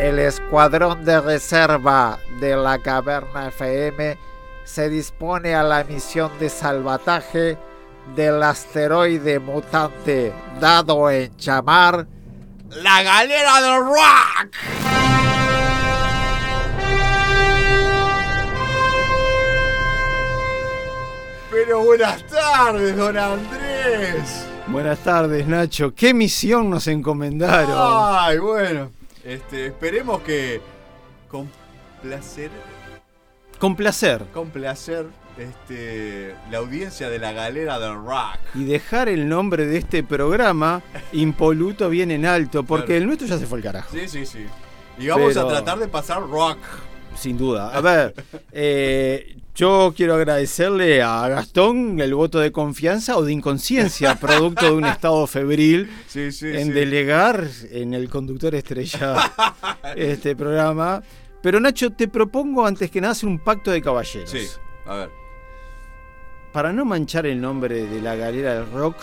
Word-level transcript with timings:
El 0.00 0.18
escuadrón 0.18 1.04
de 1.04 1.20
reserva 1.20 2.18
de 2.40 2.56
la 2.56 2.78
Caverna 2.78 3.48
FM 3.48 4.16
se 4.64 4.88
dispone 4.88 5.54
a 5.54 5.62
la 5.62 5.84
misión 5.84 6.30
de 6.40 6.48
salvataje 6.48 7.58
del 8.16 8.42
asteroide 8.42 9.38
mutante 9.38 10.32
dado 10.58 11.10
en 11.10 11.36
llamar 11.36 12.06
la 12.70 13.02
galera 13.02 13.60
del 13.60 13.84
rock. 13.84 14.56
Pero 21.50 21.84
buenas 21.84 22.26
tardes, 22.26 22.96
don 22.96 23.18
Andrés. 23.18 24.46
Buenas 24.66 24.98
tardes, 25.00 25.46
Nacho. 25.46 25.94
¿Qué 25.94 26.14
misión 26.14 26.70
nos 26.70 26.86
encomendaron? 26.86 27.76
Ay, 27.76 28.38
bueno. 28.38 28.99
Este, 29.24 29.66
esperemos 29.66 30.20
que 30.22 30.60
con 31.28 31.48
placer, 32.02 32.50
Con 33.58 33.76
placer. 33.76 34.24
con 34.32 34.48
placer, 34.50 35.06
este, 35.38 36.34
la 36.50 36.58
audiencia 36.58 37.10
de 37.10 37.18
la 37.18 37.32
galera 37.32 37.78
del 37.78 37.94
rock. 37.96 38.38
Y 38.54 38.64
dejar 38.64 39.08
el 39.08 39.28
nombre 39.28 39.66
de 39.66 39.78
este 39.78 40.02
programa 40.02 40.82
impoluto 41.12 41.90
bien 41.90 42.10
en 42.10 42.24
alto, 42.24 42.62
porque 42.62 42.86
Claro. 42.86 42.98
el 43.02 43.06
nuestro 43.06 43.26
ya 43.28 43.38
se 43.38 43.46
fue 43.46 43.58
al 43.58 43.64
carajo. 43.64 43.90
Sí, 43.94 44.08
sí, 44.08 44.24
sí. 44.24 44.46
Y 44.98 45.08
vamos 45.08 45.34
Pero- 45.34 45.46
a 45.46 45.50
tratar 45.50 45.78
de 45.78 45.88
pasar 45.88 46.22
rock. 46.22 46.58
Sin 47.16 47.36
duda. 47.36 47.70
A 47.76 47.80
ver, 47.80 48.14
eh, 48.52 49.36
yo 49.60 49.92
quiero 49.96 50.14
agradecerle 50.14 51.02
a 51.02 51.28
Gastón 51.28 52.00
el 52.00 52.14
voto 52.14 52.38
de 52.38 52.50
confianza 52.50 53.16
o 53.16 53.22
de 53.24 53.32
inconsciencia, 53.32 54.14
producto 54.20 54.66
de 54.66 54.72
un 54.72 54.84
estado 54.86 55.26
febril, 55.26 55.90
Sí, 56.08 56.32
sí, 56.32 56.46
en 56.48 56.68
sí. 56.68 56.72
delegar 56.72 57.46
en 57.70 57.92
el 57.94 58.08
conductor 58.08 58.54
estrella 58.54 59.16
este 59.96 60.34
programa. 60.34 61.02
Pero 61.42 61.60
Nacho, 61.60 61.90
te 61.90 62.08
propongo 62.08 62.66
antes 62.66 62.90
que 62.90 63.00
nada 63.00 63.12
hacer 63.12 63.28
un 63.28 63.38
pacto 63.38 63.70
de 63.70 63.80
caballeros. 63.82 64.30
Sí, 64.30 64.46
a 64.86 64.94
ver. 64.94 65.10
Para 66.52 66.72
no 66.72 66.84
manchar 66.84 67.26
el 67.26 67.40
nombre 67.40 67.86
de 67.86 68.00
la 68.02 68.16
galera 68.16 68.54
del 68.54 68.70
rock, 68.72 68.96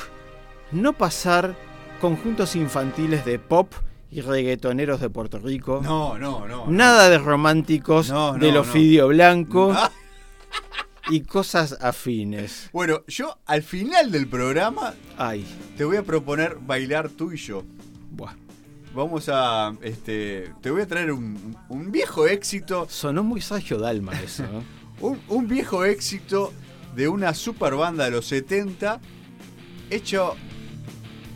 no 0.72 0.94
pasar 0.94 1.56
conjuntos 2.02 2.56
infantiles 2.56 3.24
de 3.26 3.40
pop 3.40 3.72
y 4.12 4.22
reggaetoneros 4.22 5.00
de 5.02 5.10
Puerto 5.10 5.40
Rico. 5.40 5.82
No, 5.84 6.18
no, 6.18 6.48
no. 6.48 6.66
Nada 6.68 7.10
de 7.10 7.18
románticos 7.18 8.10
No, 8.10 8.34
no, 8.34 8.40
del. 8.40 8.58
Ofidio 8.58 9.08
Blanco 9.08 9.74
y 11.10 11.22
cosas 11.22 11.78
afines. 11.82 12.70
Bueno, 12.74 13.04
yo 13.08 13.38
al 13.46 13.64
final 13.64 14.12
del 14.12 14.28
programa 14.28 14.94
Ay, 15.18 15.46
te 15.78 15.86
voy 15.86 15.98
a 15.98 16.04
proponer 16.04 16.58
bailar 16.60 17.10
tú 17.10 17.32
y 17.32 17.38
yo. 17.38 17.64
buah. 18.12 18.34
Vamos 18.94 19.30
a, 19.32 19.76
este, 19.82 20.54
te 20.62 20.72
voy 20.72 20.82
a 20.82 20.88
traer 20.88 21.12
un, 21.12 21.56
un 21.70 21.92
viejo 21.92 22.26
éxito, 22.26 22.88
Sonó 22.90 23.24
muy 23.24 23.42
Sergio 23.42 23.78
Dalma 23.78 24.14
eso, 24.20 24.44
¿no? 24.44 24.64
un, 25.08 25.22
un 25.28 25.48
viejo 25.48 25.86
éxito 25.86 26.52
de 26.96 27.08
una 27.08 27.36
super 27.36 27.76
banda 27.76 28.06
de 28.06 28.12
los 28.12 28.26
70, 28.26 29.00
hecho 29.92 30.36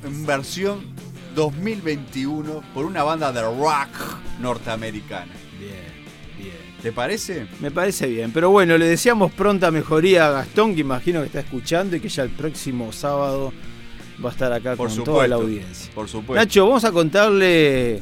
en 0.04 0.26
versión 0.26 0.96
2021 1.36 2.64
por 2.74 2.86
una 2.86 3.04
banda 3.04 3.32
de 3.32 3.42
rock 3.42 4.20
norteamericana. 4.40 5.32
Bien. 5.60 5.91
¿Te 6.82 6.92
parece? 6.92 7.46
Me 7.60 7.70
parece 7.70 8.08
bien, 8.08 8.32
pero 8.32 8.50
bueno, 8.50 8.78
le 8.78 8.88
deseamos 8.88 9.32
pronta 9.32 9.70
mejoría 9.70 10.28
a 10.28 10.32
Gastón, 10.32 10.74
que 10.74 10.82
imagino 10.82 11.20
que 11.22 11.28
está 11.28 11.40
escuchando 11.42 11.96
y 11.96 12.00
que 12.00 12.10
ya 12.10 12.24
el 12.24 12.32
próximo 12.32 12.92
sábado 12.92 13.54
va 14.24 14.30
a 14.30 14.32
estar 14.34 14.52
acá 14.52 14.72
Por 14.76 14.88
con 14.88 14.90
supuesto. 14.90 15.12
toda 15.12 15.28
la 15.28 15.36
audiencia. 15.36 15.92
Por 15.94 16.08
supuesto. 16.10 16.34
Nacho, 16.44 16.66
vamos 16.66 16.84
a 16.84 16.92
contarle 16.92 18.00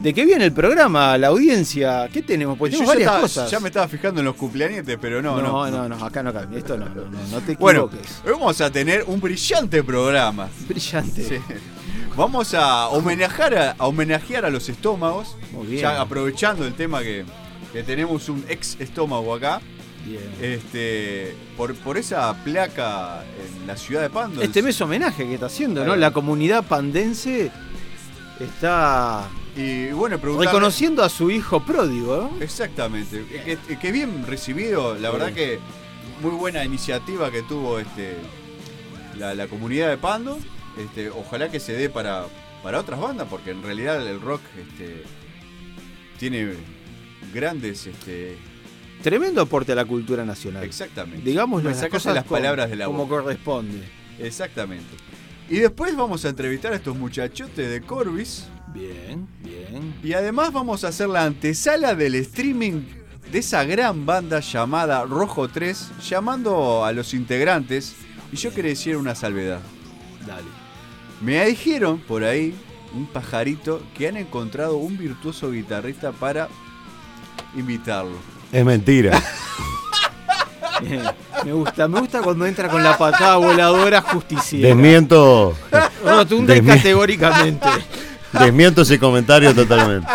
de 0.00 0.14
qué 0.14 0.24
viene 0.24 0.46
el 0.46 0.52
programa, 0.52 1.16
la 1.18 1.26
audiencia. 1.28 2.08
¿Qué 2.10 2.22
tenemos? 2.22 2.56
Pues 2.58 2.72
tenemos 2.72 2.88
varias 2.88 3.06
estaba- 3.08 3.20
cosas. 3.22 3.50
ya 3.50 3.60
me 3.60 3.68
estaba 3.68 3.86
fijando 3.88 4.20
en 4.20 4.26
los 4.26 4.34
cumpleaños, 4.36 4.84
pero 5.00 5.20
no, 5.20 5.40
no. 5.42 5.70
no, 5.70 5.88
no, 5.88 6.04
acá 6.06 6.22
no 6.22 6.32
cambia. 6.32 6.58
Esto 6.58 6.78
no, 6.78 6.86
no, 6.88 7.02
no, 7.10 7.18
no 7.30 7.40
te 7.42 7.54
Bueno, 7.56 7.84
equivoques. 7.86 8.22
hoy 8.24 8.32
vamos 8.32 8.60
a 8.62 8.70
tener 8.70 9.04
un 9.06 9.20
brillante 9.20 9.82
programa. 9.84 10.48
Brillante. 10.68 11.22
Sí. 11.22 11.36
Vamos 12.16 12.54
a 12.54 12.88
homenajear 12.88 13.54
a, 13.58 13.70
a 13.72 13.86
homenajear 13.86 14.44
a 14.46 14.50
los 14.50 14.68
estómagos. 14.68 15.36
Muy 15.52 15.66
bien. 15.66 15.82
Ya 15.82 16.00
aprovechando 16.00 16.64
el 16.66 16.74
tema 16.74 17.02
que, 17.02 17.24
que 17.74 17.82
tenemos 17.82 18.28
un 18.28 18.44
ex 18.48 18.76
estómago 18.78 19.34
acá. 19.34 19.60
Bien. 20.06 20.22
Este, 20.40 21.34
por, 21.56 21.74
por 21.74 21.98
esa 21.98 22.32
placa 22.44 23.24
en 23.24 23.66
la 23.66 23.76
ciudad 23.76 24.02
de 24.02 24.10
Pando. 24.10 24.42
Este 24.42 24.62
mes 24.62 24.80
homenaje 24.80 25.26
que 25.26 25.34
está 25.34 25.46
haciendo, 25.46 25.84
¿no? 25.84 25.96
La 25.96 26.12
comunidad 26.12 26.64
pandense 26.64 27.50
está 28.38 29.28
Y 29.56 29.88
bueno, 29.90 30.18
reconociendo 30.18 31.02
a 31.02 31.08
su 31.08 31.30
hijo 31.30 31.64
pródigo, 31.64 32.30
¿no? 32.30 32.42
Exactamente. 32.42 33.24
Que, 33.44 33.78
que 33.78 33.92
bien 33.92 34.24
recibido. 34.26 34.94
La 34.94 35.10
verdad 35.10 35.32
que 35.32 35.58
muy 36.22 36.32
buena 36.32 36.64
iniciativa 36.64 37.30
que 37.30 37.42
tuvo 37.42 37.80
este 37.80 38.16
la, 39.18 39.34
la 39.34 39.48
comunidad 39.48 39.90
de 39.90 39.96
Pando. 39.96 40.38
Este, 40.78 41.10
ojalá 41.10 41.50
que 41.50 41.60
se 41.60 41.72
dé 41.72 41.88
para, 41.88 42.26
para 42.62 42.78
otras 42.80 43.00
bandas, 43.00 43.26
porque 43.28 43.50
en 43.50 43.62
realidad 43.62 44.06
el 44.06 44.20
rock 44.20 44.42
este, 44.58 45.04
tiene 46.18 46.54
grandes. 47.34 47.86
Este, 47.86 48.36
Tremendo 49.02 49.42
aporte 49.42 49.72
a 49.72 49.74
la 49.74 49.84
cultura 49.84 50.24
nacional. 50.24 50.64
exactamente. 50.64 51.28
Digamos 51.28 51.62
las 51.62 51.84
cosas 51.88 52.14
las 52.14 52.24
como- 52.24 52.36
palabras 52.36 52.70
de 52.70 52.76
la 52.76 52.86
como 52.86 53.06
corresponde. 53.08 53.82
Exactamente. 54.18 54.96
Y 55.50 55.56
después 55.56 55.94
vamos 55.94 56.24
a 56.24 56.30
entrevistar 56.30 56.72
a 56.72 56.76
estos 56.76 56.96
muchachotes 56.96 57.68
de 57.68 57.80
Corbis. 57.82 58.46
Bien, 58.72 59.28
bien. 59.42 59.94
Y 60.02 60.14
además 60.14 60.52
vamos 60.52 60.84
a 60.84 60.88
hacer 60.88 61.08
la 61.08 61.24
antesala 61.24 61.94
del 61.94 62.14
streaming 62.14 62.82
de 63.30 63.38
esa 63.40 63.64
gran 63.64 64.06
banda 64.06 64.40
llamada 64.40 65.04
Rojo 65.04 65.48
3, 65.48 65.90
llamando 66.08 66.84
a 66.84 66.92
los 66.92 67.12
integrantes. 67.12 67.94
Y 68.32 68.36
yo 68.36 68.54
quería 68.54 68.70
decir 68.70 68.96
una 68.96 69.14
salvedad. 69.14 69.60
Dale. 70.26 70.48
Me 71.20 71.44
dijeron 71.46 71.98
por 72.00 72.24
ahí, 72.24 72.54
un 72.94 73.06
pajarito, 73.06 73.82
que 73.96 74.08
han 74.08 74.16
encontrado 74.16 74.76
un 74.76 74.96
virtuoso 74.96 75.50
guitarrista 75.52 76.12
para 76.12 76.48
invitarlo. 77.56 78.16
Es 78.52 78.64
mentira. 78.64 79.22
Me 81.44 81.52
gusta, 81.52 81.88
me 81.88 82.00
gusta 82.00 82.20
cuando 82.22 82.46
entra 82.46 82.68
con 82.68 82.82
la 82.82 82.96
patada 82.98 83.36
voladora 83.36 84.00
justiciera. 84.02 84.68
Desmiento, 84.68 85.56
Rotunda 86.04 86.56
y 86.56 86.60
desmi- 86.60 86.76
categóricamente. 86.76 87.68
desmiento 88.32 88.82
ese 88.82 88.98
comentario 88.98 89.54
totalmente. 89.54 90.08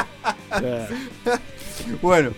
Bueno, 2.02 2.32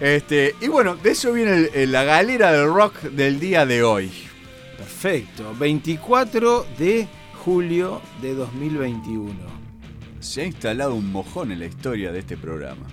este, 0.00 0.54
y 0.60 0.68
bueno, 0.68 0.96
de 0.96 1.10
eso 1.10 1.32
viene 1.32 1.52
el- 1.56 1.70
el- 1.74 1.92
la 1.92 2.04
galera 2.04 2.52
del 2.52 2.66
rock 2.72 3.00
del 3.02 3.38
día 3.40 3.66
de 3.66 3.82
hoy. 3.82 4.10
Perfecto. 4.78 5.54
24 5.58 6.66
de 6.78 7.06
julio 7.44 8.00
de 8.20 8.34
2021. 8.34 9.34
Se 10.20 10.42
ha 10.42 10.44
instalado 10.46 10.94
un 10.94 11.10
mojón 11.12 11.52
en 11.52 11.60
la 11.60 11.66
historia 11.66 12.10
de 12.12 12.18
este 12.20 12.36
programa. 12.36 12.86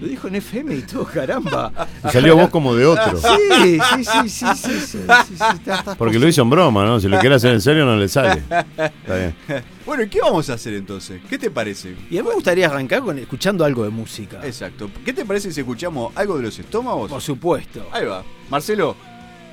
Lo 0.00 0.06
dijo 0.08 0.28
en 0.28 0.36
FM 0.36 0.74
y 0.76 0.82
todo, 0.82 1.04
caramba. 1.04 1.70
Y 2.06 2.08
salió 2.08 2.34
vos 2.36 2.48
como 2.48 2.74
de 2.74 2.86
otro. 2.86 3.18
Sí, 3.20 3.78
sí, 3.94 4.04
sí, 4.04 4.28
sí, 4.28 4.28
sí, 4.28 4.46
sí, 4.54 4.80
sí, 4.86 4.86
sí, 4.86 5.34
está- 5.54 5.74
está 5.78 5.94
Porque 5.96 6.18
lo 6.18 6.26
hizo 6.26 6.40
en 6.42 6.48
broma, 6.50 6.84
¿no? 6.86 6.98
Si 6.98 7.06
lo 7.08 7.18
quiere 7.18 7.34
hacer 7.34 7.52
en 7.52 7.60
serio 7.60 7.84
no 7.84 7.96
le 7.96 8.08
sale. 8.08 8.42
Está 8.78 9.16
bien. 9.16 9.34
Bueno, 9.90 10.04
¿y 10.04 10.08
qué 10.08 10.20
vamos 10.20 10.48
a 10.48 10.54
hacer 10.54 10.74
entonces? 10.74 11.20
¿Qué 11.28 11.36
te 11.36 11.50
parece? 11.50 11.96
Y 12.10 12.16
a 12.16 12.22
mí 12.22 12.28
me 12.28 12.34
gustaría 12.36 12.66
arrancar 12.68 13.00
con 13.00 13.18
escuchando 13.18 13.64
algo 13.64 13.82
de 13.82 13.90
música. 13.90 14.38
Exacto. 14.44 14.88
¿Qué 15.04 15.12
te 15.12 15.24
parece 15.24 15.50
si 15.50 15.60
escuchamos 15.60 16.12
algo 16.14 16.36
de 16.36 16.44
los 16.44 16.56
estómagos? 16.56 17.10
Por 17.10 17.20
supuesto. 17.20 17.88
Ahí 17.90 18.04
va. 18.04 18.22
Marcelo, 18.50 18.94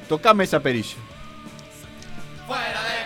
tocame 0.08 0.44
esa 0.44 0.60
perilla. 0.60 0.96
Fuera 2.46 2.64
de 2.84 2.97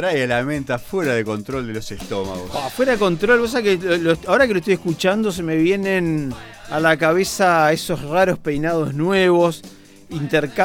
trae 0.00 0.22
a 0.24 0.26
la 0.26 0.42
mente 0.42 0.76
fuera 0.78 1.12
de 1.14 1.22
control 1.24 1.66
de 1.66 1.74
los 1.74 1.90
estómagos. 1.92 2.50
Ah, 2.54 2.70
fuera 2.70 2.92
de 2.92 2.98
control, 2.98 3.40
vos 3.40 3.50
sabés 3.50 3.78
que 3.78 3.98
lo- 3.98 4.16
ahora 4.28 4.46
que 4.46 4.54
lo 4.54 4.58
estoy 4.60 4.72
escuchando 4.74 5.30
se 5.30 5.42
me 5.42 5.56
vienen 5.56 6.32
a 6.70 6.80
la 6.80 6.96
cabeza 6.96 7.70
esos 7.70 8.00
raros 8.02 8.38
peinados 8.38 8.94
nuevos, 8.94 9.60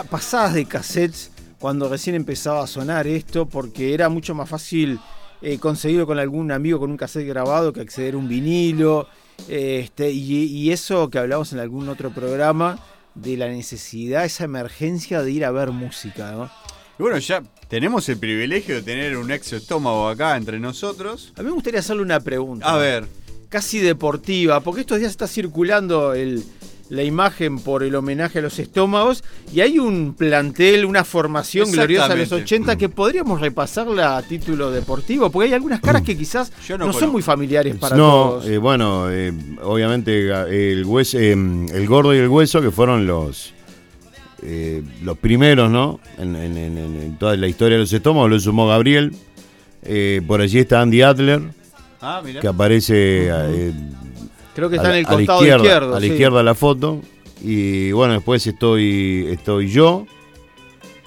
pasadas 0.09 0.53
de 0.53 0.65
cassettes 0.65 1.31
cuando 1.59 1.89
recién 1.89 2.15
empezaba 2.15 2.63
a 2.63 2.67
sonar 2.67 3.07
esto, 3.07 3.45
porque 3.45 3.93
era 3.93 4.07
mucho 4.07 4.33
más 4.33 4.47
fácil 4.47 4.99
eh, 5.41 5.57
conseguirlo 5.59 6.05
con 6.07 6.17
algún 6.17 6.51
amigo 6.51 6.79
con 6.79 6.89
un 6.91 6.97
cassette 6.97 7.27
grabado 7.27 7.73
que 7.73 7.81
acceder 7.81 8.13
a 8.13 8.17
un 8.17 8.27
vinilo, 8.29 9.07
eh, 9.49 9.81
este, 9.83 10.11
y, 10.11 10.45
y 10.45 10.71
eso 10.71 11.09
que 11.09 11.19
hablamos 11.19 11.51
en 11.53 11.59
algún 11.59 11.89
otro 11.89 12.09
programa 12.11 12.79
de 13.15 13.35
la 13.37 13.47
necesidad, 13.47 14.23
esa 14.25 14.45
emergencia 14.45 15.21
de 15.21 15.31
ir 15.31 15.43
a 15.45 15.51
ver 15.51 15.71
música, 15.71 16.31
¿no? 16.31 16.49
Y 16.97 17.03
bueno, 17.03 17.17
ya 17.17 17.43
tenemos 17.75 18.07
el 18.07 18.17
privilegio 18.17 18.75
de 18.75 18.81
tener 18.83 19.17
un 19.17 19.29
ex 19.31 19.51
estómago 19.51 20.07
acá 20.07 20.37
entre 20.37 20.61
nosotros. 20.61 21.33
A 21.35 21.41
mí 21.41 21.47
me 21.47 21.51
gustaría 21.55 21.81
hacerle 21.81 22.03
una 22.03 22.21
pregunta. 22.21 22.65
A 22.73 22.77
ver, 22.77 23.03
casi 23.49 23.79
deportiva, 23.79 24.61
porque 24.61 24.79
estos 24.79 24.99
días 24.99 25.11
está 25.11 25.27
circulando 25.27 26.13
el- 26.13 26.41
la 26.87 27.03
imagen 27.03 27.59
por 27.59 27.83
el 27.83 27.93
homenaje 27.95 28.39
a 28.39 28.41
los 28.43 28.59
estómagos 28.59 29.25
y 29.53 29.59
hay 29.59 29.77
un 29.77 30.13
plantel, 30.13 30.85
una 30.85 31.03
formación 31.03 31.69
gloriosa 31.69 32.07
de 32.07 32.13
los 32.15 32.23
Exactamente. 32.31 32.45
80 32.55 32.75
que 32.77 32.87
podríamos 32.87 33.41
repasarla 33.41 34.15
a 34.15 34.21
título 34.21 34.71
deportivo, 34.71 35.29
porque 35.29 35.47
hay 35.49 35.53
algunas 35.55 35.81
caras 35.81 36.03
que 36.03 36.15
quizás 36.15 36.53
Yo 36.65 36.77
no, 36.77 36.85
no 36.85 36.93
son 36.93 37.11
muy 37.11 37.23
familiares 37.23 37.75
para 37.75 37.97
no, 37.97 38.03
todos. 38.37 38.47
eh, 38.47 38.57
bueno, 38.57 39.11
eh, 39.11 39.33
obviamente 39.63 40.29
ga- 40.29 40.47
el, 40.47 40.85
hueso, 40.85 41.17
eh, 41.19 41.31
el 41.33 41.87
gordo 41.87 42.15
y 42.15 42.19
el 42.19 42.29
hueso 42.29 42.61
que 42.61 42.71
fueron 42.71 43.05
los 43.05 43.51
eh, 44.47 44.83
los 45.03 45.17
primeros, 45.17 45.69
¿no? 45.71 45.99
En, 46.17 47.17
toda 47.19 47.35
la 47.35 47.47
historia 47.47 47.75
de 47.77 47.81
los 47.81 47.91
estómagos 47.93 48.29
lo 48.29 48.39
sumó 48.39 48.67
Gabriel. 48.67 49.13
Eh, 49.83 50.21
por 50.25 50.41
allí 50.41 50.59
está 50.59 50.81
Andy 50.81 51.01
Adler, 51.01 51.41
ah, 52.01 52.21
mira. 52.23 52.41
que 52.41 52.47
aparece 52.47 53.27
eh, 53.29 53.73
Creo 54.55 54.69
que 54.69 54.75
a 54.75 54.77
está 54.77 54.89
la- 54.89 54.95
en 54.97 54.99
el 55.01 55.05
a 55.05 55.09
la 55.11 55.17
costado 55.17 55.39
izquierda, 55.41 55.63
izquierdo. 55.63 55.95
a 55.95 55.99
la 55.99 56.05
sí. 56.05 56.11
izquierda 56.11 56.43
la 56.43 56.55
foto. 56.55 57.01
Y 57.43 57.91
bueno, 57.91 58.13
después 58.13 58.45
estoy 58.47 59.27
estoy 59.29 59.69
yo, 59.69 60.07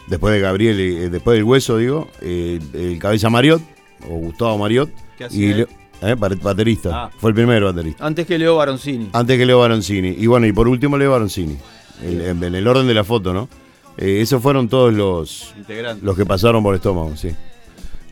después 0.07 0.33
de 0.35 0.41
Gabriel, 0.41 0.79
y- 0.81 1.09
después 1.09 1.37
del 1.37 1.45
hueso, 1.45 1.77
digo, 1.79 2.09
eh, 2.21 2.61
el 2.75 2.99
cabeza 2.99 3.31
Mariot, 3.31 3.63
o 4.09 4.15
Gustavo 4.19 4.59
Mariot. 4.59 4.91
¿Qué 5.17 5.27
Y 5.33 5.45
él? 5.51 5.69
Eh, 6.01 6.15
ba- 6.17 6.29
baterista, 6.41 6.91
Ah. 6.93 7.11
fue 7.19 7.31
el 7.31 7.35
primer 7.35 7.65
baterista. 7.65 8.07
Antes 8.07 8.25
que 8.27 8.39
Leo 8.39 8.55
Baroncini. 8.57 9.09
Antes 9.13 9.37
que 9.37 9.45
Leo 9.45 9.59
Baroncini. 9.59 10.11
Y 10.17 10.27
bueno, 10.29 10.47
y 10.47 10.53
por 10.53 10.69
último 10.69 10.97
Leo 10.97 11.11
Baroncini. 11.11 11.57
El- 12.03 12.21
en, 12.21 12.43
en 12.45 12.55
el 12.55 12.67
orden 12.67 12.87
de 12.87 12.95
la 12.95 13.05
foto, 13.05 13.33
¿no? 13.33 13.49
Eh, 13.97 14.21
esos 14.21 14.41
fueron 14.43 14.69
todos 14.69 14.93
los, 14.95 15.55
los 16.03 16.17
que 16.17 16.25
pasaron 16.25 16.63
por 16.63 16.75
estómago, 16.75 17.17
sí. 17.17 17.31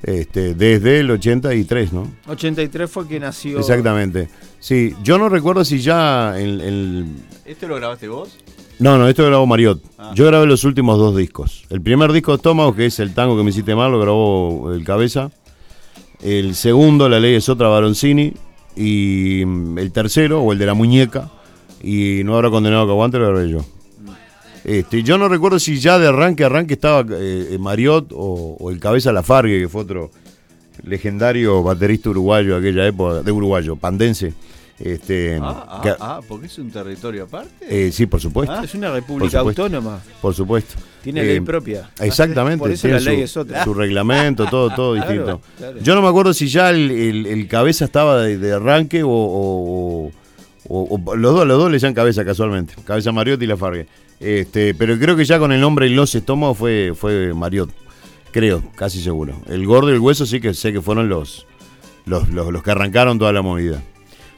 Este, 0.03 0.55
desde 0.55 1.01
el 1.01 1.11
83, 1.11 1.93
¿no? 1.93 2.07
83 2.29 2.91
fue 2.91 3.09
que 3.09 3.19
nació. 3.19 3.59
Exactamente. 3.59 4.29
Sí, 4.61 4.95
yo 5.03 5.19
no 5.19 5.29
recuerdo 5.29 5.65
si 5.65 5.81
ya 5.81 6.39
en 6.39 6.61
el... 6.61 7.07
¿Este 7.45 7.67
lo 7.67 7.77
grabaste 7.77 8.09
vos? 8.09 8.37
No, 8.79 8.99
no, 8.99 9.09
esto 9.09 9.23
lo 9.23 9.29
grabó 9.29 9.47
Mariot. 9.47 9.83
Ah. 9.99 10.13
Yo 10.15 10.27
grabé 10.27 10.47
los 10.47 10.65
últimos 10.65 10.99
dos 10.99 11.17
discos. 11.17 11.65
El 11.71 11.81
primer 11.81 12.13
disco 12.13 12.33
de 12.33 12.37
Estómago, 12.37 12.75
que 12.75 12.87
es 12.87 12.99
el 13.01 13.15
tango 13.15 13.37
que 13.37 13.43
me 13.43 13.51
hiciste 13.51 13.75
mal, 13.75 13.91
lo 13.91 13.99
grabó 14.01 14.73
el 14.73 14.85
Cabeza. 14.85 15.31
El 16.23 16.55
segundo, 16.55 17.09
La 17.09 17.19
Ley 17.19 17.35
es 17.35 17.49
otra, 17.49 17.69
Baroncini. 17.69 18.33
Y 18.77 19.45
mm, 19.47 19.79
el 19.79 19.93
tercero, 19.93 20.43
o 20.43 20.53
el 20.53 20.59
de 20.59 20.67
la 20.67 20.75
muñeca, 20.75 21.31
y 21.83 22.23
No 22.25 22.35
habrá 22.35 22.51
condenado 22.51 22.85
que 22.87 22.93
aguante, 22.93 23.19
lo 23.19 23.29
grabé 23.29 23.49
yo. 23.51 23.65
Este, 24.67 25.05
yo 25.05 25.17
no 25.17 25.29
recuerdo 25.29 25.61
si 25.61 25.79
ya 25.79 25.97
de 25.97 26.09
arranque 26.09 26.43
a 26.43 26.47
arranque 26.47 26.75
estaba 26.75 27.03
eh, 27.03 27.51
eh, 27.53 27.59
Mariot 27.59 28.11
o, 28.13 28.57
o 28.59 28.71
el 28.73 28.81
Cabeza 28.81 29.13
Lafargue, 29.13 29.61
que 29.61 29.69
fue 29.69 29.83
otro 29.83 30.11
legendario 30.83 31.63
baterista 31.63 32.11
uruguayo 32.11 32.55
de 32.61 32.69
aquella 32.69 32.87
época, 32.87 33.23
de 33.23 33.31
uruguayo, 33.33 33.77
pandense. 33.77 34.35
Este, 34.79 35.39
Ah, 35.41 35.65
ah, 35.69 35.81
que- 35.83 35.95
ah, 35.99 36.21
porque 36.29 36.47
es 36.47 36.59
un 36.59 36.71
territorio 36.71 37.25
aparte. 37.25 37.49
eh, 37.63 37.91
sí, 37.93 38.05
por 38.07 38.21
supuesto. 38.21 38.53
Ah, 38.55 38.63
Es 38.65 38.75
una 38.75 38.91
república 38.91 39.39
Por 39.43 39.51
autónoma. 39.53 40.01
Por 40.21 40.35
supuesto. 40.35 40.75
Tiene 41.03 41.23
Eh, 41.23 41.27
ley 41.27 41.41
propia. 41.41 41.89
Exactamente. 42.01 42.59
Por 42.59 42.71
eso 42.73 42.83
tiene 42.89 43.01
la 43.01 43.11
ley 43.11 43.19
su, 43.21 43.23
es 43.25 43.37
otra. 43.39 43.65
Su 43.65 43.73
reglamento, 43.73 44.47
todo, 44.51 44.69
todo 44.75 44.93
Claro, 44.97 45.09
distinto. 45.13 45.41
claro. 45.57 45.79
Yo 45.81 45.95
no 45.95 46.03
me 46.03 46.09
acuerdo 46.09 46.35
si 46.35 46.49
ya 46.49 46.69
el, 46.71 46.91
el- 46.91 47.27
el 47.27 47.49
cabeza 47.49 47.85
estaba 47.87 48.21
de, 48.21 48.37
de 48.37 48.53
arranque 48.53 49.03
o, 49.03 49.09
o- 49.09 50.07
o- 50.09 50.11
o- 50.69 51.17
los 51.17 51.35
dos, 51.35 51.47
los 51.47 51.59
dos 51.59 51.71
le 51.71 51.79
llaman 51.79 51.95
cabeza 51.95 52.25
casualmente. 52.25 52.75
Cabeza 52.85 53.13
Mariot 53.13 53.41
y 53.43 53.47
Lafargue. 53.47 53.87
Este, 54.21 54.75
pero 54.75 54.99
creo 54.99 55.17
que 55.17 55.25
ya 55.25 55.39
con 55.39 55.53
el 55.53 55.61
nombre 55.61 55.87
y 55.87 55.95
los 55.95 56.15
estómagos 56.15 56.57
fue, 56.59 56.93
fue 56.97 57.33
Mariot. 57.35 57.71
Creo, 58.33 58.63
casi 58.75 59.01
seguro. 59.03 59.35
El 59.49 59.67
gordo 59.67 59.91
y 59.91 59.95
el 59.95 60.01
hueso 60.01 60.27
sí 60.27 60.41
que 60.41 60.53
sé 60.55 60.73
que 60.73 60.81
fueron 60.83 61.09
los, 61.09 61.47
los, 62.05 62.29
los, 62.31 62.53
los 62.53 62.63
que 62.63 62.71
arrancaron 62.71 63.19
toda 63.19 63.33
la 63.33 63.43
movida. 63.43 63.83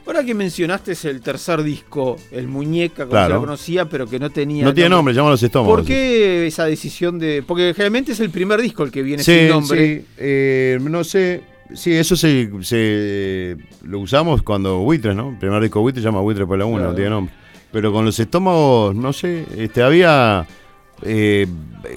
Ahora 0.05 0.23
que 0.23 0.33
mencionaste 0.33 0.93
es 0.93 1.05
el 1.05 1.21
tercer 1.21 1.61
disco, 1.61 2.15
el 2.31 2.47
Muñeca, 2.47 3.03
como 3.03 3.11
Claro. 3.11 3.27
se 3.27 3.33
lo 3.35 3.39
conocía, 3.41 3.85
pero 3.85 4.07
que 4.07 4.17
no 4.17 4.31
tenía. 4.31 4.63
No 4.63 4.73
tiene 4.73 4.89
nombre, 4.89 5.13
llaman 5.13 5.31
los 5.31 5.43
estómagos. 5.43 5.77
¿Por 5.79 5.85
qué 5.85 6.47
esa 6.47 6.65
decisión 6.65 7.19
de.? 7.19 7.43
Porque 7.45 7.73
generalmente 7.75 8.13
es 8.13 8.19
el 8.19 8.31
primer 8.31 8.59
disco 8.59 8.83
el 8.83 8.89
que 8.91 9.03
viene 9.03 9.21
Sí, 9.21 9.33
sin 9.37 9.49
nombre. 9.49 9.99
sí, 9.99 10.05
eh, 10.17 10.79
no 10.81 11.03
sé. 11.03 11.41
Sí, 11.73 11.93
eso 11.93 12.15
se, 12.15 12.49
se- 12.61 13.57
lo 13.83 13.99
usamos 13.99 14.41
cuando 14.41 14.79
Buitres, 14.79 15.15
¿no? 15.15 15.29
El 15.29 15.37
primer 15.37 15.61
disco 15.61 15.81
Buitres 15.81 16.03
se 16.03 16.07
llama 16.09 16.21
Buitres 16.21 16.47
por 16.47 16.57
la 16.57 16.65
1, 16.65 16.75
Claro. 16.77 16.89
no 16.91 16.95
tiene 16.95 17.09
nombre. 17.11 17.33
Pero 17.71 17.91
con 17.93 18.05
los 18.05 18.19
estómagos, 18.19 18.95
no 18.95 19.13
sé, 19.13 19.45
este 19.57 19.83
había. 19.83 20.47
eh, 21.03 21.45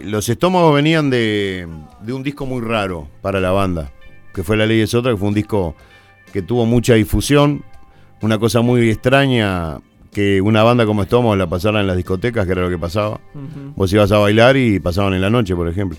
los 0.04 0.28
estómagos 0.28 0.74
venían 0.74 1.08
de, 1.10 1.66
de 2.02 2.12
un 2.12 2.22
disco 2.22 2.44
muy 2.46 2.60
raro 2.60 3.08
para 3.22 3.40
la 3.40 3.50
banda, 3.50 3.90
que 4.34 4.42
fue 4.42 4.56
La 4.56 4.66
Ley 4.66 4.80
es 4.80 4.94
Otra, 4.94 5.10
que 5.12 5.16
fue 5.16 5.28
un 5.28 5.34
disco 5.34 5.74
que 6.32 6.42
tuvo 6.42 6.66
mucha 6.66 6.94
difusión, 6.94 7.64
una 8.20 8.38
cosa 8.38 8.60
muy 8.60 8.88
extraña 8.90 9.78
que 10.12 10.40
una 10.42 10.62
banda 10.62 10.84
como 10.84 11.02
Estómagos 11.02 11.38
la 11.38 11.46
pasara 11.46 11.80
en 11.80 11.86
las 11.86 11.96
discotecas, 11.96 12.44
que 12.44 12.52
era 12.52 12.60
lo 12.62 12.68
que 12.68 12.78
pasaba. 12.78 13.18
Vos 13.74 13.90
ibas 13.94 14.12
a 14.12 14.18
bailar 14.18 14.56
y 14.58 14.78
pasaban 14.78 15.14
en 15.14 15.22
la 15.22 15.30
noche, 15.30 15.56
por 15.56 15.66
ejemplo. 15.68 15.96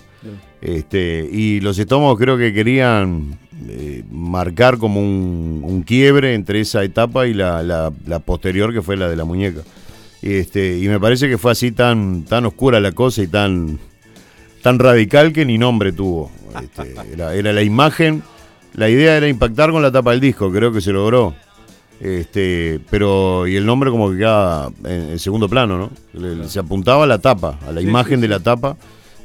Este, 0.60 1.28
y 1.30 1.60
los 1.60 1.76
estómagos 1.78 2.16
creo 2.18 2.38
que 2.38 2.52
querían 2.54 3.38
eh, 3.68 4.02
marcar 4.10 4.78
como 4.78 5.00
un, 5.00 5.60
un 5.64 5.82
quiebre 5.82 6.34
entre 6.34 6.60
esa 6.60 6.82
etapa 6.84 7.26
y 7.26 7.34
la, 7.34 7.62
la- 7.62 7.92
la 8.06 8.18
posterior 8.20 8.72
que 8.72 8.82
fue 8.82 8.96
la 8.96 9.08
de 9.08 9.16
la 9.16 9.24
muñeca. 9.24 9.60
Este, 10.22 10.78
y 10.78 10.88
me 10.88 10.98
parece 10.98 11.28
que 11.28 11.36
fue 11.38 11.52
así 11.52 11.70
tan, 11.72 12.24
tan 12.24 12.46
oscura 12.46 12.80
la 12.80 12.92
cosa 12.92 13.22
y 13.22 13.26
tan, 13.26 13.78
tan 14.62 14.78
radical 14.78 15.32
que 15.32 15.44
ni 15.44 15.58
nombre 15.58 15.92
tuvo. 15.92 16.30
Este, 16.62 16.94
era, 17.12 17.34
era 17.34 17.52
la 17.52 17.62
imagen, 17.62 18.22
la 18.74 18.88
idea 18.88 19.16
era 19.16 19.28
impactar 19.28 19.70
con 19.70 19.82
la 19.82 19.92
tapa 19.92 20.12
del 20.12 20.20
disco, 20.20 20.50
creo 20.50 20.72
que 20.72 20.80
se 20.80 20.92
logró. 20.92 21.34
Este, 22.00 22.80
pero 22.90 23.46
y 23.46 23.54
el 23.56 23.64
nombre 23.64 23.90
como 23.90 24.10
que 24.10 24.18
queda 24.18 24.68
en, 24.84 25.10
en 25.10 25.18
segundo 25.18 25.48
plano, 25.48 25.90
¿no? 26.12 26.48
Se 26.48 26.58
apuntaba 26.58 27.04
a 27.04 27.06
la 27.06 27.18
tapa, 27.18 27.58
a 27.66 27.70
la 27.72 27.80
Sí, 27.80 27.86
imagen 27.86 28.16
sí, 28.16 28.22
de 28.22 28.28
la 28.28 28.40
tapa, 28.40 28.76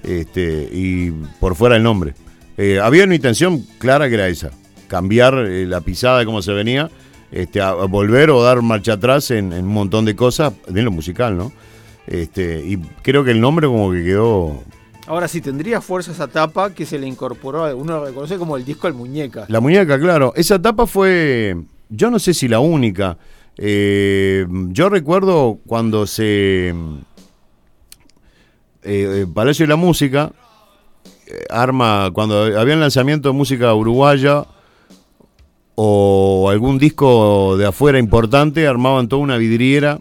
este, 0.04 0.70
y 0.72 1.12
por 1.40 1.56
fuera 1.56 1.76
el 1.78 1.84
nombre. 1.84 2.14
Eh, 2.62 2.78
había 2.78 3.06
una 3.06 3.16
intención 3.16 3.66
clara 3.78 4.10
que 4.10 4.16
era 4.16 4.28
esa, 4.28 4.52
cambiar 4.90 5.34
eh, 5.48 5.66
la 5.66 5.80
pisada 5.80 6.20
de 6.20 6.26
cómo 6.26 6.42
se 6.42 6.52
venía, 6.52 6.92
este, 7.32 7.62
a, 7.62 7.70
a 7.70 7.86
volver 7.86 8.32
o 8.32 8.44
dar 8.44 8.62
marcha 8.62 8.94
atrás 8.94 9.32
en, 9.32 9.54
en 9.54 9.64
un 9.64 9.74
montón 9.74 10.04
de 10.04 10.14
cosas, 10.14 10.52
en 10.68 10.84
lo 10.84 10.92
musical, 10.92 11.38
¿no? 11.38 11.54
Este, 12.06 12.62
y 12.66 12.78
creo 13.02 13.24
que 13.24 13.32
el 13.32 13.40
nombre 13.40 13.66
como 13.68 13.94
que 13.94 14.04
quedó. 14.04 14.62
Ahora 15.08 15.30
sí, 15.30 15.40
tendría 15.40 15.80
fuerza 15.80 16.12
esa 16.12 16.28
tapa 16.28 16.74
que 16.74 16.86
se 16.86 17.00
le 17.00 17.08
incorporó, 17.08 17.78
uno 17.78 17.94
lo 18.00 18.06
reconoce 18.06 18.38
como 18.38 18.58
el 18.58 18.66
disco 18.66 18.88
al 18.88 18.94
muñeca. 18.94 19.46
La 19.48 19.62
muñeca, 19.62 19.98
claro. 19.98 20.34
Esa 20.36 20.62
tapa 20.62 20.86
fue, 20.86 21.56
yo 21.88 22.12
no 22.12 22.20
sé 22.20 22.34
si 22.34 22.50
la 22.50 22.60
única. 22.60 23.18
Eh, 23.56 24.46
yo 24.70 24.90
recuerdo 24.90 25.60
cuando 25.66 26.06
se... 26.06 26.76
eh, 28.84 29.26
Palacio 29.34 29.64
de 29.64 29.70
la 29.70 29.78
Música 29.78 30.34
arma, 31.50 32.10
cuando 32.14 32.44
había 32.60 32.74
un 32.76 32.80
lanzamiento 32.82 33.30
de 33.30 33.34
música 33.34 33.74
uruguaya 33.74 34.46
o 35.76 36.50
algún 36.50 36.78
disco 36.78 37.56
de 37.58 37.66
afuera 37.68 38.00
importante, 38.00 38.68
armaban 38.68 39.08
toda 39.08 39.22
una 39.22 39.38
vidriera 39.38 40.00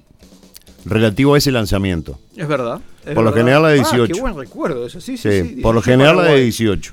relativo 0.85 1.35
a 1.35 1.39
ese 1.39 1.53
lanzamiento. 1.53 2.19
Es 2.37 2.49
verdad. 2.49 2.81
es 3.07 3.15
Por 3.15 3.25
lo 3.25 3.33
general 3.33 3.63
la 3.63 3.69
de 3.69 3.81
Ah, 3.81 3.85
18. 3.85 4.15
qué 4.15 4.21
buen 4.21 4.37
recuerdo 4.37 4.87
eso, 4.87 5.01
sí, 5.01 5.17
sí. 5.17 5.31
Sí, 5.31 5.49
sí, 5.57 5.61
por 5.63 5.75
lo 5.75 5.81
18 5.81 5.83
general 5.83 6.17
la 6.17 6.23
de 6.23 6.29
Paraguay. 6.29 6.43
18. 6.45 6.93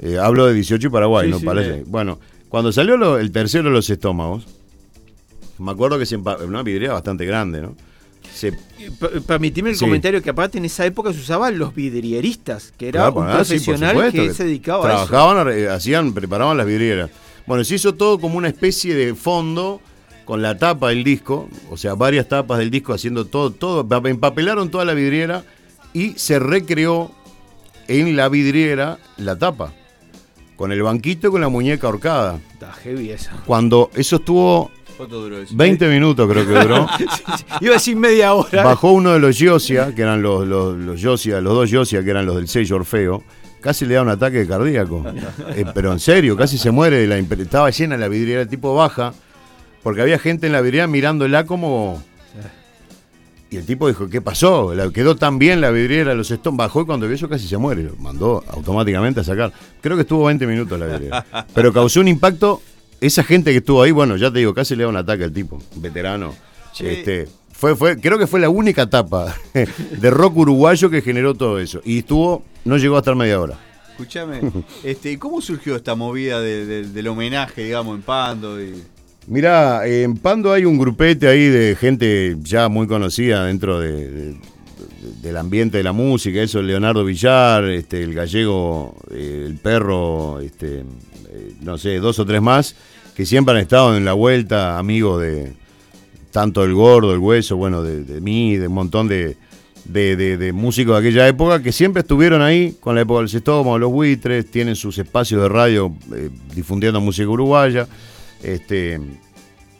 Eh, 0.00 0.18
hablo 0.20 0.46
de 0.46 0.54
18 0.54 0.86
y 0.86 0.90
Paraguay, 0.90 1.26
Sí, 1.26 1.30
¿no? 1.32 1.40
Parece. 1.40 1.70
eh. 1.78 1.84
Bueno, 1.86 2.18
cuando 2.48 2.72
salió 2.72 2.96
lo- 2.96 3.18
el 3.18 3.30
tercero 3.32 3.64
de 3.64 3.70
los 3.70 3.88
estómagos, 3.90 4.46
me 5.58 5.70
acuerdo 5.72 5.98
que 5.98 6.06
se 6.06 6.16
una 6.16 6.62
vidriera 6.62 6.94
bastante 6.94 7.24
grande, 7.24 7.60
¿no? 7.62 7.74
Se, 8.38 8.52
Permitime 9.26 9.70
el 9.70 9.76
Sí. 9.76 9.84
comentario 9.84 10.22
que 10.22 10.30
aparte 10.30 10.58
en 10.58 10.64
esa 10.64 10.86
época 10.86 11.12
se 11.12 11.18
usaban 11.18 11.58
los 11.58 11.74
vidrieristas, 11.74 12.72
que 12.78 12.88
era 12.88 13.10
Claro, 13.10 13.16
un 13.16 13.26
ah, 13.26 13.30
sí, 13.44 13.54
profesional 13.54 13.96
supuesto, 13.96 14.22
que 14.22 14.34
se 14.34 14.44
dedicaba 14.44 14.88
a 14.88 14.94
eso. 14.94 15.06
trabajaban, 15.06 15.52
eh, 15.58 15.68
hacían, 15.68 16.12
preparaban 16.12 16.56
las 16.56 16.66
vidrieras. 16.66 17.10
Bueno, 17.46 17.64
se 17.64 17.74
hizo 17.74 17.94
todo 17.94 18.18
como 18.20 18.38
una 18.38 18.48
especie 18.48 18.94
de 18.94 19.14
fondo 19.14 19.80
con 20.24 20.40
la 20.42 20.56
tapa 20.58 20.90
del 20.90 21.02
disco, 21.04 21.48
o 21.70 21.76
sea, 21.76 21.94
varias 21.94 22.28
tapas 22.28 22.58
del 22.58 22.70
disco 22.70 22.92
haciendo 22.94 23.24
todo, 23.24 23.50
todo, 23.50 23.86
empapelaron 24.06 24.70
toda 24.70 24.84
la 24.84 24.94
vidriera 24.94 25.42
y 25.92 26.12
se 26.16 26.38
recreó 26.38 27.10
en 27.88 28.14
la 28.16 28.28
vidriera 28.28 28.98
la 29.16 29.36
tapa. 29.36 29.72
con 30.56 30.72
el 30.72 30.82
banquito 30.82 31.28
y 31.28 31.30
con 31.30 31.40
la 31.40 31.48
muñeca 31.48 31.86
ahorcada. 31.86 32.40
Está 32.52 32.72
heavy 32.72 33.10
eso. 33.10 33.30
Cuando 33.46 33.90
eso 33.94 34.16
estuvo 34.16 34.72
¿Cuánto 34.98 35.20
duró 35.22 35.38
eso? 35.38 35.54
20 35.56 35.88
minutos 35.88 36.28
creo 36.28 36.44
que 36.44 36.52
duró. 36.52 36.86
Iba 37.60 37.70
a 37.70 37.74
decir 37.74 37.96
media 37.96 38.34
hora. 38.34 38.64
Bajó 38.64 38.90
uno 38.90 39.12
de 39.12 39.20
los 39.20 39.38
Yosia, 39.38 39.94
que 39.94 40.02
eran 40.02 40.20
los, 40.22 40.46
los, 40.46 40.76
los 40.76 41.00
Yosia, 41.00 41.40
los 41.40 41.54
dos 41.54 41.70
Yosia, 41.70 42.02
que 42.02 42.10
eran 42.10 42.26
los 42.26 42.34
del 42.34 42.48
sello 42.48 42.76
Orfeo. 42.76 43.22
Casi 43.60 43.86
le 43.86 43.94
da 43.94 44.02
un 44.02 44.08
ataque 44.08 44.44
cardíaco. 44.46 45.04
Eh, 45.54 45.64
pero 45.72 45.92
en 45.92 46.00
serio, 46.00 46.36
casi 46.36 46.58
se 46.58 46.72
muere. 46.72 47.06
la 47.06 47.16
estaba 47.16 47.70
llena 47.70 47.96
la 47.96 48.08
vidriera, 48.08 48.42
el 48.42 48.48
tipo 48.48 48.74
baja. 48.74 49.14
Porque 49.84 50.02
había 50.02 50.18
gente 50.18 50.48
en 50.48 50.52
la 50.52 50.60
vidriera 50.60 50.88
mirándola 50.88 51.46
como. 51.46 52.02
Y 53.50 53.56
el 53.56 53.64
tipo 53.64 53.86
dijo, 53.88 54.08
¿qué 54.10 54.20
pasó? 54.20 54.74
La- 54.74 54.90
quedó 54.90 55.14
tan 55.16 55.38
bien 55.38 55.60
la 55.60 55.70
vidriera, 55.70 56.12
los 56.14 56.30
Stones. 56.30 56.58
Bajó 56.58 56.82
y 56.82 56.86
cuando 56.86 57.06
vio 57.06 57.14
eso 57.14 57.28
casi 57.28 57.46
se 57.46 57.56
muere. 57.56 57.84
Lo 57.84 57.94
mandó 57.96 58.44
automáticamente 58.48 59.20
a 59.20 59.24
sacar. 59.24 59.52
Creo 59.80 59.96
que 59.96 60.02
estuvo 60.02 60.24
20 60.24 60.44
minutos 60.46 60.78
la 60.78 60.86
vidriera. 60.86 61.46
Pero 61.54 61.72
causó 61.72 62.00
un 62.00 62.08
impacto. 62.08 62.60
Esa 63.00 63.22
gente 63.22 63.52
que 63.52 63.58
estuvo 63.58 63.82
ahí, 63.82 63.90
bueno, 63.92 64.16
ya 64.16 64.30
te 64.30 64.38
digo, 64.40 64.52
casi 64.54 64.74
le 64.74 64.82
da 64.84 64.88
un 64.88 64.96
ataque 64.96 65.24
al 65.24 65.32
tipo. 65.32 65.58
Veterano. 65.76 66.34
Che. 66.72 66.98
Este, 67.00 67.28
fue, 67.52 67.74
fue, 67.76 67.96
creo 68.00 68.18
que 68.18 68.26
fue 68.26 68.40
la 68.40 68.48
única 68.50 68.82
etapa 68.82 69.34
de 69.54 70.10
rock 70.10 70.36
uruguayo 70.36 70.90
que 70.90 71.00
generó 71.02 71.34
todo 71.34 71.58
eso. 71.58 71.80
Y 71.84 71.98
estuvo, 72.00 72.42
no 72.64 72.76
llegó 72.76 72.96
a 72.96 72.98
estar 72.98 73.14
media 73.14 73.40
hora. 73.40 73.58
Escúchame, 73.90 74.40
este, 74.84 75.12
¿y 75.12 75.16
¿cómo 75.16 75.40
surgió 75.40 75.74
esta 75.76 75.94
movida 75.94 76.40
de- 76.40 76.66
de- 76.66 76.84
del 76.88 77.08
homenaje, 77.08 77.64
digamos, 77.64 77.96
en 77.96 78.02
Pando? 78.02 78.62
Y... 78.62 78.74
Mirá, 79.26 79.86
en 79.86 80.16
Pando 80.16 80.52
hay 80.52 80.64
un 80.64 80.78
grupete 80.78 81.26
ahí 81.28 81.46
de 81.48 81.76
gente 81.76 82.36
ya 82.42 82.68
muy 82.68 82.86
conocida 82.86 83.44
dentro 83.46 83.80
de- 83.80 84.08
de- 84.10 84.36
del 85.22 85.36
ambiente 85.36 85.78
de 85.78 85.82
la 85.84 85.92
música, 85.92 86.40
eso, 86.40 86.62
Leonardo 86.62 87.04
Villar, 87.04 87.64
este, 87.64 88.02
el 88.02 88.14
gallego, 88.14 88.96
eh, 89.10 89.44
el 89.46 89.56
perro, 89.56 90.38
este, 90.40 90.84
no 91.60 91.78
sé, 91.78 91.98
dos 91.98 92.18
o 92.18 92.26
tres 92.26 92.40
más, 92.42 92.74
que 93.14 93.26
siempre 93.26 93.54
han 93.54 93.60
estado 93.60 93.96
en 93.96 94.04
la 94.04 94.12
vuelta, 94.12 94.78
amigos 94.78 95.20
de 95.22 95.52
tanto 96.30 96.62
el 96.64 96.74
gordo, 96.74 97.12
el 97.12 97.18
hueso, 97.18 97.56
bueno, 97.56 97.82
de, 97.82 98.20
mí, 98.20 98.56
de 98.56 98.68
un 98.68 98.74
montón 98.74 99.08
de, 99.08 99.36
de, 99.86 100.16
de- 100.16 100.52
músicos 100.52 100.94
de 101.00 101.08
aquella 101.08 101.26
época 101.26 101.62
que 101.62 101.72
siempre 101.72 102.02
estuvieron 102.02 102.42
ahí 102.42 102.76
con 102.80 102.94
la 102.94 103.00
época 103.00 103.20
del 103.22 103.34
estómago, 103.34 103.78
los 103.78 103.90
buitres, 103.90 104.50
tienen 104.50 104.76
sus 104.76 104.98
espacios 104.98 105.40
de 105.42 105.48
radio 105.48 105.92
eh, 106.14 106.28
difundiendo 106.54 107.00
música 107.00 107.28
uruguaya. 107.28 107.88
Este, 108.42 109.00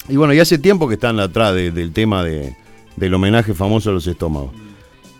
y 0.08 0.16
bueno, 0.16 0.32
y 0.32 0.40
hace 0.40 0.58
tiempo 0.58 0.88
que 0.88 0.94
están 0.94 1.20
atrás 1.20 1.54
de- 1.54 1.70
del 1.70 1.92
tema 1.92 2.24
de- 2.24 2.56
del 2.96 3.14
homenaje 3.14 3.54
famoso 3.54 3.90
a 3.90 3.92
los 3.92 4.06
estómagos. 4.06 4.50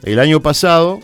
El 0.02 0.18
año 0.18 0.40
pasado 0.40 1.00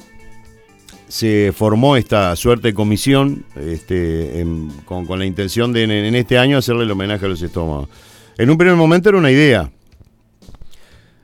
se 1.09 1.53
formó 1.55 1.97
esta 1.97 2.35
suerte 2.37 2.69
de 2.69 2.75
comisión 2.75 3.45
este, 3.57 4.45
con, 4.85 5.07
con 5.07 5.19
la 5.19 5.27
intención 5.27 5.73
de 5.73 5.85
en, 5.85 5.91
en 5.91 6.15
este 6.15 6.39
año 6.39 6.59
hacerle 6.59 6.85
el 6.85 6.91
homenaje 6.91 7.27
a 7.27 7.29
los 7.29 7.43
estómagos. 7.43 7.89
En 8.37 8.51
un 8.51 8.59
primer 8.59 8.77
momento 8.77 9.09
era 9.11 9.19
una 9.19 9.31
idea. 9.31 9.71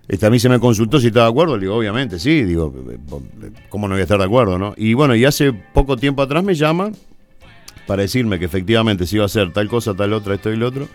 Este, 0.06 0.26
a 0.26 0.30
mí 0.30 0.40
se 0.40 0.48
me 0.48 0.58
consultó 0.58 0.98
si 0.98 1.06
estaba 1.06 1.26
de 1.26 1.30
acuerdo, 1.30 1.56
le 1.56 1.62
digo, 1.62 1.76
obviamente, 1.76 2.18
sí, 2.18 2.42
digo, 2.42 2.74
¿cómo 3.68 3.86
no 3.86 3.94
voy 3.94 4.00
a 4.00 4.02
estar 4.02 4.18
de 4.18 4.24
acuerdo, 4.24 4.58
no? 4.58 4.74
Y 4.76 4.94
bueno, 4.94 5.14
y 5.14 5.24
hace 5.24 5.52
poco 5.52 5.96
tiempo 5.96 6.22
atrás 6.22 6.42
me 6.42 6.54
llaman 6.54 6.96
para 7.86 8.02
decirme 8.02 8.38
que 8.38 8.44
efectivamente 8.44 9.06
se 9.06 9.16
iba 9.16 9.24
a 9.24 9.26
hacer 9.26 9.52
tal 9.52 9.68
cosa, 9.68 9.94
tal 9.94 10.12
otra, 10.12 10.34
esto 10.34 10.52
y 10.52 10.56
lo 10.56 10.66
otro. 10.66 10.88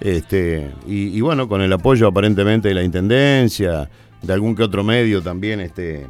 Este, 0.00 0.70
y, 0.86 1.16
y 1.16 1.20
bueno, 1.20 1.48
con 1.48 1.60
el 1.62 1.72
apoyo 1.72 2.08
aparentemente 2.08 2.68
de 2.68 2.74
la 2.74 2.82
Intendencia, 2.82 3.88
de 4.20 4.32
algún 4.32 4.56
que 4.56 4.64
otro 4.64 4.82
medio 4.82 5.22
también, 5.22 5.60
este, 5.60 6.06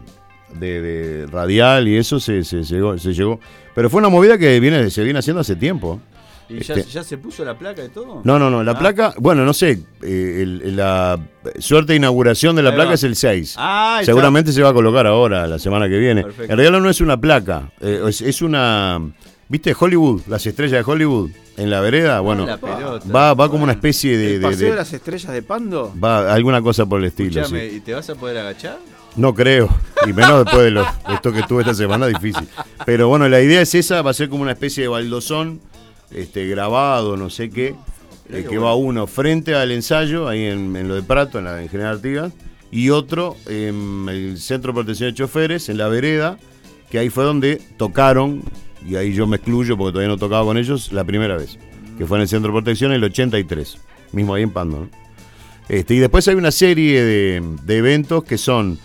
de, 0.55 0.81
de 0.81 1.27
radial 1.27 1.89
y 1.89 1.97
eso 1.97 2.21
se, 2.21 2.45
se 2.45 2.63
llegó, 2.63 2.97
se 2.99 3.13
llegó. 3.13 3.41
Pero 3.75 3.91
fue 3.91 3.99
una 3.99 4.09
movida 4.09 4.39
que 4.39 4.59
viene, 4.61 4.91
se 4.91 5.03
viene 5.05 5.19
haciendo 5.19 5.41
hace 5.41 5.57
tiempo. 5.57 6.01
¿Y 6.49 6.61
ya, 6.63 6.75
Este- 6.75 6.91
ya 6.91 7.03
se 7.03 7.19
puso 7.19 7.45
la 7.45 7.59
placa 7.59 7.83
de 7.83 7.89
todo? 7.89 8.21
No, 8.23 8.39
no, 8.39 8.49
no, 8.51 8.63
la 8.63 8.73
Ah. 8.73 8.79
placa, 8.79 9.15
bueno, 9.19 9.45
no 9.45 9.53
sé, 9.53 9.81
eh, 10.03 10.39
el- 10.43 10.63
el- 10.65 10.77
la 10.77 11.19
suerte 11.59 11.93
de 11.93 11.97
inauguración 11.97 12.55
de 12.55 12.63
la 12.63 12.73
placa 12.75 12.93
es 12.95 13.03
el 13.03 13.17
6. 13.17 13.57
Ah, 13.59 13.97
está. 14.01 14.13
Seguramente 14.13 14.53
se 14.53 14.63
va 14.63 14.69
a 14.69 14.73
colocar 14.73 15.07
ahora, 15.09 15.47
la 15.49 15.59
semana 15.59 15.89
que 15.89 15.99
viene. 15.99 16.23
Perfecto. 16.23 16.53
En 16.53 16.57
realidad 16.59 16.81
no 16.81 16.89
es 16.89 17.01
una 17.01 17.21
placa, 17.21 17.73
eh, 17.81 18.01
es, 18.09 18.21
es 18.23 18.43
una, 18.43 19.01
¿viste 19.49 19.75
Hollywood? 19.77 20.23
Las 20.29 20.47
estrellas 20.47 20.87
de 20.87 20.93
Hollywood 20.93 21.31
en 21.57 21.69
la 21.69 21.81
vereda, 21.81 22.21
bueno, 22.21 22.45
Ah, 22.45 22.47
la 22.47 22.57
pelota. 22.59 23.13
va, 23.13 23.35
va 23.35 23.49
como 23.51 23.65
una 23.65 23.73
especie 23.73 24.17
de... 24.17 24.35
¿El 24.37 24.41
de- 24.41 24.47
paseo 24.47 24.65
de- 24.67 24.71
de 24.71 24.77
las 24.77 24.93
estrellas 24.93 25.33
de 25.33 25.43
Pando? 25.43 25.93
Va 26.03 26.33
alguna 26.33 26.63
cosa 26.63 26.87
por 26.87 27.01
el 27.01 27.07
estilo, 27.07 27.45
sí. 27.45 27.57
¿y 27.57 27.81
te 27.81 27.93
vas 27.93 28.09
a 28.09 28.15
poder 28.15 28.39
agachar? 28.39 28.79
No 29.17 29.35
creo, 29.35 29.69
y 30.09 30.13
menos 30.13 30.45
después 30.45 30.65
de, 30.65 30.71
lo- 30.73 30.83
de 30.83 31.15
esto 31.15 31.33
que 31.33 31.43
tuve 31.45 31.63
esta 31.63 31.75
semana, 31.75 32.07
difícil. 32.07 32.47
Pero 32.85 33.09
bueno, 33.09 33.29
la 33.29 33.41
idea 33.41 33.61
es 33.63 33.75
esa, 33.75 34.03
va 34.03 34.11
a 34.11 34.15
ser 34.15 34.29
como 34.29 34.43
una 34.43 34.53
especie 34.53 34.83
de 34.83 34.89
baldosón, 34.89 35.61
este, 36.11 36.47
grabado, 36.47 37.17
no 37.17 37.31
sé 37.31 37.51
qué, 37.51 37.75
eh, 38.31 38.47
que 38.49 38.59
va 38.59 38.75
uno 38.75 39.07
frente 39.07 39.55
al 39.55 39.71
ensayo, 39.71 40.29
ahí 40.29 40.45
en, 40.47 40.75
en 40.77 40.89
lo 40.89 40.95
de 40.95 41.03
Prato, 41.03 41.39
en 41.39 41.45
la 41.45 41.63
en 41.63 41.69
General 41.69 41.95
Artigas, 41.97 42.33
y 42.71 42.91
otro 42.91 43.37
en 43.47 44.07
el 44.09 44.39
Centro 44.39 44.73
de 44.73 44.75
Protección 44.83 45.11
de 45.11 45.15
Choferes, 45.15 45.69
en 45.69 45.79
la 45.79 45.89
vereda, 45.89 46.39
que 46.91 46.99
ahí 46.99 47.09
fue 47.09 47.25
donde 47.25 47.61
tocaron, 47.77 48.43
y 48.87 48.97
ahí 48.97 49.13
yo 49.15 49.27
me 49.27 49.37
excluyo 49.37 49.77
porque 49.77 49.93
todavía 49.93 50.09
no 50.13 50.19
tocaba 50.19 50.45
con 50.45 50.59
ellos, 50.59 50.93
la 50.93 51.05
primera 51.05 51.37
vez, 51.37 51.59
que 51.99 52.07
fue 52.07 52.19
en 52.19 52.23
el 52.23 52.29
Centro 52.29 52.53
de 52.53 52.59
Protección 52.61 52.91
en 52.93 52.97
el 52.99 53.05
83, 53.05 53.79
mismo 54.13 54.35
ahí 54.35 54.43
en 54.43 54.51
Pando, 54.51 54.81
¿no? 54.81 54.89
Este, 55.69 55.95
y 55.95 55.99
después 55.99 56.29
hay 56.29 56.37
una 56.37 56.53
serie 56.53 57.03
de, 57.03 57.43
de 57.65 57.77
eventos 57.79 58.23
que 58.23 58.39
son, 58.39 58.79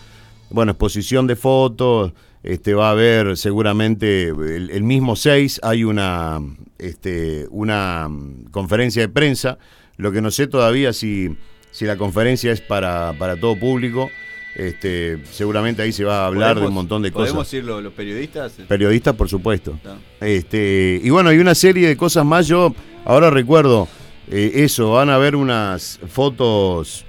bueno, 0.51 0.72
exposición 0.74 1.27
de 1.27 1.36
fotos, 1.36 2.13
este, 2.43 2.74
va 2.74 2.89
a 2.89 2.91
haber 2.91 3.38
seguramente 3.38 4.29
el, 4.29 4.70
el 4.72 4.84
mismo 4.84 5.15
6, 5.15 5.60
hay 5.63 5.84
una, 5.84 6.39
este, 6.79 7.48
una 7.51 8.10
conferencia 8.51 9.01
de 9.01 9.10
prensa, 9.10 9.58
lo 9.98 10.12
que 10.12 10.22
no 10.22 10.31
sé 10.31 10.48
todavía 10.48 10.93
si, 10.93 11.36
si 11.72 11.86
la 11.86 11.98
conferencia 11.98 12.51
es 12.51 12.62
para, 12.62 13.13
para 13.20 13.36
todo 13.39 13.55
público, 13.60 14.10
este, 14.55 15.24
seguramente 15.31 15.81
ahí 15.81 15.91
se 15.93 16.03
va 16.03 16.24
a 16.24 16.27
hablar 16.27 16.55
de 16.55 16.62
un 16.62 16.65
¿Podemos- 16.67 16.74
montón 16.74 17.01
de 17.03 17.12
¿Podemos 17.12 17.38
cosas. 17.38 17.53
ir 17.53 17.63
los, 17.63 17.81
los 17.84 17.93
periodistas? 17.93 18.53
Periodistas, 18.67 19.15
por 19.15 19.29
supuesto. 19.29 19.79
Este, 20.20 21.00
y 21.03 21.10
bueno, 21.10 21.29
hay 21.29 21.38
una 21.38 21.55
serie 21.55 21.88
de 21.88 21.96
cosas 21.96 22.25
más. 22.25 22.48
Yo 22.48 22.74
ahora 23.05 23.29
recuerdo 23.29 23.88
eh, 24.29 24.51
eso, 24.55 24.91
van 24.93 25.10
a 25.10 25.17
ver 25.17 25.36
unas 25.38 26.00
fotos, 26.08 27.05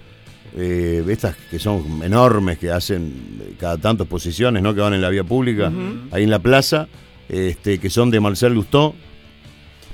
eh, 0.56 1.04
estas 1.08 1.36
que 1.50 1.58
son 1.58 2.02
enormes, 2.02 2.58
que 2.58 2.70
hacen 2.70 3.38
eh, 3.40 3.54
cada 3.58 3.78
tanto 3.78 4.04
exposiciones, 4.04 4.62
¿no? 4.62 4.74
Que 4.74 4.80
van 4.80 4.94
en 4.94 5.00
la 5.00 5.08
vía 5.08 5.24
pública, 5.24 5.72
ahí 6.10 6.24
en 6.24 6.30
la 6.30 6.38
plaza, 6.38 6.88
este, 7.28 7.78
que 7.78 7.88
son 7.90 8.10
de 8.10 8.20
Marcel 8.20 8.52
Lustó. 8.54 8.94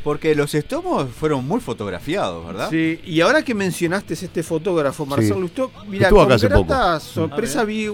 Porque 0.05 0.35
los 0.35 0.55
estómagos 0.55 1.11
fueron 1.11 1.47
muy 1.47 1.61
fotografiados, 1.61 2.47
¿verdad? 2.47 2.71
Sí, 2.71 3.00
y 3.05 3.21
ahora 3.21 3.43
que 3.43 3.55
mencionaste 3.55 4.15
este 4.15 4.43
fotógrafo, 4.43 5.05
Marcelo 5.07 5.35
Sí. 5.35 5.41
Lustó, 5.41 5.71
mira, 5.88 6.05
Estuvo 6.05 6.21
con 6.21 6.27
acá 6.27 6.35
hace 6.37 6.49
grata 6.49 7.00
sorpresa 7.00 7.61
Ah, 7.61 7.65
vi 7.65 7.88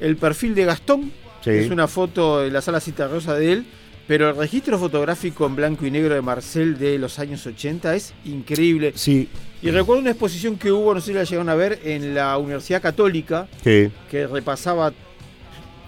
el 0.00 0.16
perfil 0.16 0.54
de 0.54 0.64
Gastón, 0.64 1.10
Sí. 1.42 1.50
es 1.50 1.70
una 1.70 1.88
foto 1.88 2.40
de 2.40 2.50
la 2.50 2.60
sala 2.60 2.80
Cita 2.80 3.08
Rosa 3.08 3.34
de 3.34 3.52
él, 3.52 3.66
pero 4.08 4.30
el 4.30 4.36
registro 4.36 4.78
fotográfico 4.78 5.46
en 5.46 5.54
blanco 5.54 5.86
y 5.86 5.90
negro 5.92 6.14
de 6.14 6.22
Marcel 6.22 6.76
de 6.78 6.98
los 6.98 7.18
años 7.20 7.46
80 7.46 7.94
es 7.94 8.14
increíble. 8.24 8.92
Sí, 8.96 9.28
Y 9.62 9.70
recuerdo 9.70 10.00
una 10.00 10.10
exposición 10.10 10.56
que 10.56 10.72
hubo, 10.72 10.94
no 10.94 11.00
sé 11.00 11.08
si 11.08 11.12
la 11.12 11.22
llegaron 11.24 11.48
a 11.50 11.54
ver, 11.54 11.78
en 11.84 12.14
la 12.14 12.36
Universidad 12.38 12.80
Católica, 12.82 13.46
que 13.62 13.90
que 14.10 14.26
repasaba 14.26 14.92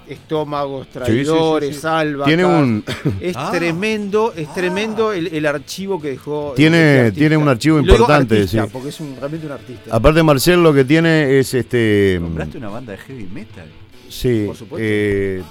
estómagos, 0.08 0.86
sí, 0.86 0.92
traidores, 0.98 1.76
sí. 1.80 1.86
tiene 2.24 2.44
un, 2.44 2.84
Es 3.20 3.36
Ah. 3.36 3.50
tremendo, 3.52 4.32
es 4.36 4.52
tremendo 4.52 5.12
el, 5.12 5.28
el 5.28 5.46
archivo 5.46 6.00
que 6.00 6.10
dejó. 6.10 6.52
Tiene- 6.56 7.06
este 7.06 7.18
tiene 7.20 7.36
un 7.36 7.48
archivo 7.48 7.78
importante, 7.78 8.34
artista, 8.38 8.64
sí. 8.64 8.70
Porque 8.72 8.88
es 8.88 8.98
un, 9.00 9.16
realmente 9.16 9.46
un 9.46 9.52
artista. 9.52 9.94
aparte 9.94 10.22
Marcel 10.22 10.62
lo 10.62 10.74
que 10.74 10.84
tiene 10.84 11.38
es 11.38 11.54
este... 11.54 12.18
¿Compraste 12.20 12.58
una 12.58 12.68
banda 12.70 12.92
de 12.92 12.98
heavy 12.98 13.28
metal? 13.32 13.66
Sí, 14.08 14.44
Por 14.46 14.56
supuesto. 14.56 14.84
eh, 14.84 15.42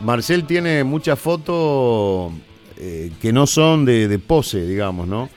Marcel 0.00 0.44
tiene 0.44 0.84
muchas 0.84 1.18
fotos 1.18 2.32
eh, 2.76 3.10
que 3.20 3.32
no 3.32 3.46
son 3.46 3.84
de, 3.84 4.08
de 4.08 4.18
pose, 4.18 4.66
digamos, 4.66 5.06
¿no? 5.06 5.28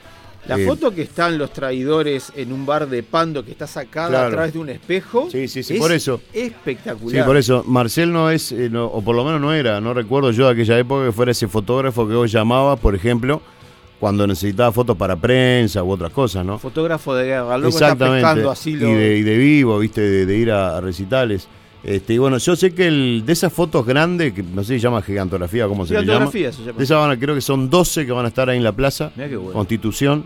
La 0.46 0.58
Eh, 0.58 0.64
foto 0.66 0.90
que 0.94 1.02
están 1.02 1.36
los 1.36 1.52
traidores 1.52 2.32
en 2.34 2.52
un 2.52 2.64
bar 2.64 2.88
de 2.88 3.02
Pando 3.02 3.44
que 3.44 3.50
está 3.50 3.66
sacada 3.66 4.08
Claro. 4.08 4.26
a 4.28 4.30
través 4.30 4.52
de 4.54 4.58
un 4.58 4.70
espejo. 4.70 5.28
Sí, 5.30 5.46
sí, 5.46 5.62
sí, 5.62 5.74
es 5.74 5.80
por 5.80 5.92
eso. 5.92 6.20
Espectacular. 6.32 7.22
Sí, 7.22 7.26
por 7.26 7.36
eso. 7.36 7.64
Marcel 7.66 8.10
no 8.12 8.30
es, 8.30 8.52
eh, 8.52 8.68
no- 8.70 8.86
o 8.86 9.02
por 9.02 9.14
lo 9.14 9.24
menos 9.24 9.40
no 9.42 9.52
era, 9.52 9.78
no 9.80 9.92
recuerdo 9.92 10.30
yo 10.30 10.46
de 10.46 10.52
aquella 10.52 10.78
época 10.78 11.04
que 11.06 11.12
fuera 11.12 11.32
ese 11.32 11.48
fotógrafo 11.48 12.08
que 12.08 12.14
vos 12.14 12.32
llamabas, 12.32 12.80
por 12.80 12.94
ejemplo, 12.94 13.42
cuando 14.00 14.26
necesitaba 14.26 14.72
fotos 14.72 14.96
para 14.96 15.16
prensa 15.16 15.82
u 15.82 15.90
otras 15.90 16.12
cosas, 16.12 16.46
¿no? 16.46 16.58
Fotógrafo 16.58 17.14
de 17.14 17.26
guerra, 17.26 17.58
loco 17.58 17.68
está 17.68 17.86
Exactamente. 17.86 18.22
pescando 18.22 18.50
así 18.50 18.72
lo- 18.74 18.88
y, 18.88 18.94
de, 18.94 19.16
y 19.18 19.22
de 19.22 19.36
vivo, 19.36 19.78
viste, 19.80 20.00
de, 20.00 20.24
de 20.24 20.36
ir 20.36 20.50
a, 20.50 20.78
a 20.78 20.80
recitales. 20.80 21.46
Este, 21.84 22.14
y 22.14 22.18
bueno, 22.18 22.38
yo 22.38 22.56
sé 22.56 22.74
que 22.74 22.88
el, 22.88 23.22
de 23.24 23.32
esas 23.32 23.52
fotos 23.52 23.86
grandes, 23.86 24.32
que 24.32 24.42
no 24.42 24.62
sé 24.64 24.74
si 24.74 24.80
se 24.80 24.84
llama 24.84 25.00
gigantografía, 25.00 25.66
¿cómo 25.68 25.86
se? 25.86 25.94
Gigantografía 25.98 26.52
se 26.52 26.62
llama. 26.64 26.78
De 26.78 26.84
esas 26.84 26.98
van 26.98 27.10
a- 27.12 27.18
creo 27.18 27.34
que 27.34 27.40
son 27.40 27.70
12 27.70 28.04
que 28.04 28.12
van 28.12 28.24
a 28.24 28.28
estar 28.28 28.48
ahí 28.50 28.56
en 28.58 28.64
la 28.64 28.72
plaza, 28.72 29.12
Mirá 29.16 29.28
qué 29.28 29.36
bueno. 29.36 29.52
Constitución. 29.52 30.24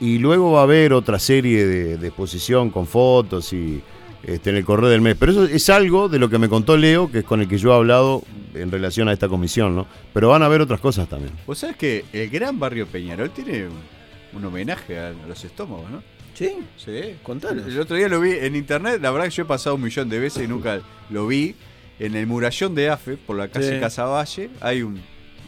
Y 0.00 0.18
luego 0.18 0.52
va 0.52 0.60
a 0.60 0.62
haber 0.64 0.92
otra 0.92 1.18
serie 1.18 1.66
de, 1.66 1.96
de 1.98 2.06
exposición 2.08 2.70
con 2.70 2.86
fotos 2.86 3.52
y 3.52 3.82
este, 4.22 4.50
en 4.50 4.56
el 4.56 4.64
correo 4.64 4.88
del 4.88 5.00
mes. 5.02 5.16
Pero 5.18 5.32
eso 5.32 5.44
es 5.44 5.68
algo 5.70 6.08
de 6.08 6.18
lo 6.18 6.28
que 6.30 6.38
me 6.38 6.48
contó 6.48 6.76
Leo, 6.76 7.10
que 7.10 7.18
es 7.18 7.24
con 7.24 7.40
el 7.42 7.48
que 7.48 7.58
yo 7.58 7.72
he 7.72 7.76
hablado 7.76 8.22
en 8.54 8.70
relación 8.70 9.08
a 9.08 9.12
esta 9.12 9.28
comisión, 9.28 9.74
¿no? 9.76 9.86
Pero 10.14 10.28
van 10.30 10.42
a 10.42 10.46
haber 10.46 10.60
otras 10.62 10.80
cosas 10.80 11.08
también. 11.08 11.32
Vos 11.46 11.58
sabés 11.58 11.76
que 11.76 12.04
el 12.12 12.28
gran 12.30 12.58
barrio 12.58 12.86
Peñarol 12.86 13.30
tiene 13.30 13.66
un, 13.66 14.38
un 14.38 14.44
homenaje 14.44 14.98
a 14.98 15.12
los 15.28 15.44
estómagos, 15.44 15.90
¿no? 15.90 16.02
¿Sí? 16.40 16.56
Sí. 16.84 17.16
Contanos. 17.22 17.66
El 17.66 17.78
otro 17.78 17.96
día 17.96 18.08
lo 18.08 18.18
vi 18.20 18.32
en 18.32 18.56
internet, 18.56 18.98
la 19.02 19.10
verdad 19.10 19.26
que 19.26 19.32
yo 19.32 19.42
he 19.42 19.46
pasado 19.46 19.76
un 19.76 19.82
millón 19.82 20.08
de 20.08 20.18
veces 20.18 20.42
y 20.44 20.48
nunca 20.48 20.80
lo 21.10 21.26
vi. 21.26 21.54
En 21.98 22.16
el 22.16 22.26
murallón 22.26 22.74
de 22.74 22.88
AFE, 22.88 23.18
por 23.18 23.36
la 23.36 23.48
calle 23.48 23.74
Sí. 23.74 23.78
Casavalle, 23.78 24.48
hay 24.62 24.80
un, 24.80 24.98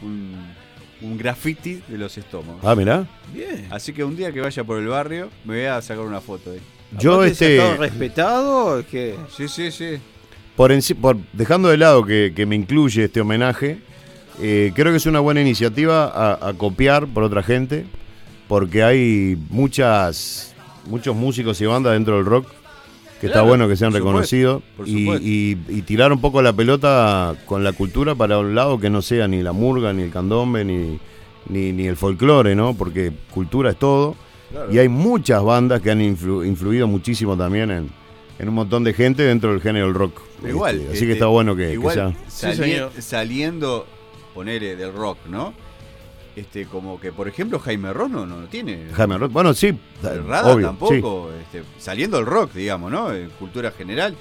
un, 0.03 0.35
un 1.01 1.17
graffiti 1.17 1.81
de 1.87 1.97
los 1.97 2.15
estómagos. 2.15 2.61
Ah, 2.63 2.75
mirá. 2.75 3.07
Bien. 3.33 3.65
Así 3.71 3.91
que 3.91 4.03
un 4.03 4.15
día 4.15 4.31
que 4.31 4.39
vaya 4.39 4.63
por 4.63 4.77
el 4.77 4.85
barrio, 4.87 5.29
me 5.45 5.55
voy 5.55 5.65
a 5.65 5.81
sacar 5.81 6.05
una 6.05 6.21
foto 6.21 6.51
ahí. 6.51 6.59
Yo 6.99 7.15
Aparte, 7.15 7.31
este 7.31 7.77
respetado, 7.77 8.79
es 8.81 8.85
que. 8.85 9.15
Sí, 9.35 9.47
sí, 9.47 9.71
sí. 9.71 9.97
por, 10.55 10.71
enci- 10.71 10.93
por 10.95 11.17
dejando 11.33 11.69
de 11.69 11.77
lado 11.77 12.05
que, 12.05 12.33
que 12.35 12.45
me 12.45 12.55
incluye 12.55 13.05
este 13.05 13.19
homenaje, 13.21 13.79
eh, 14.39 14.71
creo 14.75 14.91
que 14.91 14.97
es 14.97 15.07
una 15.07 15.21
buena 15.21 15.41
iniciativa 15.41 16.05
a, 16.05 16.49
a 16.49 16.53
copiar 16.53 17.07
por 17.07 17.23
otra 17.23 17.41
gente, 17.41 17.85
porque 18.47 18.83
hay 18.83 19.35
muchas 19.49 20.52
muchos 20.85 21.15
músicos 21.15 21.59
y 21.61 21.65
bandas 21.65 21.93
dentro 21.93 22.15
del 22.17 22.25
rock 22.25 22.47
que 23.21 23.27
está 23.27 23.41
bueno 23.41 23.69
que 23.69 23.77
sean 23.77 23.93
reconocidos 23.93 24.61
por 24.75 24.85
y, 24.87 24.99
supuesto. 25.05 25.25
y- 25.25 25.57
y 25.69 25.81
tirar 25.83 26.11
un 26.11 26.19
poco 26.19 26.41
la 26.41 26.51
pelota 26.51 27.35
con 27.45 27.63
la 27.63 27.71
cultura 27.71 28.15
para 28.15 28.37
un 28.39 28.53
lado 28.53 28.79
que 28.79 28.89
no 28.89 29.01
sea 29.01 29.27
ni 29.29 29.41
la 29.41 29.53
murga, 29.53 29.93
ni 29.93 30.03
el 30.03 30.11
candombe, 30.11 30.65
ni, 30.65 30.99
ni, 31.47 31.71
ni 31.71 31.87
el 31.87 31.95
folclore, 31.95 32.53
¿no? 32.53 32.73
Porque 32.73 33.13
cultura 33.33 33.69
es 33.71 33.77
todo. 33.77 34.15
Y 34.71 34.77
hay 34.77 34.89
muchas 34.89 35.41
bandas 35.41 35.81
que 35.81 35.89
han 35.89 36.01
influ- 36.01 36.45
influido 36.45 36.85
muchísimo 36.87 37.35
también 37.37 37.71
en, 37.71 37.89
en 38.39 38.49
un 38.49 38.55
montón 38.55 38.83
de 38.83 38.93
gente 38.93 39.23
dentro 39.23 39.51
del 39.51 39.61
género 39.61 39.85
del 39.87 39.95
rock. 39.95 40.19
Igual. 40.47 40.75
Este, 40.75 40.85
así 40.87 40.93
este, 40.95 41.05
que 41.07 41.13
está 41.13 41.25
bueno 41.27 41.55
que, 41.55 41.67
que 41.67 41.73
igual 41.73 41.95
sea. 41.95 42.13
sali- 42.27 42.55
Sí, 42.57 42.61
señor. 42.63 42.91
saliendo, 42.99 43.87
ponele, 44.33 44.75
del 44.75 44.91
rock, 44.93 45.17
¿no? 45.29 45.53
Este, 46.35 46.65
como 46.65 46.99
que, 46.99 47.11
por 47.11 47.27
ejemplo, 47.27 47.59
Jaime 47.59 47.93
Rono 47.93 48.25
no 48.25 48.41
lo 48.41 48.47
tiene. 48.47 48.87
Jaime 48.93 49.17
Ross. 49.19 49.31
Bueno, 49.31 49.53
sí, 49.53 49.71
Rada 50.01 50.51
obvio, 50.53 50.67
tampoco, 50.67 51.29
este, 51.41 51.61
saliendo 51.77 52.17
del 52.17 52.25
rock, 52.25 52.53
digamos, 52.53 52.91
¿no? 52.91 53.13
En 53.13 53.29
cultura 53.31 53.69
general. 53.71 54.15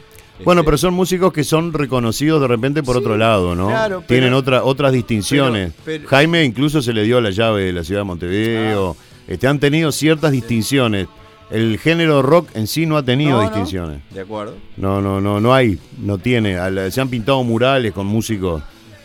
Bueno, 0.45 0.61
Este, 0.61 0.67
pero 0.67 0.79
son 0.79 0.95
músicos 0.95 1.33
que 1.33 1.43
son 1.45 1.73
reconocidos 1.73 2.41
de 2.43 2.49
repente 2.49 2.83
por 2.83 2.97
Sí, 2.97 3.01
otro 3.01 3.17
lado, 3.17 3.55
¿no? 3.55 3.69
claro, 3.69 3.97
pero- 4.01 4.09
Tienen 4.09 4.35
otra, 4.35 4.63
otras 4.65 4.93
distinciones. 4.93 5.73
pero- 5.85 5.99
pero- 6.01 6.09
Jaime 6.11 6.45
incluso 6.45 6.83
se 6.83 6.93
le 6.93 7.05
dio 7.05 7.21
la 7.21 7.31
llave 7.31 7.65
de 7.65 7.73
la 7.73 7.85
ciudad 7.85 8.01
de 8.01 8.05
Montevideo. 8.05 8.97
Este, 9.29 9.47
han 9.47 9.59
tenido 9.61 9.91
ciertas 9.93 10.33
distinciones. 10.33 11.07
El 11.51 11.79
género 11.79 12.23
rock 12.23 12.49
en 12.55 12.67
sí 12.67 12.87
no 12.87 12.97
ha 12.97 13.03
tenido 13.05 13.33
No, 13.33 13.37
no. 13.39 13.43
distinciones. 13.45 14.01
De 14.11 14.23
acuerdo. 14.23 14.55
No, 14.77 15.01
no, 15.01 15.21
no, 15.21 15.39
no 15.41 15.55
hay, 15.55 15.79
no 15.99 16.19
tiene. 16.19 16.57
Se 16.91 17.01
han 17.01 17.09
pintado 17.09 17.43
murales 17.45 17.93
con 17.93 18.07
músicos 18.07 18.63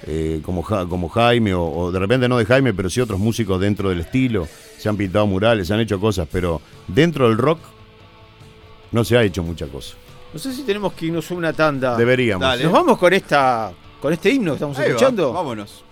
eh, 0.07 0.41
como, 0.43 0.63
Ja- 0.63 0.85
como 0.87 1.09
Jaime, 1.09 1.53
o, 1.53 1.63
o 1.65 1.91
de 1.91 1.99
repente 1.99 2.27
no 2.29 2.37
de 2.37 2.45
Jaime, 2.45 2.73
pero 2.73 2.89
sí 2.89 3.01
otros 3.01 3.19
músicos 3.19 3.59
dentro 3.59 3.89
del 3.89 3.99
estilo. 3.99 4.47
Se 4.77 4.87
han 4.89 4.97
pintado 4.97 5.27
murales, 5.27 5.67
se 5.67 5.73
han 5.73 5.79
hecho 5.81 5.99
cosas, 5.99 6.27
pero 6.31 6.61
dentro 6.87 7.27
del 7.27 7.37
rock 7.37 7.59
no 8.91 9.03
se 9.03 9.17
ha 9.17 9.23
hecho 9.23 9.43
mucha 9.43 9.67
cosa. 9.67 9.95
No 10.33 10.39
sé 10.39 10.53
si 10.53 10.63
tenemos 10.63 10.93
que 10.93 11.07
irnos 11.07 11.29
a 11.31 11.33
una 11.33 11.53
tanda. 11.53 11.95
Deberíamos. 11.97 12.41
Dale. 12.47 12.63
Nos 12.63 12.71
vamos 12.73 12.97
con 12.97 13.13
esta. 13.13 13.71
con 14.01 14.13
este 14.13 14.29
himno 14.29 14.51
que 14.51 14.55
estamos 14.55 14.77
Ahí 14.77 14.85
va, 14.85 14.89
escuchando. 14.89 15.33
vámonos. 15.33 15.83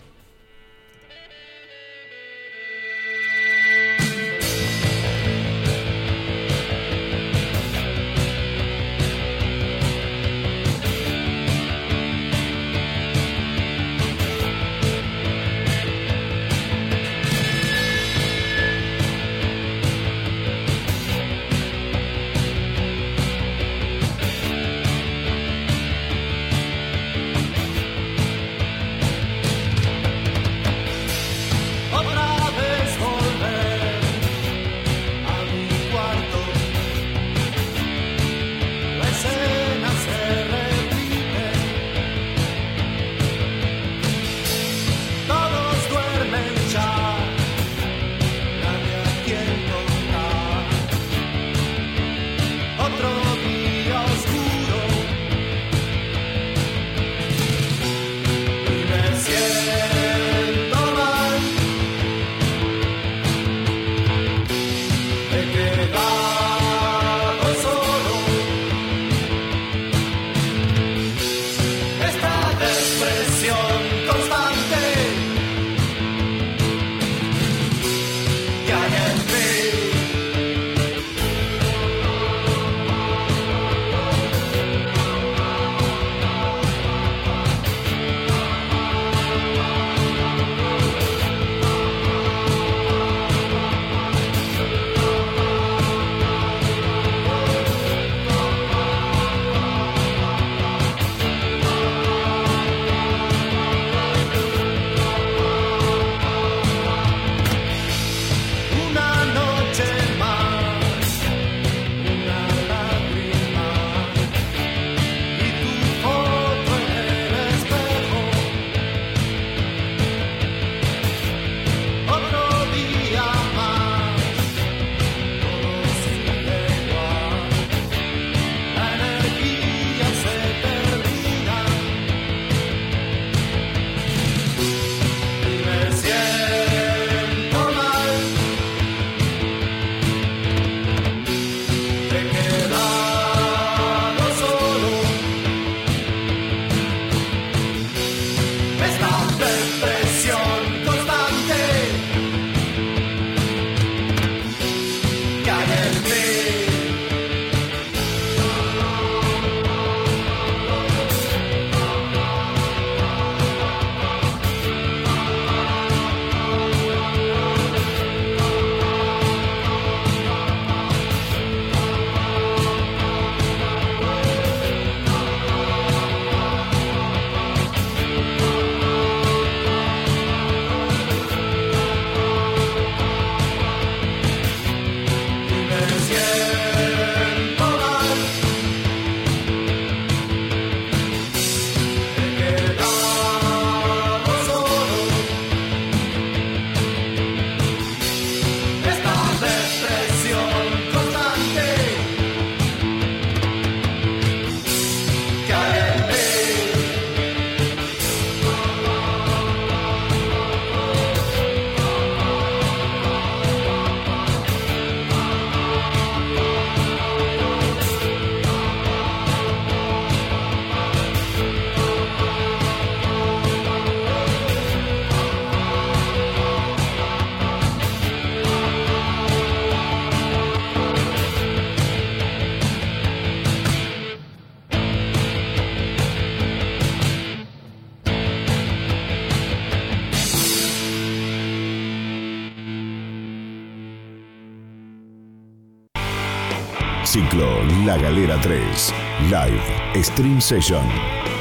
La 247.86 247.98
Galera 247.98 248.38
3. 248.41 248.93
Live 249.30 249.62
Stream 250.04 250.41
Session. 250.41 250.84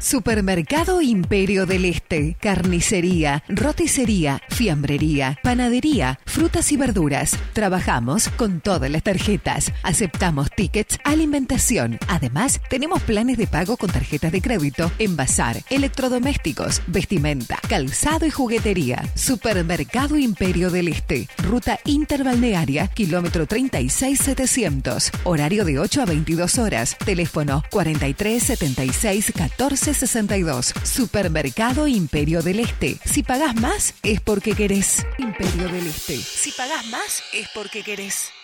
Supermercado 0.00 1.02
Imperio 1.02 1.66
del 1.66 1.84
Este, 1.84 2.36
carnicería, 2.40 3.42
roticería, 3.48 4.40
fiambrería, 4.48 5.38
panadería, 5.42 6.20
frutas 6.24 6.70
y 6.70 6.76
verduras. 6.76 7.36
Trabajamos 7.52 8.28
con 8.28 8.60
todas 8.60 8.90
las 8.90 9.02
tarjetas. 9.02 9.72
Aceptamos 9.82 10.50
tickets, 10.50 10.98
alimentación. 11.02 11.98
Además, 12.06 12.60
tenemos 12.70 13.02
planes 13.02 13.38
de 13.38 13.48
pago 13.48 13.76
con 13.76 13.90
tarjetas 13.90 14.30
de 14.30 14.40
crédito, 14.40 14.90
envasar, 15.00 15.56
electrodomésticos, 15.68 16.80
vestimenta, 16.86 17.58
calzado 17.68 18.24
y 18.24 18.30
juguetería. 18.30 19.02
Supermercado 19.16 20.16
Imperio 20.16 20.70
del 20.70 20.88
Este, 20.88 21.28
ruta 21.38 21.80
interbalnearia, 21.84 22.86
kilómetro 22.86 23.46
36700. 23.46 25.10
Horario 25.24 25.64
de 25.64 25.80
8 25.80 26.02
a 26.02 26.04
22 26.04 26.58
horas. 26.58 26.96
Teléfono 27.04 27.64
43 27.70 28.42
76 28.42 29.32
14 29.36 29.87
62. 29.94 30.74
Supermercado 30.82 31.86
Imperio 31.86 32.42
del 32.42 32.60
Este. 32.60 32.98
Si 33.04 33.22
pagás 33.22 33.54
más, 33.56 33.94
es 34.02 34.20
porque 34.20 34.52
querés. 34.52 35.06
Imperio 35.18 35.68
del 35.68 35.86
Este. 35.86 36.16
Si 36.16 36.52
pagás 36.52 36.86
más, 36.86 37.22
es 37.32 37.48
porque 37.54 37.82
querés. 37.82 38.37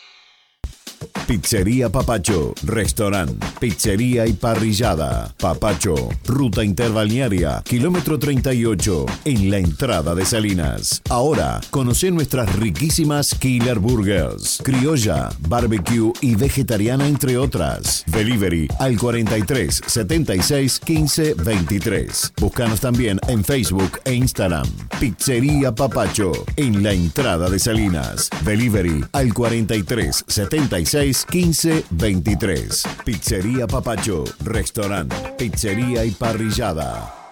Pizzería 1.26 1.88
Papacho, 1.88 2.52
restaurante, 2.64 3.46
pizzería 3.58 4.26
y 4.26 4.34
parrillada. 4.34 5.32
Papacho, 5.38 5.94
ruta 6.26 6.62
interbalnearia, 6.62 7.62
kilómetro 7.64 8.18
38, 8.18 9.06
en 9.24 9.50
la 9.50 9.56
entrada 9.56 10.14
de 10.14 10.26
Salinas. 10.26 11.00
Ahora, 11.08 11.62
conoce 11.70 12.10
nuestras 12.10 12.54
riquísimas 12.56 13.34
Killer 13.34 13.78
Burgers, 13.78 14.60
criolla, 14.62 15.30
barbecue 15.48 16.12
y 16.20 16.34
vegetariana, 16.34 17.08
entre 17.08 17.38
otras. 17.38 18.04
Delivery 18.06 18.68
al 18.78 18.98
43 18.98 19.80
76 19.86 20.80
15 20.80 21.34
23. 21.42 22.32
Búscanos 22.38 22.80
también 22.80 23.18
en 23.28 23.42
Facebook 23.42 23.98
e 24.04 24.12
Instagram. 24.12 24.66
Pizzería 25.00 25.74
Papacho, 25.74 26.32
en 26.56 26.82
la 26.82 26.92
entrada 26.92 27.48
de 27.48 27.58
Salinas. 27.58 28.28
Delivery 28.44 29.02
al 29.12 29.32
43 29.32 30.24
76 30.28 31.03
15 31.12 31.84
23. 31.90 32.82
Pizzería 33.04 33.66
Papacho, 33.66 34.24
restaurante, 34.42 35.14
pizzería 35.36 36.02
y 36.04 36.12
parrillada. 36.12 37.23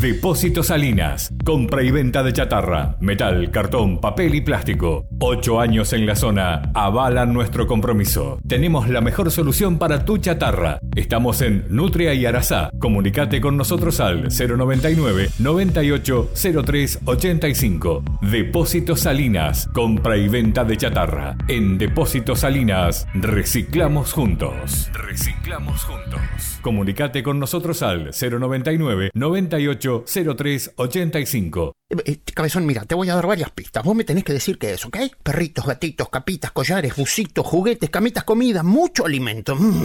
Depósito 0.00 0.62
Salinas. 0.62 1.32
Compra 1.44 1.82
y 1.82 1.90
venta 1.90 2.22
de 2.22 2.32
chatarra, 2.32 2.96
metal, 3.00 3.50
cartón, 3.50 4.00
papel 4.00 4.34
y 4.34 4.40
plástico. 4.40 5.06
Ocho 5.20 5.60
años 5.60 5.92
en 5.92 6.04
la 6.04 6.16
zona 6.16 6.70
avalan 6.74 7.32
nuestro 7.32 7.66
compromiso. 7.66 8.38
Tenemos 8.46 8.88
la 8.88 9.00
mejor 9.00 9.30
solución 9.30 9.78
para 9.78 10.04
tu 10.04 10.18
chatarra. 10.18 10.78
Estamos 10.96 11.40
en 11.42 11.64
Nutria 11.68 12.12
y 12.12 12.26
Arasá. 12.26 12.70
Comunicate 12.78 13.40
con 13.40 13.56
nosotros 13.56 14.00
al 14.00 14.28
099 14.28 15.30
98 15.38 16.30
03 16.64 16.98
85. 17.04 18.02
Depósito 18.20 18.96
Salinas. 18.96 19.68
Compra 19.72 20.16
y 20.16 20.28
venta 20.28 20.64
de 20.64 20.76
chatarra. 20.76 21.36
En 21.48 21.78
Depósito 21.78 22.34
Salinas 22.36 23.06
reciclamos 23.14 24.12
juntos. 24.12 24.90
Reciclamos 24.92 25.84
juntos. 25.84 26.20
Comunicate 26.62 27.22
con 27.22 27.38
nosotros 27.38 27.82
al 27.82 28.10
099 28.10 29.10
98 29.14 29.83
03 29.88 30.72
85. 30.76 31.72
Eh, 31.90 31.96
eh, 32.06 32.18
cabezón, 32.34 32.66
mira, 32.66 32.84
te 32.84 32.94
voy 32.94 33.08
a 33.10 33.14
dar 33.14 33.26
varias 33.26 33.50
pistas. 33.50 33.84
Vos 33.84 33.94
me 33.94 34.04
tenés 34.04 34.24
que 34.24 34.32
decir 34.32 34.58
qué 34.58 34.72
es, 34.72 34.84
¿ok? 34.84 34.96
Perritos, 35.22 35.66
gatitos, 35.66 36.08
capitas, 36.08 36.52
collares, 36.52 36.96
busitos, 36.96 37.46
juguetes, 37.46 37.90
camitas, 37.90 38.24
comida, 38.24 38.62
mucho 38.62 39.04
alimento. 39.06 39.54
Mm. 39.56 39.84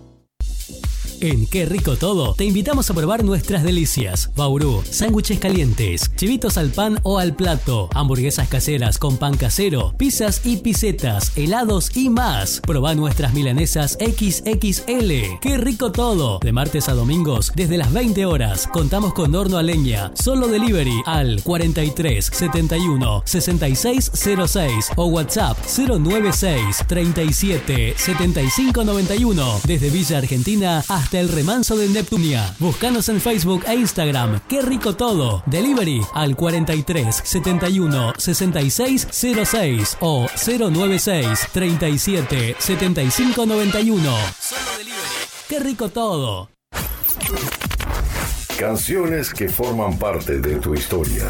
En 1.21 1.45
Qué 1.45 1.67
Rico 1.67 1.97
Todo 1.97 2.33
te 2.33 2.45
invitamos 2.45 2.89
a 2.89 2.95
probar 2.95 3.23
nuestras 3.23 3.61
delicias. 3.61 4.31
Bauru, 4.35 4.81
sándwiches 4.89 5.37
calientes, 5.37 6.09
chivitos 6.15 6.57
al 6.57 6.71
pan 6.71 6.97
o 7.03 7.19
al 7.19 7.35
plato, 7.35 7.89
hamburguesas 7.93 8.47
caseras 8.47 8.97
con 8.97 9.17
pan 9.17 9.37
casero, 9.37 9.93
pizzas 9.97 10.41
y 10.45 10.57
pisetas, 10.57 11.31
helados 11.37 11.95
y 11.95 12.09
más. 12.09 12.59
Probá 12.61 12.95
nuestras 12.95 13.35
milanesas 13.35 13.99
XXL. 13.99 15.37
Qué 15.41 15.57
Rico 15.57 15.91
Todo. 15.91 16.39
De 16.39 16.51
martes 16.51 16.89
a 16.89 16.93
domingos 16.93 17.51
desde 17.55 17.77
las 17.77 17.93
20 17.93 18.25
horas. 18.25 18.65
Contamos 18.65 19.13
con 19.13 19.35
horno 19.35 19.59
a 19.59 19.63
leña. 19.63 20.11
Solo 20.15 20.47
delivery 20.47 21.03
al 21.05 21.43
43 21.43 22.25
71 22.33 23.21
66 23.25 24.11
06 24.47 24.89
o 24.95 25.05
WhatsApp 25.05 25.55
096 25.77 26.83
37 26.87 27.93
75 27.95 28.83
91 28.83 29.61
desde 29.65 29.91
Villa 29.91 30.17
Argentina 30.17 30.83
hasta 30.87 31.10
el 31.19 31.29
remanso 31.29 31.75
de 31.75 31.87
Neptunia. 31.89 32.55
Búscanos 32.59 33.09
en 33.09 33.19
Facebook 33.19 33.63
e 33.67 33.75
Instagram. 33.75 34.39
Qué 34.47 34.61
rico 34.61 34.95
todo. 34.95 35.43
Delivery 35.45 36.01
al 36.13 36.35
43 36.35 37.21
71 37.23 38.13
66 38.17 39.07
06 39.11 39.97
o 39.99 40.27
096 40.45 41.47
37 41.51 42.55
75 42.57 43.45
91. 43.45 44.03
Solo 44.03 44.77
delivery. 44.77 45.01
Qué 45.47 45.59
rico 45.59 45.89
todo. 45.89 46.49
Canciones 48.57 49.33
que 49.33 49.49
forman 49.49 49.97
parte 49.97 50.39
de 50.39 50.57
tu 50.57 50.75
historia. 50.75 51.29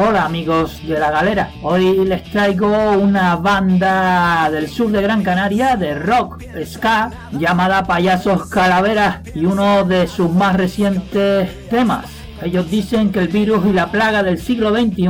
Hola 0.00 0.26
amigos 0.26 0.80
de 0.86 0.96
la 0.96 1.10
galera, 1.10 1.50
hoy 1.60 2.04
les 2.04 2.22
traigo 2.30 2.92
una 2.92 3.34
banda 3.34 4.48
del 4.48 4.68
sur 4.68 4.92
de 4.92 5.02
Gran 5.02 5.24
Canaria 5.24 5.74
de 5.74 5.96
rock 5.96 6.40
ska 6.64 7.10
llamada 7.32 7.82
Payasos 7.82 8.48
Calaveras 8.48 9.22
y 9.34 9.44
uno 9.44 9.82
de 9.82 10.06
sus 10.06 10.30
más 10.30 10.54
recientes 10.54 11.68
temas. 11.68 12.04
Ellos 12.40 12.70
dicen 12.70 13.10
que 13.10 13.18
el 13.18 13.26
virus 13.26 13.66
y 13.66 13.72
la 13.72 13.90
plaga 13.90 14.22
del 14.22 14.38
siglo 14.38 14.70
XXI 14.70 15.08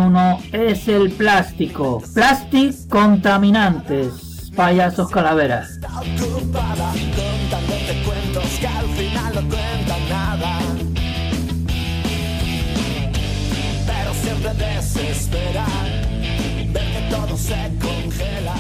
es 0.53 0.89
el 0.89 1.11
plástico. 1.11 2.03
Plastic 2.15 2.89
contaminantes. 2.89 4.51
Payasos 4.57 5.11
Calaveras. 5.11 5.81
Desesperar, 14.95 15.67
ver 16.73 16.93
que 16.93 17.15
todo 17.15 17.37
se 17.37 17.55
congela, 17.81 18.55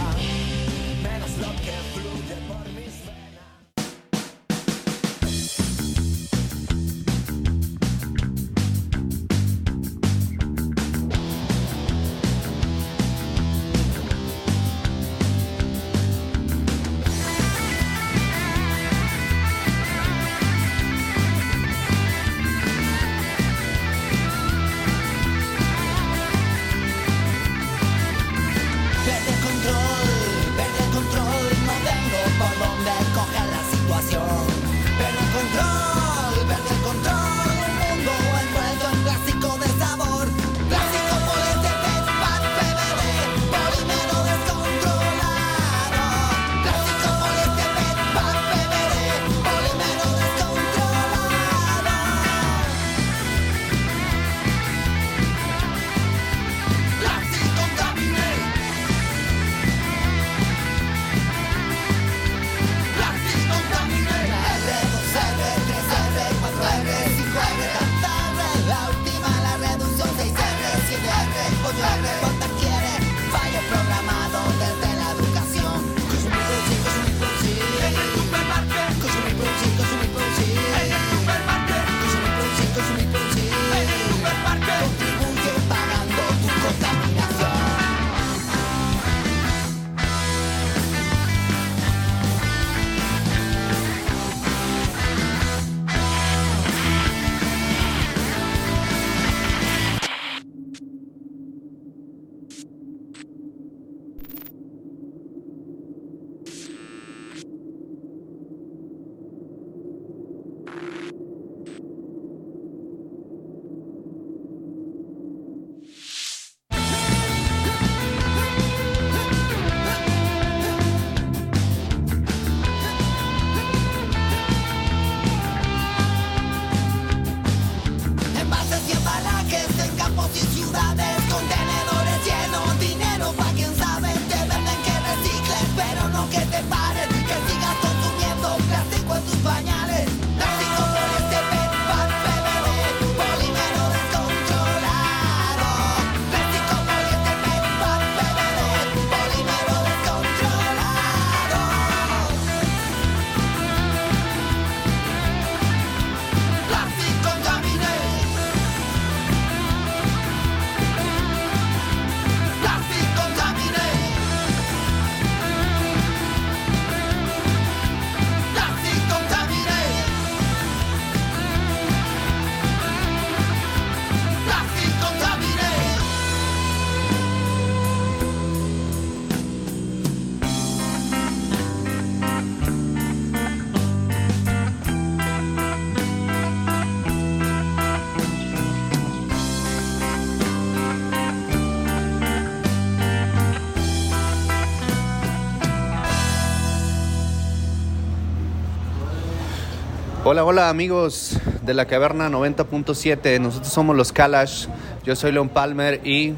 Hola, 200.30 200.44
hola 200.44 200.68
amigos 200.68 201.38
de 201.62 201.72
la 201.72 201.86
caverna 201.86 202.28
90.7. 202.28 203.40
Nosotros 203.40 203.72
somos 203.72 203.96
los 203.96 204.12
Kalash. 204.12 204.66
Yo 205.02 205.16
soy 205.16 205.32
Leon 205.32 205.48
Palmer 205.48 206.06
y 206.06 206.34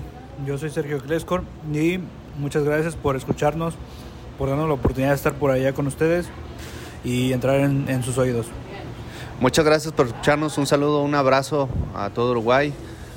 Yo 0.47 0.57
soy 0.59 0.71
Sergio 0.71 1.01
Clescor 1.01 1.43
y 1.75 1.99
muchas 2.39 2.63
gracias 2.63 2.95
por 2.95 3.17
escucharnos, 3.17 3.75
por 4.39 4.49
darnos 4.49 4.69
la 4.69 4.75
oportunidad 4.75 5.09
de 5.09 5.17
estar 5.17 5.33
por 5.33 5.51
allá 5.51 5.73
con 5.73 5.89
ustedes 5.89 6.27
y 7.03 7.33
entrar 7.33 7.59
en, 7.59 7.89
en 7.89 8.05
sus 8.05 8.17
oídos. 8.17 8.47
muchas 9.41 9.65
gracias 9.65 9.93
por 9.93 10.07
escucharnos. 10.07 10.57
Un 10.57 10.69
saludo, 10.69 11.03
un 11.03 11.17
abrazo 11.17 11.69
a 11.93 12.11
todo 12.11 12.31
Uruguay. 12.31 12.73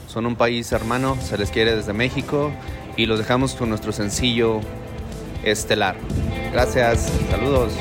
Son 0.07 0.26
un 0.26 0.36
país 0.36 0.71
hermano, 0.71 1.17
se 1.21 1.38
les 1.38 1.51
quiere 1.51 1.76
desde 1.76 1.93
México 1.93 2.51
y 2.97 3.05
los 3.05 3.19
dejamos 3.19 3.53
con 3.53 3.69
nuestro 3.69 3.91
sencillo 3.91 4.59
estelar. 5.43 5.97
Gracias, 6.51 7.13
saludos. 7.30 7.74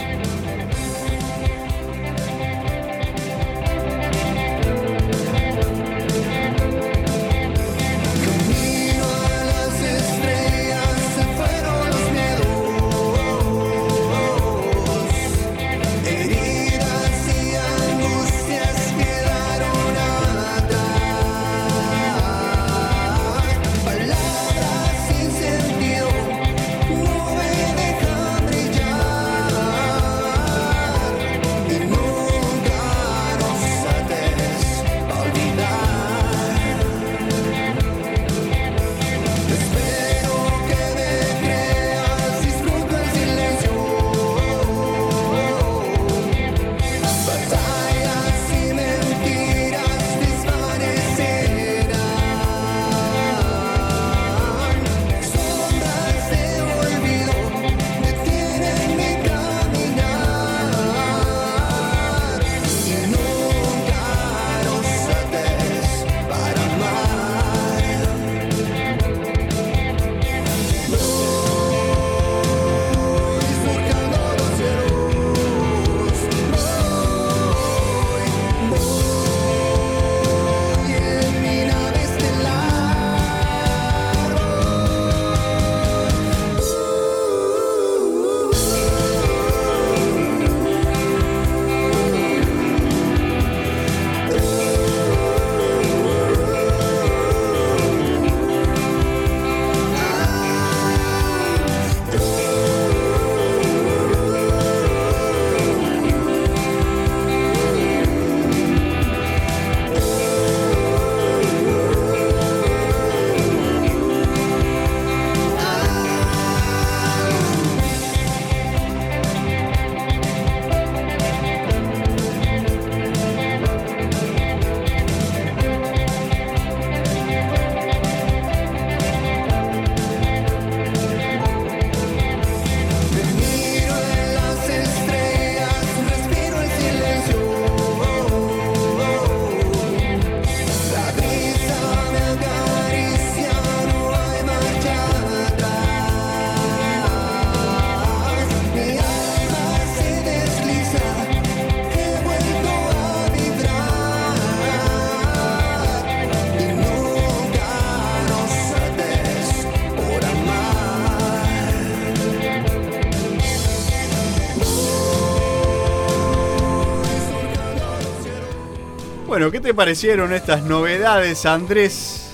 ¿Qué 169.53 169.61
te 169.61 169.75
parecieron 169.75 170.33
estas 170.33 170.65
novedades, 170.65 171.45
Andrés? 171.45 172.31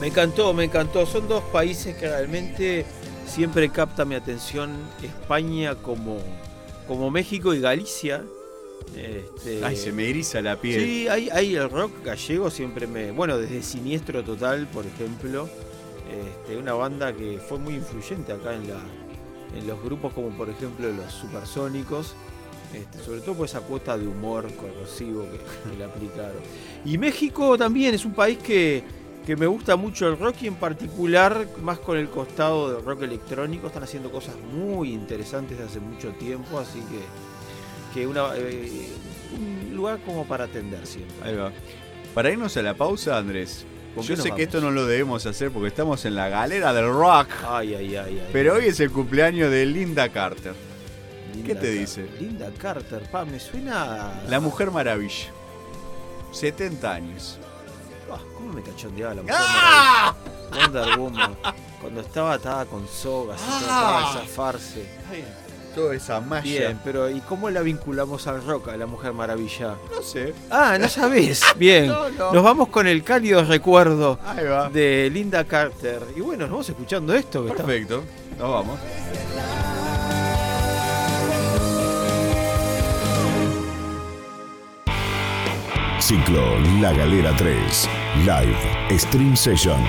Me 0.00 0.06
encantó, 0.06 0.54
me 0.54 0.64
encantó. 0.64 1.04
Son 1.04 1.28
dos 1.28 1.44
países 1.44 1.94
que 1.96 2.08
realmente 2.08 2.86
siempre 3.26 3.68
capta 3.68 4.06
mi 4.06 4.14
atención. 4.14 4.70
España 5.02 5.74
como, 5.74 6.18
como 6.88 7.10
México 7.10 7.52
y 7.52 7.60
Galicia. 7.60 8.24
Este, 8.96 9.62
Ay, 9.62 9.76
se 9.76 9.92
me 9.92 10.08
eriza 10.08 10.40
la 10.40 10.56
piel. 10.56 10.80
Sí, 10.82 11.08
hay, 11.08 11.28
hay 11.30 11.54
el 11.54 11.68
rock 11.68 11.92
gallego 12.04 12.50
siempre 12.50 12.86
me. 12.86 13.12
Bueno, 13.12 13.36
desde 13.36 13.62
Siniestro 13.62 14.24
Total, 14.24 14.66
por 14.66 14.86
ejemplo. 14.86 15.48
Este, 16.10 16.56
una 16.56 16.72
banda 16.72 17.12
que 17.12 17.38
fue 17.38 17.58
muy 17.58 17.74
influyente 17.74 18.32
acá 18.32 18.54
en, 18.54 18.68
la, 18.68 18.80
en 19.56 19.66
los 19.66 19.82
grupos, 19.82 20.12
como 20.14 20.30
por 20.30 20.48
ejemplo 20.48 20.90
los 20.90 21.12
Supersónicos. 21.12 22.14
Este, 22.74 22.98
sobre 23.04 23.20
todo 23.20 23.34
por 23.34 23.46
esa 23.46 23.60
cuota 23.60 23.96
de 23.98 24.06
humor 24.06 24.50
corrosivo 24.54 25.24
que, 25.30 25.38
que 25.38 25.76
le 25.76 25.84
aplicaron. 25.84 26.42
Y 26.84 26.98
México 26.98 27.56
también 27.58 27.94
es 27.94 28.04
un 28.04 28.12
país 28.12 28.38
que, 28.38 28.82
que 29.26 29.36
me 29.36 29.46
gusta 29.46 29.76
mucho 29.76 30.08
el 30.08 30.18
rock 30.18 30.36
y 30.42 30.46
en 30.48 30.56
particular 30.56 31.46
más 31.62 31.78
con 31.78 31.96
el 31.96 32.08
costado 32.08 32.74
del 32.74 32.84
rock 32.84 33.02
electrónico. 33.02 33.68
Están 33.68 33.84
haciendo 33.84 34.10
cosas 34.10 34.34
muy 34.52 34.92
interesantes 34.92 35.58
desde 35.58 35.70
hace 35.70 35.80
mucho 35.80 36.10
tiempo, 36.12 36.58
así 36.58 36.80
que, 36.80 38.00
que 38.00 38.06
una, 38.06 38.30
eh, 38.36 38.88
un 39.38 39.76
lugar 39.76 40.00
como 40.04 40.26
para 40.26 40.44
atender 40.44 40.86
siempre. 40.86 41.14
Ahí 41.22 41.36
va. 41.36 41.52
Para 42.14 42.30
irnos 42.30 42.56
a 42.56 42.62
la 42.62 42.74
pausa, 42.74 43.16
Andrés. 43.16 43.64
¿Con 43.94 44.04
Yo 44.04 44.16
sé 44.16 44.30
que 44.32 44.44
esto 44.44 44.60
no 44.60 44.70
lo 44.70 44.86
debemos 44.86 45.26
hacer 45.26 45.50
porque 45.50 45.68
estamos 45.68 46.04
en 46.06 46.14
la 46.14 46.28
galera 46.28 46.72
del 46.72 46.86
rock. 46.86 47.28
Ay, 47.46 47.74
ay, 47.74 47.96
ay, 47.96 48.20
ay. 48.20 48.28
Pero 48.32 48.54
hoy 48.54 48.66
es 48.66 48.80
el 48.80 48.90
cumpleaños 48.90 49.50
de 49.50 49.66
Linda 49.66 50.08
Carter. 50.08 50.54
Linda 51.32 51.46
¿Qué 51.48 51.54
te 51.54 51.60
Car- 51.68 51.78
dice? 51.78 52.08
Linda 52.20 52.50
Carter, 52.60 53.02
pa, 53.10 53.24
me 53.24 53.38
suena. 53.40 54.10
a- 54.10 54.22
La 54.28 54.40
Mujer 54.40 54.70
Maravilla. 54.70 55.30
70 56.32 56.92
años. 56.92 57.38
Ah, 58.10 58.18
¿Cómo 58.36 58.52
me 58.52 58.62
cachondeaba 58.62 59.14
la 59.14 59.22
mujer 59.22 59.36
¡Ah! 59.38 60.14
maravilla? 60.50 60.66
Wonder 60.66 60.98
Woman. 60.98 61.36
Cuando 61.80 62.00
estaba 62.02 62.34
atada 62.34 62.64
con 62.66 62.86
sogas 62.86 63.40
y 63.40 63.44
¡Ah! 63.48 63.58
trataba 63.60 64.00
de 64.00 64.26
zafarse. 64.28 64.86
Toda 65.74 65.94
esa 65.94 66.20
malla. 66.20 66.42
Bien, 66.42 66.78
pero 66.84 67.08
¿y 67.08 67.20
cómo 67.20 67.48
la 67.48 67.62
vinculamos 67.62 68.26
al 68.26 68.44
rock, 68.44 68.68
a 68.68 68.76
la 68.76 68.84
Mujer 68.84 69.14
Maravilla? 69.14 69.76
No 69.90 70.02
sé. 70.02 70.34
Ah, 70.50 70.76
no 70.78 70.86
sabés. 70.88 71.42
Bien. 71.56 71.86
No, 71.86 72.10
no. 72.10 72.32
Nos 72.34 72.44
vamos 72.44 72.68
con 72.68 72.86
el 72.86 73.02
cálido 73.02 73.42
recuerdo 73.44 74.18
de 74.72 75.08
Linda 75.10 75.44
Carter. 75.44 76.02
Y 76.14 76.20
bueno, 76.20 76.42
nos 76.42 76.50
vamos 76.50 76.68
escuchando 76.68 77.14
esto. 77.14 77.44
Que 77.44 77.52
está- 77.52 77.64
Perfecto. 77.64 78.04
Nos 78.38 78.50
vamos. 78.50 78.78
Ciclo 86.12 86.44
La 86.82 86.92
Galera 86.92 87.32
3. 87.38 87.88
Live 88.26 88.58
Stream 88.98 89.34
Session. 89.34 89.82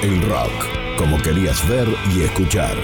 El 0.00 0.22
rock, 0.22 0.50
como 0.96 1.18
querías 1.18 1.68
ver 1.68 1.86
y 2.14 2.22
escuchar. 2.22 2.74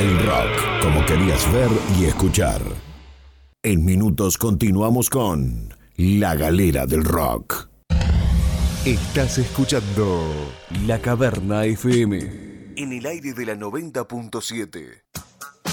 El 0.00 0.18
rock 0.24 0.80
como 0.80 1.04
querías 1.04 1.52
ver 1.52 1.68
y 2.00 2.06
escuchar. 2.06 2.62
En 3.64 3.84
minutos 3.84 4.38
continuamos 4.38 5.08
con 5.08 5.72
La 5.96 6.34
Galera 6.34 6.84
del 6.84 7.04
Rock. 7.04 7.68
Estás 8.84 9.38
escuchando 9.38 10.20
La 10.84 10.98
Caverna 11.00 11.64
FM. 11.66 12.74
en 12.74 12.92
el 12.92 13.06
aire 13.06 13.34
de 13.34 13.46
la 13.46 13.54
90.7. 13.54 15.02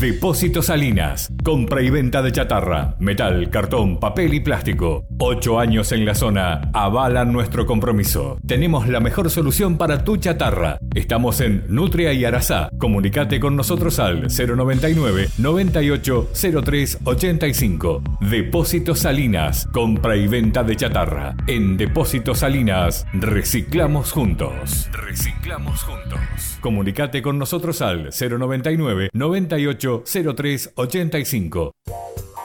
Depósito 0.00 0.60
Salinas. 0.60 1.30
Compra 1.44 1.80
y 1.80 1.88
venta 1.88 2.20
de 2.20 2.32
chatarra, 2.32 2.96
metal, 2.98 3.48
cartón, 3.48 4.00
papel 4.00 4.34
y 4.34 4.40
plástico. 4.40 5.04
Ocho 5.18 5.60
años 5.60 5.92
en 5.92 6.04
la 6.04 6.14
zona 6.14 6.70
avalan 6.72 7.32
nuestro 7.32 7.64
compromiso. 7.64 8.38
Tenemos 8.46 8.88
la 8.88 8.98
mejor 9.00 9.30
solución 9.30 9.78
para 9.78 10.02
tu 10.02 10.16
chatarra. 10.16 10.78
Estamos 10.94 11.40
en 11.40 11.64
Nutria 11.68 12.12
y 12.12 12.24
Arasá. 12.24 12.70
Comunicate 12.78 13.38
con 13.38 13.54
nosotros 13.56 13.98
al 14.00 14.26
099 14.28 15.28
98 15.38 16.28
03 16.64 16.98
85. 17.04 18.02
Depósito 18.20 18.94
Salinas. 18.96 19.68
Compra 19.72 20.16
y 20.16 20.26
venta 20.26 20.64
de 20.64 20.76
chatarra. 20.76 21.36
En 21.46 21.76
Depósito 21.76 22.34
Salinas 22.34 23.06
reciclamos 23.12 24.10
juntos. 24.10 24.90
Reciclamos 24.92 25.82
juntos. 25.82 26.58
Comunicate 26.60 27.22
con 27.22 27.38
nosotros 27.38 27.80
al 27.80 28.10
099 28.10 29.10
98 29.12 29.83
03 29.84 30.68
85. 30.76 32.23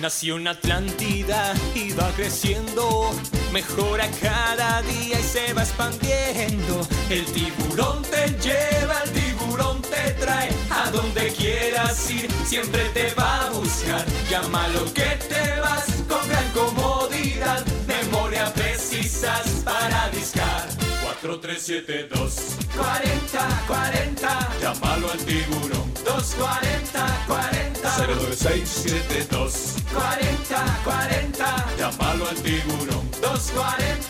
Nació 0.00 0.36
una 0.36 0.52
Atlántida 0.52 1.52
y 1.74 1.92
va 1.92 2.10
creciendo, 2.16 3.10
mejora 3.52 4.08
cada 4.22 4.80
día 4.82 5.20
y 5.20 5.22
se 5.22 5.52
va 5.52 5.62
expandiendo. 5.62 6.88
El 7.10 7.26
tiburón 7.26 8.02
te 8.02 8.28
lleva, 8.40 9.02
el 9.04 9.10
tiburón 9.10 9.82
te 9.82 10.12
trae, 10.12 10.48
a 10.70 10.90
donde 10.90 11.30
quieras 11.34 12.10
ir, 12.10 12.30
siempre 12.46 12.88
te 12.94 13.12
va 13.12 13.46
a 13.46 13.50
buscar. 13.50 14.06
Llámalo 14.30 14.86
que 14.94 15.18
te 15.28 15.60
vas 15.60 15.84
con 16.08 16.26
gran 16.30 16.48
comodidad, 16.52 17.62
memoria 17.86 18.52
precisas 18.54 19.48
para 19.64 20.08
discar. 20.08 20.79
4372 21.20 22.56
40 22.74 23.66
40 23.66 24.48
Llámalo 24.62 25.10
al 25.10 25.18
tiburón. 25.18 25.92
240 26.02 27.24
40 27.26 27.98
09672 28.06 29.76
40 29.92 30.80
40 30.82 31.66
Llámalo 31.76 32.26
al 32.26 32.36
tiburón. 32.36 33.10
240 33.20 33.60
40 33.60 34.09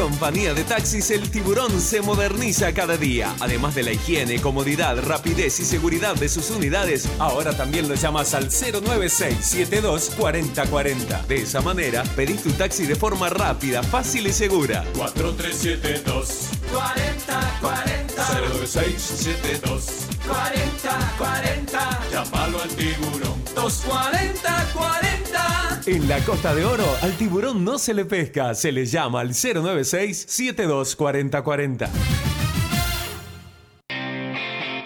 Compañía 0.00 0.54
de 0.54 0.64
taxis 0.64 1.10
El 1.10 1.30
Tiburón 1.30 1.78
se 1.78 2.00
moderniza 2.00 2.72
cada 2.72 2.96
día. 2.96 3.36
Además 3.38 3.74
de 3.74 3.82
la 3.82 3.92
higiene, 3.92 4.40
comodidad, 4.40 4.98
rapidez 5.04 5.60
y 5.60 5.64
seguridad 5.66 6.14
de 6.14 6.30
sus 6.30 6.48
unidades, 6.48 7.06
ahora 7.18 7.54
también 7.54 7.86
lo 7.86 7.94
llamas 7.94 8.32
al 8.32 8.44
09672 8.44 10.12
4040. 10.16 11.22
De 11.24 11.42
esa 11.42 11.60
manera, 11.60 12.02
pedís 12.16 12.42
tu 12.42 12.50
taxi 12.52 12.86
de 12.86 12.96
forma 12.96 13.28
rápida, 13.28 13.82
fácil 13.82 14.26
y 14.26 14.32
segura. 14.32 14.86
4372 14.96 16.48
40 16.72 17.58
40 17.60 18.48
09672 18.54 19.84
40 20.26 21.14
40 21.18 22.00
Llámalo 22.10 22.62
al 22.62 22.70
tiburón 22.70 23.39
240 23.60 24.70
40 24.72 25.80
En 25.86 26.08
la 26.08 26.18
Costa 26.24 26.54
de 26.54 26.64
Oro, 26.64 26.86
al 27.02 27.12
tiburón 27.16 27.62
no 27.62 27.78
se 27.78 27.92
le 27.92 28.06
pesca, 28.06 28.54
se 28.54 28.72
le 28.72 28.86
llama 28.86 29.20
al 29.20 29.32
096 29.32 30.24
72 30.26 30.96
4040. 30.96 32.29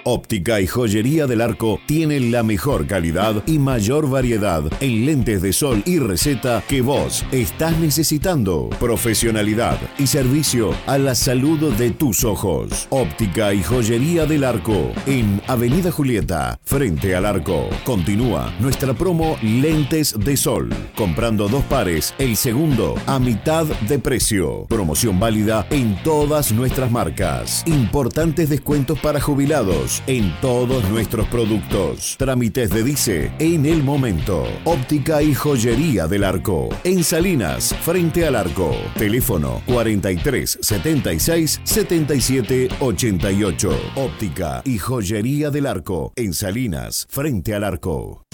Óptica 0.06 0.60
y 0.60 0.66
Joyería 0.66 1.26
del 1.26 1.40
Arco 1.40 1.80
tiene 1.86 2.20
la 2.20 2.42
mejor 2.42 2.86
calidad 2.86 3.42
y 3.46 3.58
mayor 3.58 4.10
variedad 4.10 4.62
en 4.80 5.06
lentes 5.06 5.40
de 5.40 5.54
sol 5.54 5.82
y 5.86 5.98
receta 5.98 6.62
que 6.68 6.82
vos 6.82 7.24
estás 7.32 7.78
necesitando. 7.78 8.68
Profesionalidad 8.78 9.78
y 9.98 10.06
servicio 10.06 10.72
a 10.86 10.98
la 10.98 11.14
salud 11.14 11.72
de 11.72 11.90
tus 11.90 12.22
ojos. 12.24 12.86
Óptica 12.90 13.54
y 13.54 13.62
Joyería 13.62 14.26
del 14.26 14.44
Arco 14.44 14.92
en 15.06 15.40
Avenida 15.46 15.90
Julieta, 15.90 16.58
frente 16.64 17.16
al 17.16 17.24
arco. 17.24 17.70
Continúa 17.84 18.54
nuestra 18.60 18.92
promo 18.92 19.38
Lentes 19.42 20.14
de 20.18 20.36
Sol. 20.36 20.68
Comprando 20.94 21.48
dos 21.48 21.64
pares, 21.64 22.14
el 22.18 22.36
segundo 22.36 22.94
a 23.06 23.18
mitad 23.18 23.64
de 23.64 23.98
precio. 23.98 24.66
Promoción 24.66 25.18
válida 25.18 25.66
en 25.70 25.96
todas 26.02 26.52
nuestras 26.52 26.90
marcas. 26.90 27.62
Importantes 27.66 28.50
descuentos 28.50 28.98
para 28.98 29.18
jubilados 29.18 29.93
en 30.06 30.34
todos 30.40 30.88
nuestros 30.88 31.26
productos. 31.28 32.16
Trámites 32.18 32.70
de 32.70 32.82
Dice 32.82 33.32
en 33.38 33.66
el 33.66 33.82
momento. 33.82 34.44
Óptica 34.64 35.22
y 35.22 35.34
Joyería 35.34 36.06
del 36.06 36.24
Arco. 36.24 36.68
En 36.84 37.04
Salinas, 37.04 37.74
frente 37.82 38.26
al 38.26 38.36
arco. 38.36 38.74
Teléfono 38.96 39.62
43 39.66 40.58
76 40.60 41.60
77 41.64 42.68
88. 42.80 43.80
Óptica 43.96 44.62
y 44.64 44.78
Joyería 44.78 45.50
del 45.50 45.66
Arco. 45.66 46.12
En 46.16 46.32
Salinas, 46.32 47.06
frente 47.08 47.54
al 47.54 47.64
arco. 47.64 48.24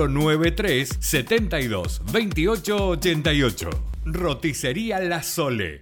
093 0.07 0.97
72 0.99 2.01
28 2.11 2.87
88. 2.87 3.69
Roticería 4.05 4.99
La 4.99 5.21
Sole. 5.23 5.81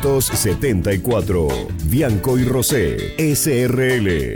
274. 0.01 1.47
Bianco 1.85 2.37
y 2.37 2.43
Rosé, 2.43 3.15
SRL. 3.35 4.35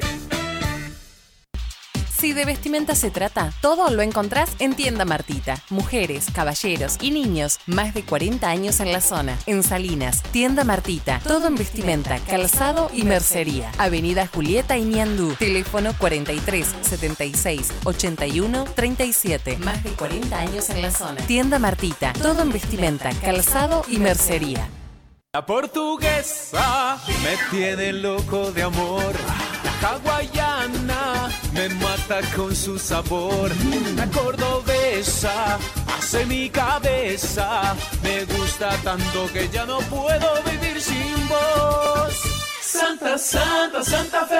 Si 2.17 2.33
de 2.33 2.45
vestimenta 2.45 2.95
se 2.95 3.11
trata, 3.11 3.51
todo 3.61 3.91
lo 3.91 4.01
encontrás 4.01 4.49
en 4.59 4.73
Tienda 4.73 5.05
Martita. 5.05 5.61
Mujeres, 5.69 6.27
caballeros 6.33 6.97
y 7.01 7.11
niños, 7.11 7.59
más 7.67 7.93
de 7.93 8.03
40 8.03 8.49
años 8.49 8.79
en 8.79 8.91
la 8.91 9.01
zona. 9.01 9.37
En 9.45 9.61
Salinas, 9.63 10.23
Tienda 10.31 10.63
Martita. 10.63 11.19
Todo 11.23 11.47
en 11.47 11.55
vestimenta, 11.55 12.17
calzado 12.19 12.89
y 12.93 13.03
mercería. 13.03 13.71
Avenida 13.77 14.27
Julieta 14.27 14.77
y 14.77 14.85
Niandú. 14.85 15.35
Teléfono 15.35 15.93
43 15.99 16.65
76 16.81 17.73
81 17.83 18.63
37. 18.73 19.57
Más 19.57 19.83
de 19.83 19.91
40 19.91 20.39
años 20.39 20.69
en 20.69 20.81
la 20.81 20.91
zona. 20.91 21.21
Tienda 21.27 21.59
Martita. 21.59 22.13
Todo 22.13 22.41
en 22.41 22.51
vestimenta, 22.51 23.11
calzado 23.21 23.83
y 23.89 23.97
mercería. 23.97 24.67
La 25.35 25.45
portuguesa 25.45 26.97
me 27.21 27.35
tiene 27.51 27.91
loco 27.91 28.53
de 28.53 28.63
amor. 28.63 29.13
La 29.81 29.89
hawaiana 29.89 31.29
me 31.51 31.67
mata 31.67 32.21
con 32.33 32.55
su 32.55 32.79
sabor. 32.79 33.51
La 33.97 34.07
cordobesa 34.11 35.59
hace 35.93 36.25
mi 36.25 36.49
cabeza. 36.49 37.75
Me 38.01 38.23
gusta 38.23 38.69
tanto 38.81 39.27
que 39.33 39.49
ya 39.49 39.65
no 39.65 39.79
puedo 39.79 40.41
vivir 40.49 40.81
sin 40.81 41.27
vos. 41.27 42.44
Santa, 42.75 43.17
Santa, 43.17 43.83
Santa 43.83 44.25
Fe, 44.25 44.37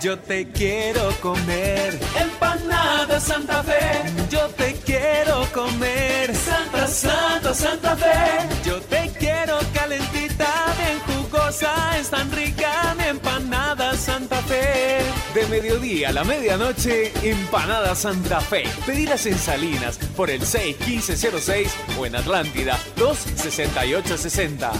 yo 0.00 0.16
te 0.16 0.48
quiero 0.52 1.10
comer. 1.20 1.98
Empanada 2.16 3.18
Santa 3.18 3.60
Fe, 3.64 4.04
yo 4.30 4.46
te 4.50 4.74
quiero 4.86 5.44
comer. 5.52 6.32
Santa, 6.32 6.86
Santa, 6.86 7.52
Santa 7.52 7.96
Fe, 7.96 8.48
yo 8.64 8.80
te 8.82 9.10
quiero 9.18 9.58
calentita, 9.74 10.46
bien 10.78 11.00
jugosa, 11.08 11.98
es 11.98 12.08
tan 12.08 12.30
rica 12.30 12.94
mi 12.96 13.04
empanada 13.04 13.96
Santa 13.96 14.36
Fe. 14.42 15.00
De 15.34 15.44
mediodía 15.48 16.10
a 16.10 16.12
la 16.12 16.22
medianoche, 16.22 17.12
empanada 17.28 17.96
Santa 17.96 18.40
Fe. 18.40 18.62
Pedidas 18.86 19.26
en 19.26 19.36
Salinas 19.36 19.98
por 20.16 20.30
el 20.30 20.46
61506 20.46 21.74
o 21.98 22.06
en 22.06 22.14
Atlántida 22.14 22.78
26860. 22.96 24.70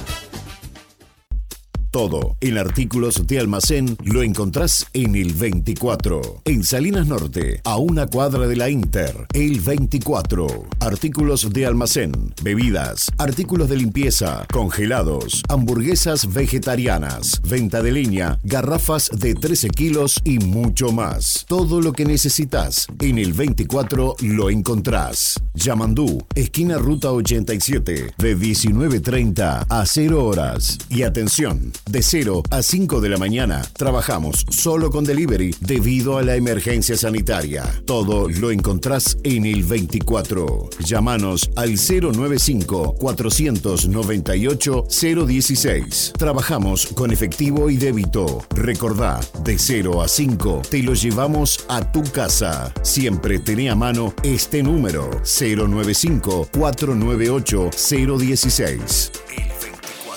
Todo 1.92 2.38
en 2.40 2.56
artículos 2.56 3.26
de 3.26 3.38
almacén 3.38 3.98
lo 4.02 4.22
encontrás 4.22 4.86
en 4.94 5.14
el 5.14 5.34
24. 5.34 6.40
En 6.46 6.64
Salinas 6.64 7.06
Norte, 7.06 7.60
a 7.64 7.76
una 7.76 8.06
cuadra 8.06 8.46
de 8.46 8.56
la 8.56 8.70
Inter, 8.70 9.26
el 9.34 9.60
24. 9.60 10.46
Artículos 10.80 11.52
de 11.52 11.66
almacén, 11.66 12.32
bebidas, 12.42 13.12
artículos 13.18 13.68
de 13.68 13.76
limpieza, 13.76 14.46
congelados, 14.50 15.42
hamburguesas 15.50 16.32
vegetarianas, 16.32 17.42
venta 17.42 17.82
de 17.82 17.92
leña, 17.92 18.38
garrafas 18.42 19.10
de 19.12 19.34
13 19.34 19.68
kilos 19.68 20.18
y 20.24 20.38
mucho 20.38 20.92
más. 20.92 21.44
Todo 21.46 21.82
lo 21.82 21.92
que 21.92 22.06
necesitas 22.06 22.86
en 23.00 23.18
el 23.18 23.34
24 23.34 24.16
lo 24.22 24.48
encontrás. 24.48 25.38
Yamandú, 25.52 26.24
esquina 26.34 26.78
ruta 26.78 27.12
87, 27.12 28.14
de 28.16 28.38
19.30 28.38 29.66
a 29.68 29.84
0 29.84 30.24
horas. 30.24 30.78
Y 30.88 31.02
atención, 31.02 31.70
de 31.86 32.02
0 32.02 32.42
a 32.50 32.62
5 32.62 33.00
de 33.00 33.08
la 33.08 33.18
mañana 33.18 33.62
trabajamos 33.74 34.46
solo 34.50 34.90
con 34.90 35.04
delivery 35.04 35.54
debido 35.60 36.18
a 36.18 36.22
la 36.22 36.36
emergencia 36.36 36.96
sanitaria. 36.96 37.64
Todo 37.86 38.28
lo 38.28 38.50
encontrás 38.50 39.16
en 39.24 39.46
el 39.46 39.64
24. 39.64 40.70
Llámanos 40.84 41.50
al 41.56 41.74
095 41.76 42.94
498 42.98 44.84
016. 45.26 46.12
Trabajamos 46.18 46.86
con 46.86 47.10
efectivo 47.10 47.70
y 47.70 47.76
débito. 47.76 48.44
Recordá, 48.54 49.20
de 49.44 49.58
0 49.58 50.02
a 50.02 50.08
5 50.08 50.62
te 50.70 50.82
lo 50.82 50.94
llevamos 50.94 51.64
a 51.68 51.92
tu 51.92 52.02
casa. 52.04 52.72
Siempre 52.82 53.38
tenía 53.38 53.72
a 53.72 53.76
mano 53.76 54.14
este 54.22 54.62
número 54.62 55.10
095 55.24 56.48
498 56.52 57.70
016. 58.18 59.12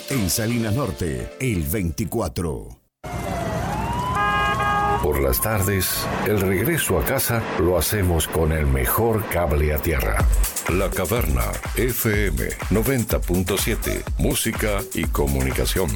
El 0.10 0.18
24. 0.18 0.20
En 0.22 0.30
Salinas 0.30 0.76
Norte, 0.76 1.30
el 1.40 1.64
24. 1.64 2.80
Por 5.02 5.22
las 5.22 5.42
tardes, 5.42 6.06
el 6.28 6.42
regreso 6.42 7.00
a 7.00 7.04
casa 7.04 7.44
lo 7.60 7.78
hacemos 7.78 8.28
con 8.28 8.52
el 8.52 8.66
mejor 8.68 9.28
cable 9.30 9.74
a 9.74 9.78
tierra. 9.78 10.18
La 10.70 10.90
Caverna 10.90 11.46
FM 11.76 12.50
90.7. 12.72 14.04
Música 14.18 14.82
y 14.94 15.06
comunicación. 15.06 15.90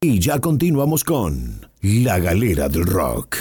Y 0.00 0.18
ya 0.20 0.38
continuamos 0.40 1.04
con 1.04 1.70
La 1.80 2.18
Galera 2.18 2.68
del 2.68 2.86
Rock. 2.86 3.36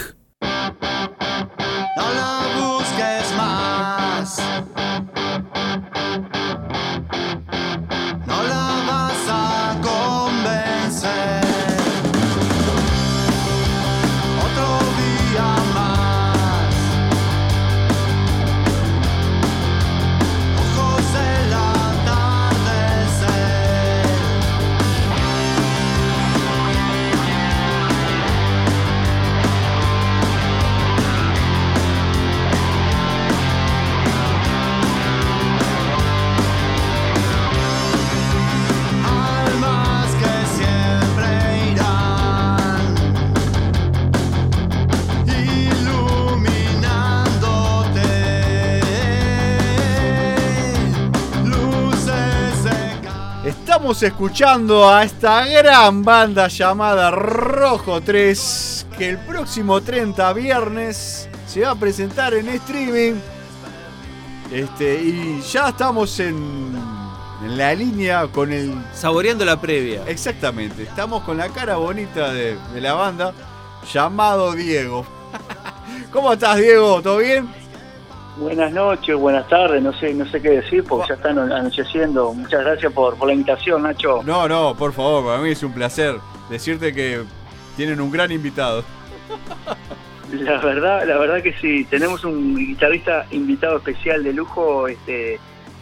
Estamos 53.84 54.04
escuchando 54.04 54.90
a 54.90 55.04
esta 55.04 55.46
gran 55.46 56.04
banda 56.04 56.48
llamada 56.48 57.12
Rojo 57.12 58.00
3 58.00 58.86
que 58.98 59.10
el 59.10 59.18
próximo 59.18 59.82
30 59.82 60.32
viernes 60.32 61.28
se 61.46 61.64
va 61.64 61.72
a 61.72 61.76
presentar 61.76 62.34
en 62.34 62.48
streaming. 62.48 63.16
Este, 64.50 65.04
y 65.04 65.42
ya 65.42 65.68
estamos 65.68 66.18
en, 66.22 66.74
en 67.44 67.58
la 67.58 67.76
línea 67.76 68.28
con 68.28 68.54
el. 68.54 68.74
Saboreando 68.94 69.44
la 69.44 69.60
previa. 69.60 70.08
Exactamente, 70.08 70.84
estamos 70.84 71.24
con 71.24 71.36
la 71.36 71.50
cara 71.50 71.76
bonita 71.76 72.32
de, 72.32 72.58
de 72.74 72.80
la 72.80 72.94
banda 72.94 73.34
llamado 73.94 74.54
Diego. 74.54 75.06
¿Cómo 76.14 76.32
estás, 76.32 76.56
Diego? 76.58 77.02
¿Todo 77.02 77.18
bien? 77.18 77.63
Buenas 78.38 78.72
noches, 78.72 79.16
buenas 79.16 79.48
tardes, 79.48 79.82
no 79.84 79.94
sé, 79.94 80.14
no 80.14 80.26
sé 80.26 80.42
qué 80.42 80.50
decir 80.62 80.84
porque 80.84 81.10
ya 81.10 81.16
están 81.16 81.38
anocheciendo. 81.38 82.34
Muchas 82.34 82.62
gracias 82.64 82.92
por, 82.92 83.16
por 83.16 83.28
la 83.28 83.34
invitación, 83.34 83.84
Nacho. 83.84 84.22
No, 84.24 84.48
no, 84.48 84.76
por 84.76 84.92
favor, 84.92 85.24
para 85.26 85.38
mí 85.40 85.50
es 85.52 85.62
un 85.62 85.72
placer 85.74 86.16
decirte 86.50 86.94
que 86.94 87.22
tienen 87.78 88.02
un 88.02 88.12
gran 88.12 88.32
invitado. 88.32 88.84
La 90.32 90.58
verdad, 90.58 91.06
la 91.08 91.18
verdad 91.20 91.44
que 91.44 91.54
sí, 91.62 91.86
tenemos 91.86 92.24
un 92.26 92.56
guitarrista 92.56 93.28
invitado 93.30 93.78
especial 93.78 94.24
de 94.24 94.34
lujo, 94.34 94.88
este, 94.88 95.40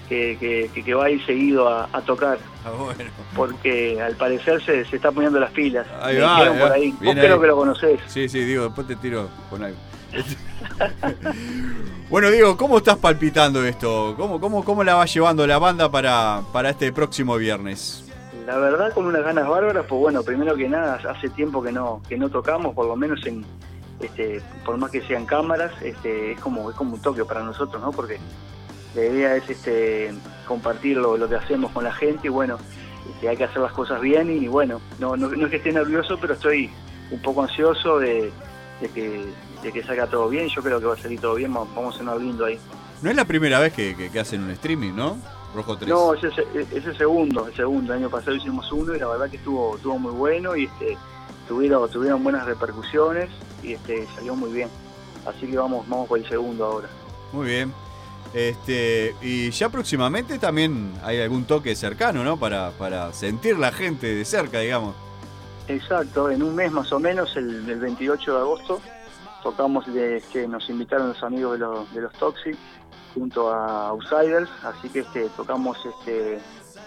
que, 0.09 0.69
que- 0.73 0.93
va 0.93 1.05
a 1.05 1.09
ir 1.09 1.25
seguido 1.25 1.69
a, 1.69 1.87
a 1.93 2.01
tocar, 2.01 2.37
Ah, 2.65 2.71
bueno. 2.77 3.09
porque 3.33 4.01
al 4.01 4.17
parecer 4.17 4.61
se, 4.61 4.83
se 4.83 4.97
está 4.97 5.09
poniendo 5.13 5.39
las 5.39 5.51
pilas. 5.51 5.87
Ahí 6.01 6.17
va, 6.17 6.37
ahí 6.37 6.59
por 6.59 6.71
ahí. 6.73 6.91
Vos 7.01 7.13
creo 7.15 7.39
que 7.39 7.47
lo 7.47 7.55
conocés. 7.55 7.99
Sí, 8.07 8.27
sí, 8.27 8.43
Diego, 8.43 8.65
después 8.65 8.85
te 8.87 8.97
tiro 8.97 9.29
con 9.49 9.63
algo. 9.63 9.77
bueno, 12.09 12.29
Diego, 12.29 12.57
¿cómo 12.57 12.77
estás 12.77 12.97
palpitando 12.97 13.65
esto? 13.65 14.15
¿Cómo, 14.17 14.39
cómo, 14.39 14.63
cómo 14.63 14.83
la 14.83 14.95
va 14.95 15.05
llevando 15.05 15.45
la 15.47 15.57
banda 15.57 15.89
para, 15.89 16.41
para 16.51 16.69
este 16.69 16.91
próximo 16.91 17.37
viernes? 17.37 18.05
La 18.45 18.57
verdad 18.57 18.93
con 18.93 19.05
unas 19.05 19.23
ganas 19.23 19.47
bárbaras, 19.47 19.85
pues 19.87 20.01
bueno, 20.01 20.23
primero 20.23 20.55
que 20.55 20.67
nada, 20.67 20.99
hace 21.09 21.29
tiempo 21.29 21.61
que 21.61 21.71
no, 21.71 22.01
que 22.09 22.17
no 22.17 22.29
tocamos, 22.29 22.73
por 22.73 22.87
lo 22.87 22.95
menos 22.95 23.25
en, 23.25 23.45
este, 23.99 24.41
por 24.65 24.77
más 24.77 24.91
que 24.91 25.01
sean 25.01 25.25
cámaras, 25.25 25.71
este, 25.81 26.33
es 26.33 26.39
como, 26.39 26.69
es 26.69 26.75
como 26.75 26.95
un 26.95 27.01
toque 27.01 27.23
para 27.23 27.43
nosotros, 27.43 27.81
¿no? 27.81 27.91
Porque 27.91 28.17
la 28.95 29.05
idea 29.05 29.35
es 29.35 29.49
este 29.49 30.13
compartir 30.47 30.97
lo, 30.97 31.17
lo 31.17 31.29
que 31.29 31.35
hacemos 31.35 31.71
con 31.71 31.83
la 31.83 31.93
gente 31.93 32.27
y 32.27 32.29
bueno, 32.29 32.57
este, 33.09 33.29
hay 33.29 33.37
que 33.37 33.45
hacer 33.45 33.61
las 33.61 33.71
cosas 33.73 34.01
bien 34.01 34.29
y 34.31 34.47
bueno, 34.47 34.81
no, 34.99 35.15
no, 35.15 35.29
no 35.29 35.45
es 35.45 35.51
que 35.51 35.57
esté 35.57 35.71
nervioso, 35.71 36.17
pero 36.19 36.33
estoy 36.33 36.69
un 37.11 37.21
poco 37.21 37.43
ansioso 37.43 37.99
de, 37.99 38.31
de 38.81 38.89
que, 38.89 39.25
de 39.61 39.71
que 39.71 39.83
salga 39.83 40.07
todo 40.07 40.27
bien, 40.29 40.47
yo 40.49 40.61
creo 40.61 40.79
que 40.79 40.85
va 40.85 40.93
a 40.93 40.97
salir 40.97 41.19
todo 41.19 41.35
bien, 41.35 41.53
vamos 41.53 41.95
a 41.95 41.97
cenar 41.99 42.17
lindo 42.17 42.45
ahí. 42.45 42.59
No 43.01 43.09
es 43.09 43.15
la 43.15 43.25
primera 43.25 43.59
vez 43.59 43.73
que, 43.73 43.95
que- 43.95 44.09
que 44.11 44.19
hacen 44.19 44.43
un 44.43 44.51
streaming, 44.51 44.93
¿no? 44.93 45.17
Rojo 45.55 45.75
3. 45.77 45.89
No, 45.89 46.13
ese 46.13 46.27
es 46.29 46.85
el 46.85 46.97
segundo, 46.97 47.47
el 47.47 47.55
segundo. 47.55 47.93
El 47.93 47.99
año 47.99 48.09
pasado 48.09 48.35
hicimos 48.35 48.71
uno 48.71 48.95
y 48.95 48.99
la 48.99 49.07
verdad 49.07 49.29
que 49.29 49.37
estuvo, 49.37 49.75
estuvo 49.75 49.97
muy 49.99 50.11
bueno 50.13 50.55
y 50.55 50.65
este, 50.65 50.97
tuvieron, 51.47 51.89
tuvieron 51.89 52.23
buenas 52.23 52.45
repercusiones 52.45 53.29
y 53.61 53.73
este, 53.73 54.07
salió 54.15 54.35
muy 54.35 54.51
bien. 54.53 54.69
Así 55.25 55.47
que 55.47 55.57
vamos, 55.57 55.87
vamos 55.89 56.07
por 56.07 56.19
el 56.19 56.27
segundo 56.29 56.65
ahora. 56.65 56.87
Muy 57.33 57.47
bien. 57.47 57.73
Este, 58.33 59.13
y 59.21 59.51
ya 59.51 59.67
próximamente 59.69 60.39
también 60.39 60.93
hay 61.03 61.19
algún 61.21 61.43
toque 61.43 61.75
cercano, 61.75 62.23
¿no? 62.23 62.37
Para, 62.37 62.71
para 62.71 63.11
sentir 63.11 63.59
la 63.59 63.71
gente 63.73 64.07
de 64.15 64.23
cerca, 64.23 64.59
digamos. 64.59 64.95
Exacto, 65.67 66.29
en 66.31 66.41
un 66.43 66.55
mes 66.55 66.71
más 66.71 66.91
o 66.93 66.99
menos, 66.99 67.35
el, 67.35 67.69
el 67.69 67.79
28 67.79 68.33
de 68.33 68.39
agosto, 68.39 68.81
tocamos, 69.41 69.91
de, 69.93 70.23
que 70.31 70.47
nos 70.47 70.69
invitaron 70.69 71.09
los 71.09 71.23
amigos 71.23 71.53
de 71.53 71.59
los, 71.59 71.93
de 71.93 72.01
los 72.01 72.13
Toxic 72.13 72.57
junto 73.13 73.51
a 73.51 73.89
Outsiders, 73.89 74.49
así 74.63 74.89
que 74.89 74.99
este, 74.99 75.27
tocamos, 75.35 75.77
este, 75.85 76.39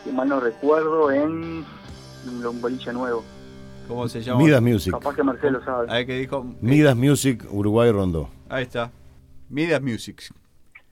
si 0.02 0.11
mal 0.11 0.28
no 0.28 0.40
recuerdo, 0.40 1.11
en 1.11 1.64
un 2.26 2.61
boliche 2.61 2.92
nuevo. 2.92 3.22
¿Cómo 3.86 4.09
se 4.09 4.22
llama? 4.22 4.42
Midas 4.42 4.62
Music. 4.62 4.92
Capaz 4.94 5.14
que 5.14 5.22
Marcelo 5.22 5.62
sabe. 5.62 5.86
Ahí 5.90 6.07
que 6.07 6.18
dijo. 6.18 6.46
Midas 6.61 6.96
Music, 6.96 7.44
Uruguay 7.50 7.90
Rondó. 7.90 8.30
Ahí 8.48 8.62
está. 8.62 8.90
Midas 9.50 9.82
Music. 9.82 10.22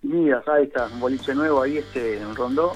Midas, 0.03 0.47
ahí 0.49 0.65
está, 0.65 0.87
un 0.87 1.01
boliche 1.01 1.35
nuevo 1.35 1.63
ahí 1.63 1.79
este, 1.79 2.19
en 2.19 2.35
Rondó. 2.35 2.73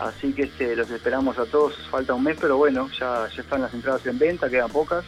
Así 0.00 0.32
que 0.32 0.42
este, 0.42 0.76
los 0.76 0.90
esperamos 0.90 1.38
a 1.38 1.46
todos, 1.46 1.74
falta 1.90 2.14
un 2.14 2.22
mes, 2.22 2.36
pero 2.40 2.56
bueno, 2.56 2.88
ya, 2.98 3.28
ya 3.34 3.42
están 3.42 3.62
las 3.62 3.74
entradas 3.74 4.06
en 4.06 4.18
venta, 4.18 4.48
quedan 4.48 4.70
pocas. 4.70 5.04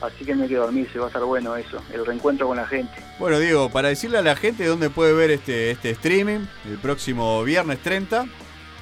Así 0.00 0.24
que 0.26 0.34
no 0.34 0.42
hay 0.42 0.48
que 0.50 0.56
dormirse, 0.56 0.98
va 0.98 1.06
a 1.06 1.08
estar 1.08 1.24
bueno 1.24 1.56
eso, 1.56 1.82
el 1.92 2.04
reencuentro 2.04 2.46
con 2.46 2.58
la 2.58 2.66
gente. 2.66 2.92
Bueno, 3.18 3.38
Diego, 3.38 3.70
para 3.70 3.88
decirle 3.88 4.18
a 4.18 4.22
la 4.22 4.36
gente 4.36 4.66
dónde 4.66 4.90
puede 4.90 5.14
ver 5.14 5.30
este, 5.30 5.70
este 5.70 5.90
streaming 5.90 6.40
el 6.68 6.76
próximo 6.78 7.42
viernes 7.44 7.78
30. 7.78 8.26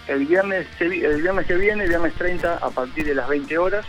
El 0.09 0.27
viernes, 0.27 0.67
el 0.81 1.23
viernes 1.23 1.47
que 1.47 1.55
viene, 1.55 1.85
el 1.85 1.89
viernes 1.91 2.15
30, 2.15 2.57
a 2.57 2.71
partir 2.71 3.05
de 3.07 3.15
las 3.15 3.29
20 3.29 3.57
horas, 3.59 3.87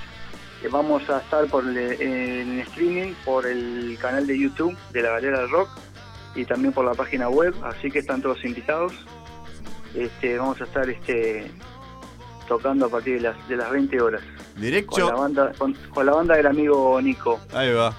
eh, 0.64 0.68
vamos 0.72 1.10
a 1.10 1.18
estar 1.18 1.46
por 1.48 1.68
el- 1.68 1.78
en 1.78 2.60
streaming 2.60 3.14
por 3.26 3.46
el 3.48 3.98
canal 4.00 4.28
de 4.28 4.38
YouTube 4.40 4.78
de 4.94 5.02
la 5.02 5.10
Galera 5.10 5.40
del 5.40 5.50
Rock 5.50 5.70
y 6.36 6.46
también 6.46 6.74
por 6.74 6.86
la 6.86 6.94
página 6.94 7.28
web, 7.28 7.56
así 7.64 7.90
que 7.90 8.00
están 8.00 8.22
todos 8.22 8.46
invitados. 8.46 8.94
Este, 9.96 10.38
vamos 10.38 10.62
a 10.62 10.66
estar 10.66 10.88
este, 10.90 11.50
tocando 12.48 12.86
a 12.86 12.90
partir 12.90 13.16
de 13.16 13.22
las, 13.22 13.48
de 13.48 13.56
las 13.58 13.70
20 13.72 14.02
horas. 14.02 14.22
Derecho. 14.58 14.88
Con 14.90 15.06
la 15.08 15.16
banda, 15.16 15.52
con, 15.58 15.74
con 15.74 16.06
la 16.06 16.14
banda 16.14 16.36
del 16.38 16.48
amigo 16.48 17.02
Nico. 17.02 17.40
Ahí 17.54 17.72
va. 17.74 17.94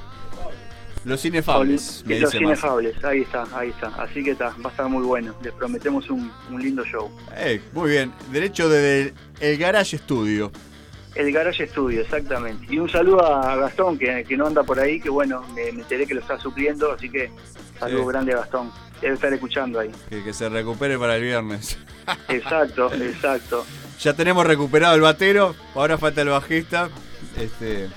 Los 1.05 1.25
inefables. 1.25 2.03
me 2.05 2.17
Y 2.17 2.21
los 2.21 2.33
dice 2.33 2.43
Massa. 2.45 2.53
inefables, 2.67 3.05
ahí 3.05 3.21
está, 3.23 3.45
ahí 3.55 3.69
está. 3.71 3.87
Así 4.03 4.25
que 4.25 4.33
está, 4.33 4.49
va 4.65 4.69
a 4.69 4.71
estar 4.71 4.89
muy 4.89 5.05
bueno. 5.05 5.35
Les 5.43 5.53
prometemos 5.53 6.11
un, 6.11 6.33
un 6.51 6.61
lindo 6.63 6.85
show. 6.85 7.09
Muy 7.73 7.91
bien. 7.91 8.13
Derecho 8.33 8.69
desde 8.69 9.15
el 9.41 9.57
Garage 9.57 9.99
Studio. 9.99 10.51
El 11.15 11.33
Garage 11.33 11.67
Studio, 11.69 12.01
exactamente. 12.03 12.67
Y 12.69 12.79
un 12.81 12.91
saludo 12.91 13.25
a 13.25 13.55
Gastón, 13.57 13.97
que, 13.99 14.25
que 14.25 14.37
no 14.37 14.49
anda 14.49 14.65
por 14.65 14.81
ahí, 14.81 15.01
que 15.01 15.09
bueno, 15.09 15.43
me, 15.55 15.71
me 15.73 15.83
enteré 15.83 16.07
que 16.07 16.15
lo 16.15 16.21
está 16.21 16.39
supliendo, 16.41 16.93
así 16.93 17.09
que 17.09 17.31
saludo 17.79 18.01
Sí. 18.03 18.09
grande 18.09 18.33
a 18.35 18.39
Gastón. 18.39 18.73
Debe 19.01 19.15
estar 19.15 19.33
escuchando 19.33 19.79
ahí. 19.79 19.91
Que, 20.11 20.25
que 20.25 20.33
se 20.33 20.49
recupere 20.49 20.99
para 20.99 21.17
el 21.17 21.23
viernes. 21.23 21.79
Exacto, 22.29 22.91
exacto. 22.95 23.65
Ya 24.01 24.13
tenemos 24.15 24.47
recuperado 24.47 24.95
el 24.95 25.01
batero, 25.01 25.55
ahora 25.75 25.99
falta 25.99 26.23
el 26.23 26.29
bajista. 26.29 26.89
Este, 27.39 27.89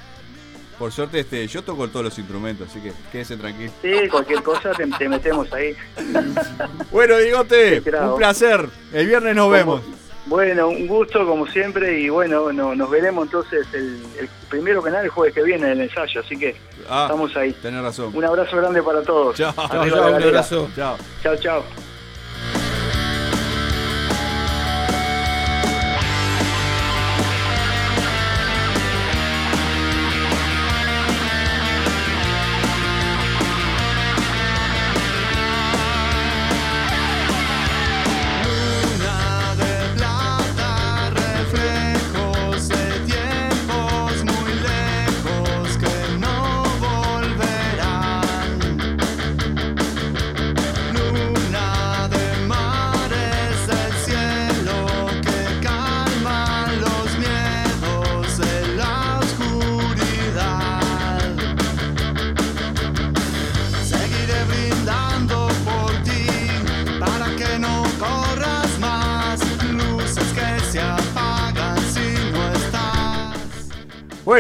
por 0.78 0.92
suerte, 0.92 1.20
este, 1.20 1.46
yo 1.48 1.62
toco 1.62 1.88
todos 1.90 2.06
los 2.06 2.18
instrumentos, 2.18 2.70
así 2.70 2.80
que 2.80 2.94
quédese 3.12 3.36
tranquilo. 3.38 3.72
Sí, 3.82 4.08
cualquier 4.10 4.42
cosa 4.44 4.72
te, 4.72 4.88
te 4.88 5.10
metemos 5.10 5.52
ahí. 5.54 5.76
Bueno, 6.92 7.18
Digote, 7.18 7.84
un 8.02 8.18
placer. 8.18 8.68
El 8.94 9.08
viernes 9.08 9.36
nos 9.36 9.46
Como- 9.46 9.52
vemos. 9.56 9.82
Bueno, 10.26 10.68
un 10.70 10.86
gusto 10.86 11.26
como 11.26 11.48
siempre 11.48 12.00
y 12.02 12.10
bueno, 12.10 12.52
no- 12.54 12.76
nos 12.76 12.90
veremos 12.90 13.26
entonces 13.26 13.66
el, 13.74 14.00
el 14.20 14.30
primero 14.48 14.84
que 14.84 14.92
nada 14.92 15.04
el 15.04 15.10
jueves 15.10 15.34
que 15.34 15.42
viene 15.42 15.66
en 15.66 15.72
el 15.72 15.82
ensayo, 15.82 16.22
así 16.22 16.38
que 16.38 16.56
Ah, 16.88 17.04
estamos 17.08 17.36
ahí. 17.36 17.52
Tenés 17.54 17.82
razón. 17.82 18.12
Un 18.16 18.26
abrazo 18.26 18.58
grande 18.58 18.84
para 18.84 19.02
todos. 19.02 19.36
Chao, 19.36 19.54
chao, 19.56 19.82
un 19.84 20.24
abrazo. 20.24 20.70
Chao. 20.76 20.98
Chao, 21.24 21.64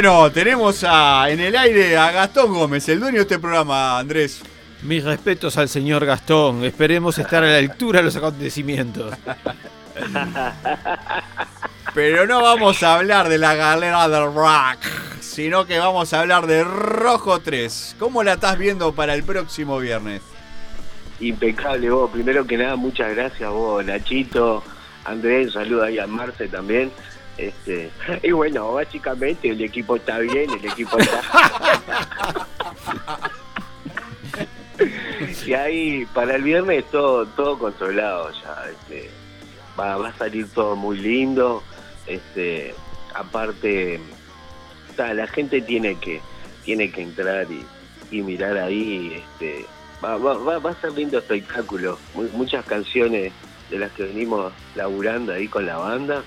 Bueno, 0.01 0.31
tenemos 0.31 0.85
a, 0.87 1.29
en 1.29 1.41
el 1.41 1.57
aire 1.57 1.97
a 1.97 2.09
Gastón 2.13 2.53
Gómez, 2.53 2.87
el 2.87 3.01
dueño 3.01 3.17
de 3.17 3.23
este 3.23 3.37
programa, 3.37 3.99
Andrés. 3.99 4.41
Mis 4.81 5.03
respetos 5.03 5.57
al 5.57 5.67
señor 5.67 6.05
Gastón. 6.05 6.63
Esperemos 6.63 7.17
estar 7.17 7.43
a 7.43 7.47
la 7.47 7.57
altura 7.57 7.99
de 7.99 8.05
los 8.05 8.15
acontecimientos. 8.15 9.13
Pero 11.93 12.25
no 12.27 12.41
vamos 12.41 12.81
a 12.81 12.95
hablar 12.95 13.27
de 13.27 13.39
la 13.39 13.55
galera 13.55 14.07
del 14.07 14.33
rock, 14.33 14.77
sino 15.19 15.65
que 15.65 15.77
vamos 15.79 16.13
a 16.13 16.21
hablar 16.21 16.47
de 16.47 16.63
Rojo 16.63 17.41
3. 17.41 17.97
¿Cómo 17.99 18.23
la 18.23 18.35
estás 18.35 18.57
viendo 18.57 18.95
para 18.95 19.13
el 19.15 19.23
próximo 19.23 19.79
viernes? 19.79 20.21
Impecable 21.19 21.89
vos, 21.89 22.09
primero 22.09 22.47
que 22.47 22.55
nada, 22.55 22.77
muchas 22.77 23.13
gracias 23.13 23.51
vos, 23.51 23.83
Nachito, 23.83 24.63
Andrés, 25.03 25.51
saluda 25.51 25.87
ahí 25.87 25.99
a 25.99 26.07
Marce 26.07 26.47
también. 26.47 26.89
Este, 27.39 27.89
y 28.21 28.31
bueno, 28.31 28.73
básicamente 28.73 29.49
el 29.49 29.61
equipo 29.63 29.95
está 29.95 30.19
bien, 30.19 30.49
el 30.49 30.65
equipo 30.65 30.97
está. 30.97 31.21
y 35.45 35.53
ahí 35.53 36.05
para 36.13 36.35
el 36.35 36.43
viernes 36.43 36.83
todo, 36.91 37.25
todo 37.27 37.57
controlado 37.57 38.31
ya, 38.43 38.65
este, 38.69 39.09
va, 39.79 39.97
va 39.97 40.09
a 40.09 40.17
salir 40.17 40.49
todo 40.49 40.75
muy 40.75 40.97
lindo, 40.97 41.63
este, 42.07 42.73
aparte, 43.15 43.99
la 44.97 45.27
gente 45.27 45.61
tiene 45.61 45.95
que, 45.95 46.19
tiene 46.65 46.91
que 46.91 47.03
entrar 47.03 47.47
y, 47.49 47.65
y 48.11 48.21
mirar 48.21 48.57
ahí, 48.57 49.23
este, 49.23 49.65
va, 50.03 50.17
va, 50.17 50.33
va, 50.37 50.59
va 50.59 50.71
a 50.71 50.81
ser 50.81 50.91
lindo 50.91 51.19
espectáculo, 51.19 51.97
Mu- 52.15 52.27
muchas 52.33 52.65
canciones 52.65 53.31
de 53.69 53.79
las 53.79 53.91
que 53.93 54.03
venimos 54.03 54.51
laburando 54.75 55.31
ahí 55.33 55.47
con 55.47 55.65
la 55.65 55.77
banda, 55.77 56.23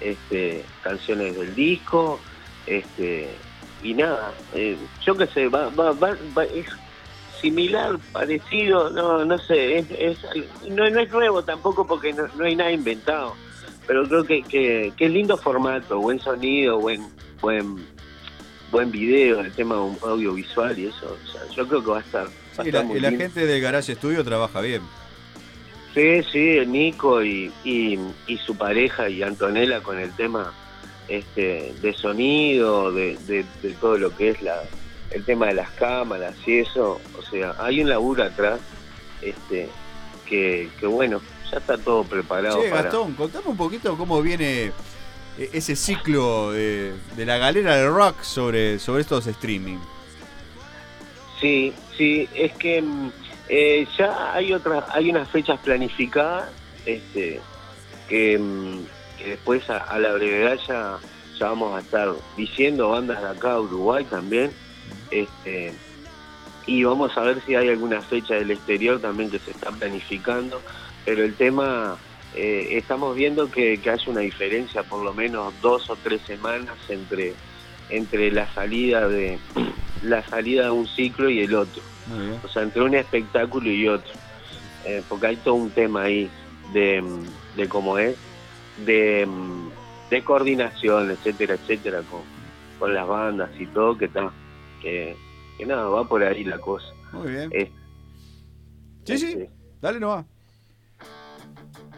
este, 0.00 0.64
canciones 0.82 1.36
del 1.36 1.54
disco, 1.54 2.20
este, 2.66 3.30
y 3.82 3.94
nada, 3.94 4.32
eh, 4.54 4.76
yo 5.04 5.16
qué 5.16 5.26
sé, 5.28 5.48
va, 5.48 5.68
va, 5.70 5.92
va, 5.92 6.16
va- 6.36 6.44
es 6.44 6.66
similar, 7.40 7.98
parecido, 8.12 8.90
no, 8.90 9.24
no 9.24 9.38
sé, 9.38 9.78
es, 9.78 9.86
es 9.90 10.18
no, 10.68 10.88
no 10.90 11.00
es 11.00 11.10
nuevo 11.10 11.42
tampoco 11.44 11.86
porque 11.86 12.12
no, 12.12 12.26
no 12.36 12.44
hay 12.44 12.56
nada 12.56 12.72
inventado, 12.72 13.34
pero 13.86 14.06
creo 14.08 14.24
que, 14.24 14.42
que, 14.42 14.92
que 14.96 15.04
es 15.06 15.10
lindo 15.12 15.36
formato, 15.38 15.98
buen 16.00 16.18
sonido, 16.20 16.78
buen, 16.80 17.08
buen, 17.40 17.76
buen 18.72 18.90
video, 18.90 19.40
el 19.40 19.52
tema 19.52 19.76
audiovisual 19.76 20.76
y 20.78 20.86
eso, 20.86 21.16
o 21.24 21.32
sea, 21.32 21.40
yo 21.56 21.66
creo 21.68 21.82
que 21.84 21.90
va 21.90 21.98
a 21.98 22.02
estar, 22.02 22.26
va 22.26 22.30
a 22.30 22.62
estar 22.64 22.66
la, 22.72 22.82
muy 22.82 22.98
y 22.98 23.00
la 23.00 23.10
lindo. 23.10 23.24
gente 23.24 23.46
del 23.46 23.60
Garage 23.62 23.94
Studio 23.94 24.24
trabaja 24.24 24.60
bien. 24.60 24.82
Sí, 25.94 26.22
sí, 26.30 26.60
Nico 26.66 27.22
y, 27.22 27.50
y, 27.64 27.98
y 28.26 28.36
su 28.38 28.56
pareja 28.56 29.08
y 29.08 29.22
Antonella 29.22 29.80
con 29.80 29.98
el 29.98 30.12
tema 30.12 30.52
este 31.08 31.74
de 31.80 31.94
sonido, 31.94 32.92
de, 32.92 33.16
de, 33.26 33.44
de 33.62 33.70
todo 33.80 33.96
lo 33.96 34.14
que 34.16 34.30
es 34.30 34.42
la 34.42 34.62
el 35.10 35.24
tema 35.24 35.46
de 35.46 35.54
las 35.54 35.70
cámaras 35.70 36.34
y 36.46 36.58
eso, 36.58 37.00
o 37.18 37.22
sea, 37.30 37.54
hay 37.58 37.80
un 37.80 37.88
laburo 37.88 38.24
atrás 38.24 38.60
este 39.22 39.68
que, 40.26 40.68
que 40.78 40.86
bueno, 40.86 41.22
ya 41.50 41.58
está 41.58 41.78
todo 41.78 42.04
preparado 42.04 42.60
Che, 42.62 42.68
para 42.68 42.82
Gastón, 42.82 43.14
contame 43.14 43.46
un 43.48 43.56
poquito 43.56 43.96
cómo 43.96 44.20
viene 44.20 44.66
eh, 45.38 45.50
ese 45.52 45.74
ciclo 45.76 46.52
de, 46.52 46.92
de 47.16 47.26
la 47.26 47.38
galera 47.38 47.76
del 47.76 47.90
rock 47.90 48.22
sobre, 48.22 48.78
sobre 48.78 49.00
estos 49.00 49.26
streaming. 49.26 49.78
Sí, 51.40 51.72
sí, 51.96 52.28
es 52.34 52.52
que 52.54 52.82
mm, 52.82 53.10
eh, 53.48 53.86
ya 53.96 54.34
hay 54.34 54.52
otras, 54.52 54.84
hay 54.90 55.10
unas 55.10 55.28
fechas 55.30 55.58
planificadas, 55.60 56.50
este, 56.86 57.40
que, 58.08 58.38
mm, 58.38 58.80
después 59.24 59.68
a, 59.70 59.98
la 59.98 60.12
brevedad 60.12 60.58
ya, 60.66 60.98
ya 61.38 61.46
vamos 61.46 61.76
a 61.76 61.80
estar 61.80 62.12
diciendo 62.36 62.90
bandas 62.90 63.20
de 63.20 63.28
acá, 63.28 63.58
Uruguay 63.58 64.04
también, 64.04 64.52
este, 65.10 65.72
y 66.66 66.84
vamos 66.84 67.16
a 67.16 67.22
ver 67.22 67.40
si 67.46 67.54
hay 67.54 67.68
alguna 67.68 68.02
fecha 68.02 68.34
del 68.34 68.50
exterior 68.50 69.00
también 69.00 69.30
que 69.30 69.38
se 69.38 69.50
está 69.50 69.70
planificando, 69.70 70.60
pero 71.04 71.24
el 71.24 71.34
tema, 71.34 71.96
eh, 72.34 72.68
estamos 72.72 73.16
viendo 73.16 73.50
que, 73.50 73.78
que 73.80 73.90
hay 73.90 73.98
una 74.06 74.20
diferencia 74.20 74.82
por 74.82 75.02
lo 75.02 75.14
menos 75.14 75.54
dos 75.62 75.88
o 75.88 75.96
tres 75.96 76.20
semanas 76.26 76.76
entre 76.88 77.34
entre 77.90 78.30
la 78.30 78.52
salida 78.52 79.08
de 79.08 79.38
la 80.02 80.22
salida 80.28 80.64
de 80.64 80.70
un 80.70 80.86
ciclo 80.86 81.30
y 81.30 81.40
el 81.40 81.54
otro 81.54 81.82
o 82.44 82.48
sea 82.48 82.62
entre 82.62 82.82
un 82.82 82.94
espectáculo 82.94 83.70
y 83.70 83.88
otro 83.88 84.12
Eh, 84.84 85.02
porque 85.08 85.26
hay 85.26 85.36
todo 85.36 85.54
un 85.54 85.70
tema 85.70 86.02
ahí 86.04 86.30
de, 86.72 87.02
de 87.56 87.68
cómo 87.68 87.98
es 87.98 88.16
de, 88.86 89.26
de 90.10 90.22
coordinación 90.24 91.10
etcétera 91.10 91.54
etcétera 91.54 92.02
con, 92.10 92.20
con 92.78 92.94
las 92.94 93.06
bandas 93.06 93.50
y 93.58 93.66
todo 93.66 93.98
que 93.98 94.06
está 94.06 94.30
que, 94.80 95.16
que 95.58 95.66
nada 95.66 95.88
va 95.88 96.04
por 96.08 96.22
ahí 96.22 96.44
la 96.44 96.58
cosa 96.58 96.86
Muy 97.12 97.30
bien. 97.32 97.50
Eh, 97.52 97.70
Sí, 99.04 99.16
sí, 99.18 99.38
dale 99.80 99.98
nomás. 99.98 100.26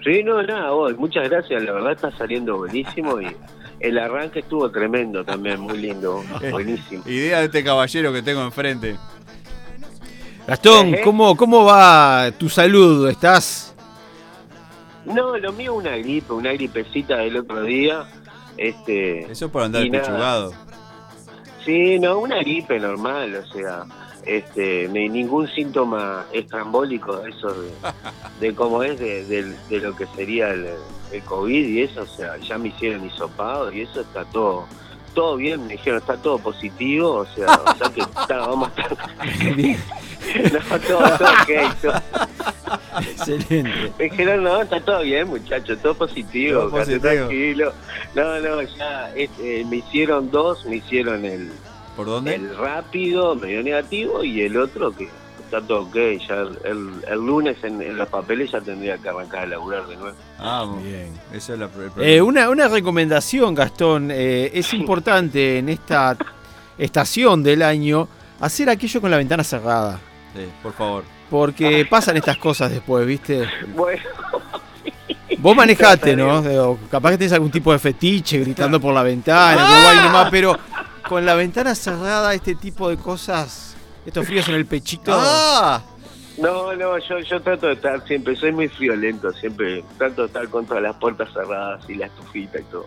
Sí, 0.05 0.23
no, 0.23 0.41
nada, 0.43 0.71
vos, 0.71 0.97
muchas 0.97 1.29
gracias, 1.29 1.63
la 1.63 1.73
verdad 1.73 1.93
está 1.93 2.11
saliendo 2.17 2.57
buenísimo 2.57 3.21
y 3.21 3.37
el 3.81 3.99
arranque 3.99 4.39
estuvo 4.41 4.71
tremendo 4.71 5.25
también, 5.25 5.61
muy 5.61 5.77
lindo, 5.79 6.23
buenísimo. 6.51 7.03
Idea 7.07 7.41
de 7.41 7.47
este 7.47 7.65
caballero 7.65 8.13
que 8.13 8.23
tengo 8.23 8.43
enfrente. 8.43 8.97
Gastón, 10.51 10.97
¿cómo, 11.05 11.37
¿cómo 11.37 11.65
va 11.65 12.33
tu 12.37 12.49
salud? 12.49 13.09
¿Estás? 13.09 13.73
No, 15.05 15.39
lo 15.39 15.53
mío 15.53 15.75
una 15.75 15.97
gripe, 15.97 16.33
una 16.33 16.51
gripecita 16.53 17.19
del 17.19 17.37
otro 17.37 17.63
día. 17.63 18.03
Este, 18.57 19.31
Eso 19.31 19.49
por 19.49 19.63
andar 19.63 19.85
y 19.87 19.91
nada. 19.91 20.03
pechugado. 20.05 20.53
Sí, 21.65 22.01
no, 22.01 22.19
una 22.19 22.41
gripe 22.41 22.81
normal, 22.81 23.33
o 23.37 23.47
sea, 23.53 23.85
este, 24.27 24.89
ni 24.89 25.09
ningún 25.09 25.47
síntoma 25.47 26.25
estrambólico, 26.33 27.25
eso 27.25 27.53
de, 27.55 27.71
de 28.41 28.53
cómo 28.53 28.83
es, 28.83 28.99
de, 28.99 29.25
de- 29.27 29.57
de 29.69 29.79
lo 29.79 29.95
que 29.95 30.07
sería 30.17 30.49
el, 30.51 30.67
el 31.13 31.23
COVID 31.23 31.65
y 31.69 31.83
eso, 31.83 32.03
o 32.03 32.07
sea, 32.07 32.37
ya 32.39 32.59
me 32.59 32.71
hicieron 32.71 33.07
hisopado 33.07 33.71
y 33.73 33.83
eso 33.83 34.01
está 34.01 34.25
todo 34.25 34.67
todo 35.15 35.37
bien, 35.37 35.67
me 35.67 35.73
dijeron, 35.75 35.99
está 36.01 36.17
todo 36.17 36.39
positivo, 36.39 37.13
o 37.17 37.27
sea, 37.27 37.47
o 37.67 37.77
sea 37.77 37.91
que 37.95 38.01
está, 38.01 38.37
vamos 38.39 38.71
a 38.77 38.81
estar... 38.83 38.99
no, 40.53 40.79
todo, 40.81 41.19
todo 41.19 41.29
ok, 41.29 41.75
todo- 41.83 42.03
Excelente. 43.01 43.93
me 43.99 44.05
dijeron, 44.05 44.45
no, 44.45 44.63
está 44.63 44.81
todo 44.81 45.03
bien, 45.03 45.29
muchachos, 45.29 45.79
todo 45.83 45.95
positivo, 45.95 46.61
Todo 46.63 46.71
quédate 46.73 46.99
positivo. 46.99 47.27
tranquilo. 47.29 47.73
No, 48.15 48.41
no, 48.41 48.63
ya 48.63 49.13
este, 49.15 49.65
me 49.65 49.77
hicieron 49.77 50.31
dos, 50.31 50.65
me 50.67 50.77
hicieron 50.77 51.25
el, 51.25 51.51
¿Por 51.97 52.07
dónde? 52.07 52.35
el 52.35 52.57
rápido, 52.57 53.35
medio 53.35 53.63
negativo, 53.63 54.23
y 54.25 54.43
el 54.43 54.57
otro 54.57 54.93
que 54.93 55.09
está 55.51 55.61
todo 55.67 55.83
ok. 55.83 55.95
Ya 56.29 56.35
el, 56.65 56.91
el- 57.09 57.19
lunes 57.19 57.57
en, 57.63 57.83
en 57.83 57.97
los 57.97 58.09
papeles 58.09 58.51
ya 58.53 58.61
tendría 58.61 58.97
que 58.99 59.09
arrancar 59.09 59.41
a 59.43 59.47
laburar 59.47 59.87
de 59.87 59.97
nuevo. 59.97 60.17
Ah, 60.39 60.67
bien. 60.83 61.13
Esa 61.33 61.55
es 61.55 61.59
la. 61.59 61.69
Eh, 61.99 62.21
una, 62.23 62.49
una 62.49 62.69
recomendación, 62.69 63.55
Gastón. 63.55 64.11
eh, 64.13 64.51
es 64.55 64.73
importante 64.75 65.59
en 65.59 65.69
esta 65.69 66.17
estación 66.79 67.43
del 67.43 67.63
año 67.63 68.09
hacer 68.41 68.71
aquello 68.71 69.01
con 69.01 69.11
la 69.11 69.17
ventana 69.17 69.45
cerrada. 69.45 69.99
Sí, 70.35 70.47
por 70.63 70.73
favor. 70.73 71.05
Porque 71.29 71.87
pasan 71.89 72.17
estas 72.17 72.37
cosas 72.39 72.71
después, 72.71 73.07
¿viste? 73.07 73.47
Bueno, 73.75 74.03
Vos 75.39 75.57
manejate, 75.57 76.15
¿no? 76.17 76.77
Capaz 76.91 77.11
que 77.13 77.19
tenés 77.19 77.33
algún 77.33 77.51
tipo 77.51 77.73
de 77.73 77.79
fetiche 77.79 78.39
gritando 78.39 78.81
por 78.81 78.93
la 78.93 79.03
ventana, 79.03 79.57
como 79.67 79.89
ahí 79.89 79.97
nomás, 80.07 80.29
pero 80.31 80.57
con 81.09 81.25
la 81.25 81.35
ventana 81.35 81.75
cerrada, 81.75 82.35
este 82.35 82.55
tipo 82.57 82.89
de 82.91 82.97
cosas, 82.97 83.70
estos 84.07 84.27
fríos 84.27 84.49
en 84.49 84.55
el 84.55 84.67
pechito. 84.67 85.13
¡Ah! 85.15 85.83
no, 86.39 86.75
no, 86.75 86.99
yo, 86.99 87.19
yo 87.19 87.41
trato 87.43 87.67
de 87.67 87.75
estar 87.75 88.07
siempre, 88.07 88.35
soy 88.35 88.51
muy 88.53 88.67
friolento, 88.69 89.31
siempre 89.33 89.85
trato 89.99 90.23
de 90.23 90.27
estar 90.29 90.49
con 90.49 90.65
todas 90.65 90.83
las 90.83 90.97
puertas 90.97 91.29
cerradas 91.35 91.85
y 91.89 91.95
la 91.97 92.07
estufita 92.07 92.59
y 92.61 92.65
todo. 92.65 92.87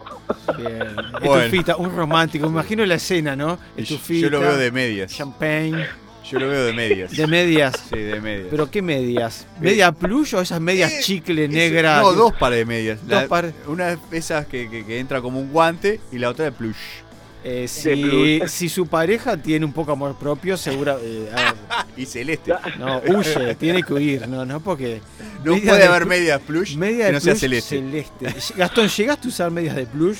Bien. 0.57 0.79
Bueno. 1.23 1.43
Estufita, 1.43 1.75
un 1.77 1.95
romántico. 1.95 2.47
Me 2.47 2.53
imagino 2.53 2.85
la 2.85 2.95
escena, 2.95 3.35
¿no? 3.35 3.59
Estufita. 3.77 4.21
Yo 4.27 4.29
lo 4.31 4.39
veo 4.39 4.57
de 4.57 4.71
medias. 4.71 5.13
Champagne. 5.15 5.85
Yo 6.29 6.39
lo 6.39 6.47
veo 6.47 6.63
de 6.65 6.73
medias. 6.73 7.15
De 7.15 7.27
medias. 7.27 7.73
Sí, 7.91 7.99
de 7.99 8.19
medias. 8.21 8.47
¿Pero 8.49 8.71
qué 8.71 8.81
medias? 8.81 9.45
¿Media 9.59 9.91
plush 9.91 10.33
o 10.35 10.41
esas 10.41 10.59
medias 10.61 11.01
chicle 11.01 11.47
negras? 11.49 12.01
No, 12.01 12.13
dos 12.13 12.33
pares 12.33 12.59
de 12.59 12.65
medias. 12.65 12.99
Dos 13.05 13.21
La- 13.23 13.27
pares. 13.27 13.53
Una 13.67 13.89
de 13.89 13.97
esas 14.13 14.47
que, 14.47 14.69
que- 14.69 14.85
que 14.85 14.99
entra 14.99 15.21
como 15.21 15.39
un 15.39 15.51
guante 15.51 15.99
y 16.11 16.17
la 16.19 16.29
otra 16.29 16.45
de 16.45 16.51
plush. 16.53 16.75
Eh, 17.45 17.67
si, 17.67 17.95
plush. 18.01 18.47
si 18.47 18.69
su 18.69 18.87
pareja 18.87 19.35
tiene 19.35 19.65
un 19.65 19.73
poco 19.73 19.91
amor 19.91 20.15
propio, 20.15 20.55
segura. 20.57 20.97
eh, 21.01 21.29
Y 21.97 22.05
celeste. 22.05 22.53
no, 22.79 23.01
huye, 23.05 23.55
tiene 23.55 23.83
que 23.83 23.93
huir, 23.93 24.27
no, 24.27 24.45
no, 24.45 24.59
porque. 24.61 25.01
No 25.43 25.57
puede 25.57 25.77
de 25.79 25.83
haber 25.83 26.05
medias 26.05 26.39
plush 26.41 26.75
Media 26.77 26.99
que 26.99 27.05
de 27.07 27.11
no 27.13 27.19
sea 27.19 27.33
plush 27.35 27.61
celeste. 27.61 28.33
Gastón, 28.55 28.87
¿llegaste 28.87 29.27
a 29.27 29.29
usar 29.29 29.51
medias 29.51 29.75
de 29.75 29.85
plush? 29.85 30.19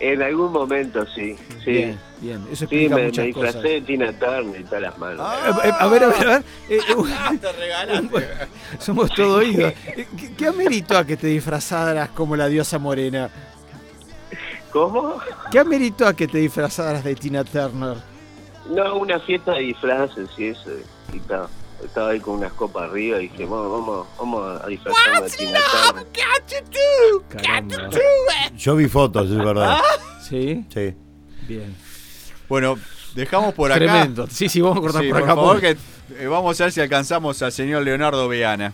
En 0.00 0.20
algún 0.22 0.50
momento 0.52 1.06
sí, 1.14 1.36
sí. 1.64 1.70
Bien, 1.70 1.98
bien, 2.20 2.40
eso 2.50 2.56
Sí, 2.56 2.64
explica 2.64 2.94
me, 2.96 3.00
me 3.02 3.06
muchas 3.08 3.26
disfracé 3.26 3.52
cosas. 3.58 3.62
de 3.70 3.80
Tina 3.82 4.12
Turner 4.18 4.60
y 4.60 4.64
todas 4.64 4.82
las 4.82 4.98
manos. 4.98 5.20
Eh, 5.46 5.68
eh, 5.68 5.72
a 5.78 5.86
ver, 5.86 6.04
a 6.04 6.08
ver, 6.08 6.26
a 6.28 6.30
ver. 6.38 6.44
eh, 6.68 6.78
eh, 6.78 8.46
somos 8.80 9.10
todo 9.14 9.36
oídos. 9.36 9.72
¿Qué, 9.94 10.06
qué 10.36 10.46
ameritó 10.46 10.98
a 10.98 11.06
que 11.06 11.16
te 11.16 11.28
disfrazaras 11.28 12.08
como 12.10 12.34
la 12.34 12.48
diosa 12.48 12.78
morena? 12.78 13.30
¿Cómo? 14.74 15.14
¿Qué 15.52 15.60
ameritó 15.60 16.04
a 16.06 16.14
que 16.14 16.26
te 16.26 16.38
disfrazaras 16.38 17.04
de 17.04 17.14
Tina 17.14 17.44
Turner? 17.44 17.96
No, 18.68 18.96
una 18.96 19.20
fiesta 19.20 19.52
de 19.52 19.60
disfraces 19.60 20.28
y 20.36 20.48
eso. 20.48 20.68
Y 21.12 21.18
estaba, 21.18 21.48
estaba 21.84 22.08
ahí 22.10 22.18
con 22.18 22.34
unas 22.38 22.52
copas 22.54 22.90
arriba 22.90 23.18
y 23.22 23.28
dije, 23.28 23.44
vamos, 23.44 23.70
vamos, 23.70 24.06
vamos 24.18 24.60
a 24.62 24.66
disfrazarnos 24.66 25.30
de 25.30 25.38
Tina 25.38 25.60
Turner. 25.86 26.06
Caramba. 27.28 27.76
Yo 28.56 28.74
vi 28.74 28.88
fotos, 28.88 29.30
es 29.30 29.38
verdad. 29.38 29.78
¿Sí? 30.28 30.66
Sí. 30.74 30.94
Bien. 31.46 31.72
Bueno, 32.48 32.76
dejamos 33.14 33.54
por 33.54 33.70
acá. 33.70 33.78
Tremendo. 33.78 34.26
Sí, 34.28 34.48
sí, 34.48 34.60
vamos 34.60 34.78
a 34.78 34.80
cortar 34.80 35.02
Sí, 35.02 35.08
por 35.10 35.20
por 35.20 35.28
acá. 35.30 35.34
favor, 35.36 35.54
porque- 35.54 35.76
que 36.08 36.24
eh, 36.24 36.26
vamos 36.26 36.60
a 36.60 36.64
ver 36.64 36.72
si 36.72 36.80
alcanzamos 36.80 37.40
al 37.42 37.52
señor 37.52 37.82
Leonardo 37.84 38.26
Veana. 38.28 38.72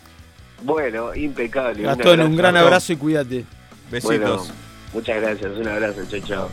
Bueno, 0.62 1.14
impecable. 1.14 1.82
Gastón, 1.82 2.20
un 2.20 2.36
gran 2.36 2.56
abrazo 2.56 2.94
y 2.94 2.96
cuídate. 2.96 3.44
Besitos. 3.90 4.48
Bueno, 4.48 4.69
muchas 4.92 5.20
gracias, 5.20 5.56
un 5.56 5.68
abrazo, 5.68 6.00
chao, 6.08 6.20
chao. 6.20 6.50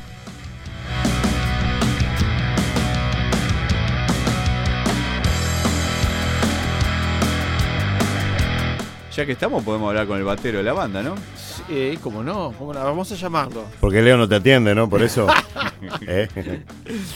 Ya 9.16 9.26
que 9.26 9.32
estamos, 9.32 9.64
podemos 9.64 9.90
hablar 9.90 10.06
con 10.06 10.20
el 10.20 10.24
batero 10.24 10.60
de 10.60 10.64
la 10.64 10.74
banda, 10.74 11.02
¿no? 11.02 11.16
Sí, 11.36 11.98
cómo 12.04 12.22
no, 12.22 12.54
cómo 12.58 12.72
no, 12.72 12.84
vamos 12.84 13.12
a 13.12 13.16
llamarlo. 13.16 13.64
Porque 13.80 14.00
Leo 14.04 14.16
no 14.16 14.30
te 14.30 14.36
atiende, 14.36 14.76
¿no? 14.76 14.88
Por 14.88 15.02
eso. 15.02 15.26
¿Eh? 16.08 16.28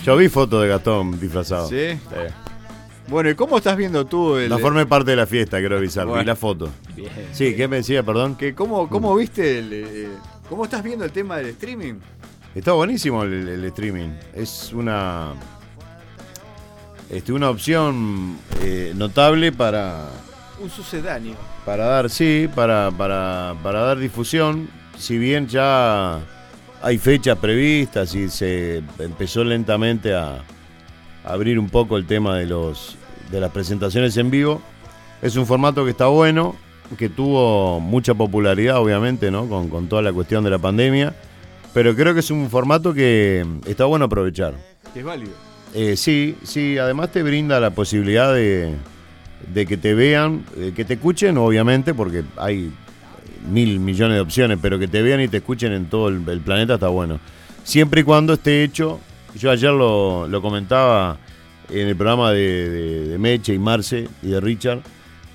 Yo 0.03 0.17
vi 0.17 0.27
fotos 0.27 0.63
de 0.63 0.67
Gastón 0.67 1.19
disfrazado. 1.19 1.67
¿Sí? 1.67 1.99
Bueno, 3.07 3.29
¿y 3.29 3.35
cómo 3.35 3.57
estás 3.57 3.77
viendo 3.77 4.05
tú 4.05 4.37
el, 4.37 4.49
No 4.49 4.57
formé 4.57 4.87
parte 4.87 5.11
de 5.11 5.17
la 5.17 5.27
fiesta, 5.27 5.59
quiero 5.59 5.77
avisar. 5.77 6.05
Vi 6.05 6.11
Bueno. 6.11 6.25
la 6.25 6.35
foto. 6.35 6.69
Bien. 6.95 7.09
Sí, 7.33 7.55
¿qué 7.55 7.67
me 7.67 7.77
decía, 7.77 8.01
perdón? 8.01 8.35
que 8.35 8.55
cómo, 8.55 8.89
cómo 8.89 9.15
viste 9.15 9.59
el, 9.59 9.73
eh, 9.73 10.07
cómo 10.51 10.65
estás 10.65 10.83
viendo 10.83 11.05
el 11.05 11.13
tema 11.13 11.37
del 11.37 11.47
streaming? 11.47 11.93
Está 12.53 12.73
buenísimo 12.73 13.23
el, 13.23 13.47
el 13.47 13.63
streaming. 13.63 14.09
Es 14.35 14.73
una. 14.73 15.29
Este, 17.09 17.31
una 17.31 17.49
opción 17.49 18.37
eh, 18.61 18.91
notable 18.93 19.53
para, 19.53 20.09
Un 20.61 20.69
sucedáneo. 20.69 21.35
para 21.65 21.85
dar, 21.85 22.09
sí, 22.09 22.49
para, 22.53 22.91
para, 22.91 23.55
para 23.63 23.79
dar 23.79 23.97
difusión. 23.97 24.69
Si 24.97 25.17
bien 25.17 25.47
ya 25.47 26.19
hay 26.81 26.97
fechas 26.97 27.37
previstas 27.37 28.13
y 28.13 28.29
se 28.29 28.83
empezó 28.99 29.45
lentamente 29.45 30.13
a, 30.13 30.43
a 31.23 31.33
abrir 31.33 31.57
un 31.59 31.69
poco 31.69 31.95
el 31.95 32.05
tema 32.05 32.37
de 32.37 32.45
los 32.45 32.97
de 33.31 33.39
las 33.39 33.51
presentaciones 33.51 34.17
en 34.17 34.29
vivo, 34.29 34.61
es 35.21 35.37
un 35.37 35.45
formato 35.45 35.85
que 35.85 35.91
está 35.91 36.07
bueno, 36.07 36.57
que 36.97 37.09
tuvo 37.09 37.79
mucha 37.79 38.13
popularidad, 38.13 38.77
obviamente, 38.79 39.31
¿no? 39.31 39.47
Con, 39.47 39.69
con 39.69 39.87
toda 39.87 40.01
la 40.01 40.11
cuestión 40.13 40.43
de 40.43 40.49
la 40.49 40.57
pandemia. 40.59 41.13
Pero 41.73 41.95
creo 41.95 42.13
que 42.13 42.19
es 42.19 42.31
un 42.31 42.49
formato 42.49 42.93
que 42.93 43.45
está 43.65 43.85
bueno 43.85 44.05
aprovechar. 44.05 44.53
Es 44.93 45.03
válido. 45.03 45.31
Eh, 45.73 45.95
sí, 45.95 46.35
sí, 46.43 46.77
además 46.77 47.11
te 47.13 47.23
brinda 47.23 47.59
la 47.61 47.69
posibilidad 47.69 48.33
de, 48.33 48.75
de 49.53 49.65
que 49.65 49.77
te 49.77 49.93
vean, 49.93 50.43
eh, 50.57 50.73
que 50.75 50.83
te 50.83 50.95
escuchen, 50.95 51.37
obviamente, 51.37 51.93
porque 51.93 52.23
hay 52.37 52.71
mil 53.49 53.79
millones 53.79 54.15
de 54.15 54.21
opciones, 54.21 54.59
pero 54.61 54.77
que 54.77 54.87
te 54.89 55.01
vean 55.01 55.21
y 55.21 55.29
te 55.29 55.37
escuchen 55.37 55.71
en 55.71 55.85
todo 55.85 56.09
el, 56.09 56.27
el 56.27 56.41
planeta 56.41 56.73
está 56.73 56.89
bueno. 56.89 57.19
Siempre 57.63 58.01
y 58.01 58.03
cuando 58.03 58.33
esté 58.33 58.63
hecho, 58.65 58.99
yo 59.39 59.49
ayer 59.49 59.71
lo, 59.71 60.27
lo 60.27 60.41
comentaba 60.41 61.17
en 61.69 61.87
el 61.87 61.95
programa 61.95 62.31
de, 62.31 62.69
de- 62.69 63.07
de 63.07 63.17
Meche 63.17 63.53
y 63.53 63.59
Marce 63.59 64.09
y 64.21 64.27
de 64.27 64.41
Richard, 64.41 64.81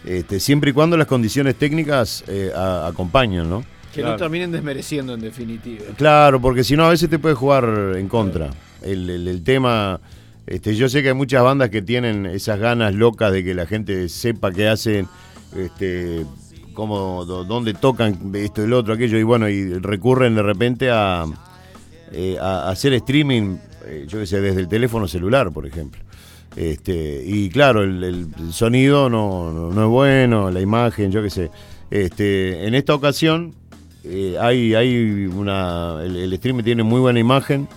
este, 0.07 0.41
siempre 0.41 0.71
y 0.71 0.73
cuando 0.73 0.97
las 0.97 1.07
condiciones 1.07 1.57
técnicas 1.57 2.25
eh, 2.29 2.51
a- 2.55 2.87
acompañan, 2.87 3.51
¿no? 3.51 3.65
Que 3.93 4.03
no 4.03 4.17
terminen 4.17 4.53
desmereciendo 4.53 5.15
en 5.15 5.21
definitiva. 5.21 5.85
Claro, 5.97 6.41
porque 6.41 6.63
si 6.65 6.77
no 6.77 6.85
a 6.85 6.91
veces 6.91 7.09
te 7.11 7.19
puede 7.19 7.35
jugar 7.35 7.95
en 7.97 8.09
contra. 8.09 8.51
El, 8.83 9.09
el- 9.11 9.27
el 9.29 9.43
tema, 9.43 10.01
este, 10.47 10.77
yo 10.77 10.89
sé 10.89 11.03
que 11.03 11.09
hay 11.09 11.15
muchas 11.15 11.43
bandas 11.43 11.71
que 11.71 11.81
tienen 11.83 12.27
esas 12.27 12.59
ganas 12.61 12.95
locas 12.95 13.33
de 13.33 13.43
que 13.43 13.55
la 13.55 13.67
gente 13.67 14.09
sepa 14.09 14.53
qué 14.53 14.69
hacen, 14.69 15.09
este, 15.57 16.25
cómo, 16.75 17.25
dónde 17.25 17.73
tocan 17.73 18.31
esto 18.35 18.63
y 18.63 18.67
lo 18.69 18.79
otro, 18.79 18.93
aquello, 18.95 19.17
y 19.19 19.23
bueno, 19.23 19.49
y 19.49 19.73
recurren 19.79 20.35
de 20.35 20.43
repente 20.43 20.91
a, 20.91 21.25
eh, 22.13 22.37
a 22.39 22.69
hacer 22.69 22.93
streaming, 22.93 23.57
eh, 23.87 24.05
yo 24.07 24.19
qué 24.19 24.27
sé, 24.27 24.41
desde 24.43 24.61
el 24.61 24.69
teléfono 24.69 25.09
celular, 25.09 25.51
por 25.53 25.67
ejemplo. 25.67 26.03
Este, 26.57 27.23
y 27.25 27.51
claro, 27.51 27.83
el, 27.83 28.29
sonido 28.51 29.11
no, 29.11 29.53
no- 29.53 29.71
no 29.71 29.83
es 29.85 29.89
bueno, 29.89 30.51
la 30.51 30.61
imagen, 30.61 31.13
yo 31.13 31.23
qué 31.23 31.31
sé. 31.31 31.51
Este, 31.91 32.67
en 32.67 32.75
esta 32.75 32.95
ocasión 32.95 33.55
eh, 34.05 34.37
hay, 34.41 34.75
hay 34.75 35.27
una. 35.27 35.99
El, 36.03 36.33
streaming 36.33 36.65
tiene 36.65 36.83
muy 36.83 37.01
buena 37.01 37.21
imagen 37.21 37.69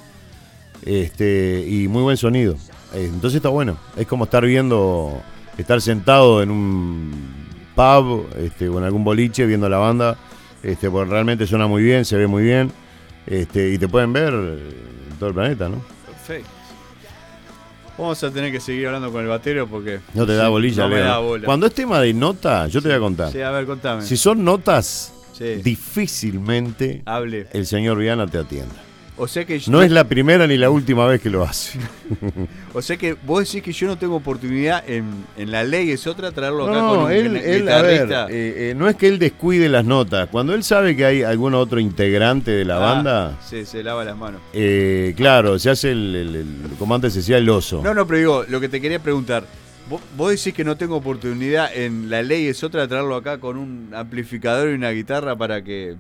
este, 0.86 1.66
y 1.68 1.88
muy 1.88 2.04
buen 2.04 2.18
sonido. 2.18 2.54
Eh, 2.94 3.06
entonces 3.14 3.38
está 3.38 3.50
bueno. 3.50 3.78
Es 3.98 4.08
como 4.08 4.24
estar 4.24 4.46
viendo, 4.46 5.22
estar 5.58 5.82
sentado 5.82 6.42
en 6.42 6.50
un 6.52 7.12
pub 7.76 8.28
este, 8.38 8.70
o 8.70 8.78
en 8.78 8.86
algún 8.86 9.04
boliche 9.04 9.46
viendo 9.46 9.68
la 9.70 9.78
banda. 9.78 10.18
Este, 10.64 10.90
porque 10.90 11.12
realmente 11.12 11.46
suena 11.48 11.68
muy 11.68 11.84
bien, 11.84 12.06
se 12.06 12.18
ve 12.18 12.28
muy 12.28 12.44
bien. 12.44 12.72
Este, 13.28 13.72
y 13.74 13.78
te 13.78 13.88
pueden 13.88 14.12
ver 14.14 14.34
en 14.34 15.18
todo 15.20 15.30
el 15.30 15.36
planeta, 15.36 15.70
¿no? 15.70 15.82
Perfecto. 16.06 16.50
Vamos 18.00 18.24
a 18.24 18.32
tener 18.32 18.52
que 18.52 18.60
seguir 18.62 18.88
hablando 18.88 19.12
con 19.12 19.22
el 19.22 19.28
batero 19.28 19.68
porque. 19.68 20.00
No 20.14 20.26
te 20.26 20.34
da 20.36 20.48
bolilla, 20.50 20.84
no 20.84 20.90
me 20.90 21.00
da 21.00 21.18
bola. 21.20 21.46
Cuando 21.46 21.66
es 21.68 21.74
tema 21.74 22.00
de 22.00 22.14
nota, 22.14 22.68
yo 22.68 22.82
te 22.82 22.88
voy 22.88 22.98
a 22.98 23.00
contar. 23.00 23.32
Sí, 23.32 23.42
a 23.42 23.52
ver, 23.52 23.66
contame. 23.66 24.02
Si 24.04 24.16
son 24.18 24.44
notas, 24.44 25.14
Sí. 25.34 25.56
difícilmente 25.64 27.02
Hable. 27.06 27.48
el 27.54 27.66
señor 27.66 27.98
Viana 27.98 28.26
te 28.28 28.38
atienda. 28.38 28.76
O 29.22 29.28
sea 29.28 29.44
que 29.46 29.62
No 29.68 29.82
es 29.82 29.92
la 29.92 30.06
primera 30.06 30.48
ni 30.48 30.56
la 30.58 30.70
última 30.70 31.06
vez 31.06 31.22
que 31.22 31.30
lo 31.30 31.44
hace. 31.44 31.78
O 32.74 32.82
sea 32.82 32.96
que 32.98 33.14
vos 33.26 33.44
decís 33.46 33.62
que 33.64 33.72
yo 33.74 33.88
no 33.88 33.98
tengo 33.98 34.16
oportunidad 34.16 34.88
en, 34.88 35.06
en 35.38 35.52
la 35.52 35.64
ley 35.64 35.92
es 35.92 36.06
otra 36.08 36.32
traerlo 36.32 36.66
acá 36.66 36.78
No, 36.82 36.88
con 36.90 37.00
un 37.06 37.12
él, 37.12 37.34
gui- 37.34 37.42
él, 37.44 37.70
a 37.70 37.82
ver, 37.82 37.92
guitarrista. 38.04 38.28
eh, 38.30 38.70
eh, 38.72 38.74
no 38.78 38.88
es 38.88 38.96
que 38.96 39.08
él 39.08 39.20
descuide 39.20 39.68
las 39.70 39.84
notas. 39.86 40.30
Cuando 40.30 40.54
él 40.54 40.64
sabe 40.64 40.96
que 40.96 41.04
hay 41.04 41.24
algún 41.24 41.54
otro 41.56 41.80
integrante 41.80 42.52
de 42.52 42.64
la 42.66 42.76
Ah, 42.78 42.80
banda, 42.80 43.38
sí, 43.46 43.66
se 43.66 43.84
lava 43.84 44.06
las 44.06 44.16
manos. 44.16 44.40
eh, 44.54 45.14
claro, 45.18 45.58
se 45.60 45.70
hace 45.72 45.92
el, 45.92 46.16
el, 46.16 46.36
el- 46.36 46.56
como 46.78 46.96
antes 46.96 47.12
se 47.14 47.20
decía, 47.20 47.38
el 47.38 47.50
oso. 47.50 47.82
No, 47.84 47.94
no, 47.94 48.06
pero 48.08 48.20
digo, 48.20 48.46
lo 48.48 48.60
que 48.62 48.70
te 48.70 48.80
quería 48.80 49.00
preguntar. 49.00 49.44
Vos, 49.90 50.00
vos 50.16 50.30
decís 50.30 50.54
que 50.54 50.64
no 50.64 50.78
tengo 50.78 50.96
oportunidad 50.98 51.76
en 51.76 52.10
la 52.12 52.22
ley 52.22 52.46
es 52.48 52.64
otra 52.64 52.88
traerlo 52.88 53.16
acá 53.16 53.40
con 53.40 53.58
un 53.58 53.90
amplificador 53.96 54.70
y 54.70 54.74
una 54.76 54.92
guitarra 54.92 55.36
para 55.36 55.64
que 55.64 55.96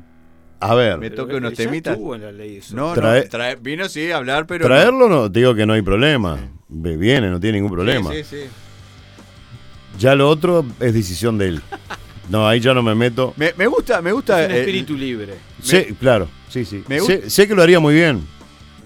A 0.62 0.76
ver, 0.76 0.97
me 0.97 1.10
toque 1.10 1.36
unos 1.36 1.53
temitas. 1.53 1.93
estuvo 1.93 2.16
en 2.16 2.22
la 2.22 2.32
ley 2.32 2.57
eso. 2.57 2.76
No, 2.76 2.93
Trae- 2.93 3.24
no, 3.24 3.30
trae- 3.30 3.57
vino 3.62 3.88
sí 3.88 4.12
a 4.12 4.18
hablar, 4.18 4.45
pero. 4.45 4.66
traerlo 4.66 5.07
no, 5.07 5.32
te 5.32 5.39
digo 5.39 5.55
que 5.55 5.66
no 5.66 5.74
hay 5.74 5.82
problema. 5.82 6.38
Viene, 6.68 7.30
no 7.30 7.39
tiene 7.39 7.57
ningún 7.60 7.72
no. 7.72 7.76
problema. 7.78 8.12
Sí, 8.12 8.24
sí, 8.24 8.36
sí. 8.43 8.47
Ya 9.97 10.16
lo 10.16 10.30
otro 10.30 10.66
es 10.80 10.93
decisión 10.93 11.38
de 11.38 11.47
él. 11.49 11.62
No, 12.30 12.47
ahí 12.47 12.60
ya 12.60 12.76
no 12.76 12.84
me 12.84 12.93
meto. 12.93 13.34
Me, 13.38 13.55
me 13.57 13.66
gusta, 13.66 14.03
me 14.03 14.12
gusta. 14.12 14.43
Es 14.43 14.49
un 14.51 14.55
eh, 14.55 14.60
espíritu 14.60 14.93
libre. 14.95 15.34
Sé- 15.64 15.95
claro, 15.99 16.30
sí, 16.47 16.64
sí. 16.64 16.84
me 16.88 16.99
Sé, 16.99 17.16
gusta- 17.16 17.30
sé 17.32 17.47
que 17.47 17.55
lo 17.55 17.64
haría 17.64 17.80
muy 17.80 17.95
bien. 17.95 18.22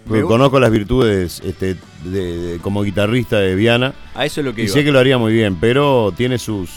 Porque 0.08 0.22
conozco 0.24 0.62
las 0.62 0.72
virtudes 0.72 1.42
este, 1.44 1.76
de- 2.06 2.38
de- 2.54 2.60
como 2.60 2.84
guitarrista 2.84 3.42
de 3.42 3.54
Viana. 3.56 3.94
A 4.16 4.26
eso 4.26 4.40
es 4.40 4.46
lo 4.46 4.56
que 4.56 4.62
Y 4.62 4.66
iba. 4.68 4.74
sé 4.74 4.86
que 4.86 4.94
lo 4.94 5.00
haría 5.00 5.18
muy 5.18 5.34
bien, 5.34 5.58
pero 5.60 6.14
tiene 6.16 6.38
sus. 6.38 6.70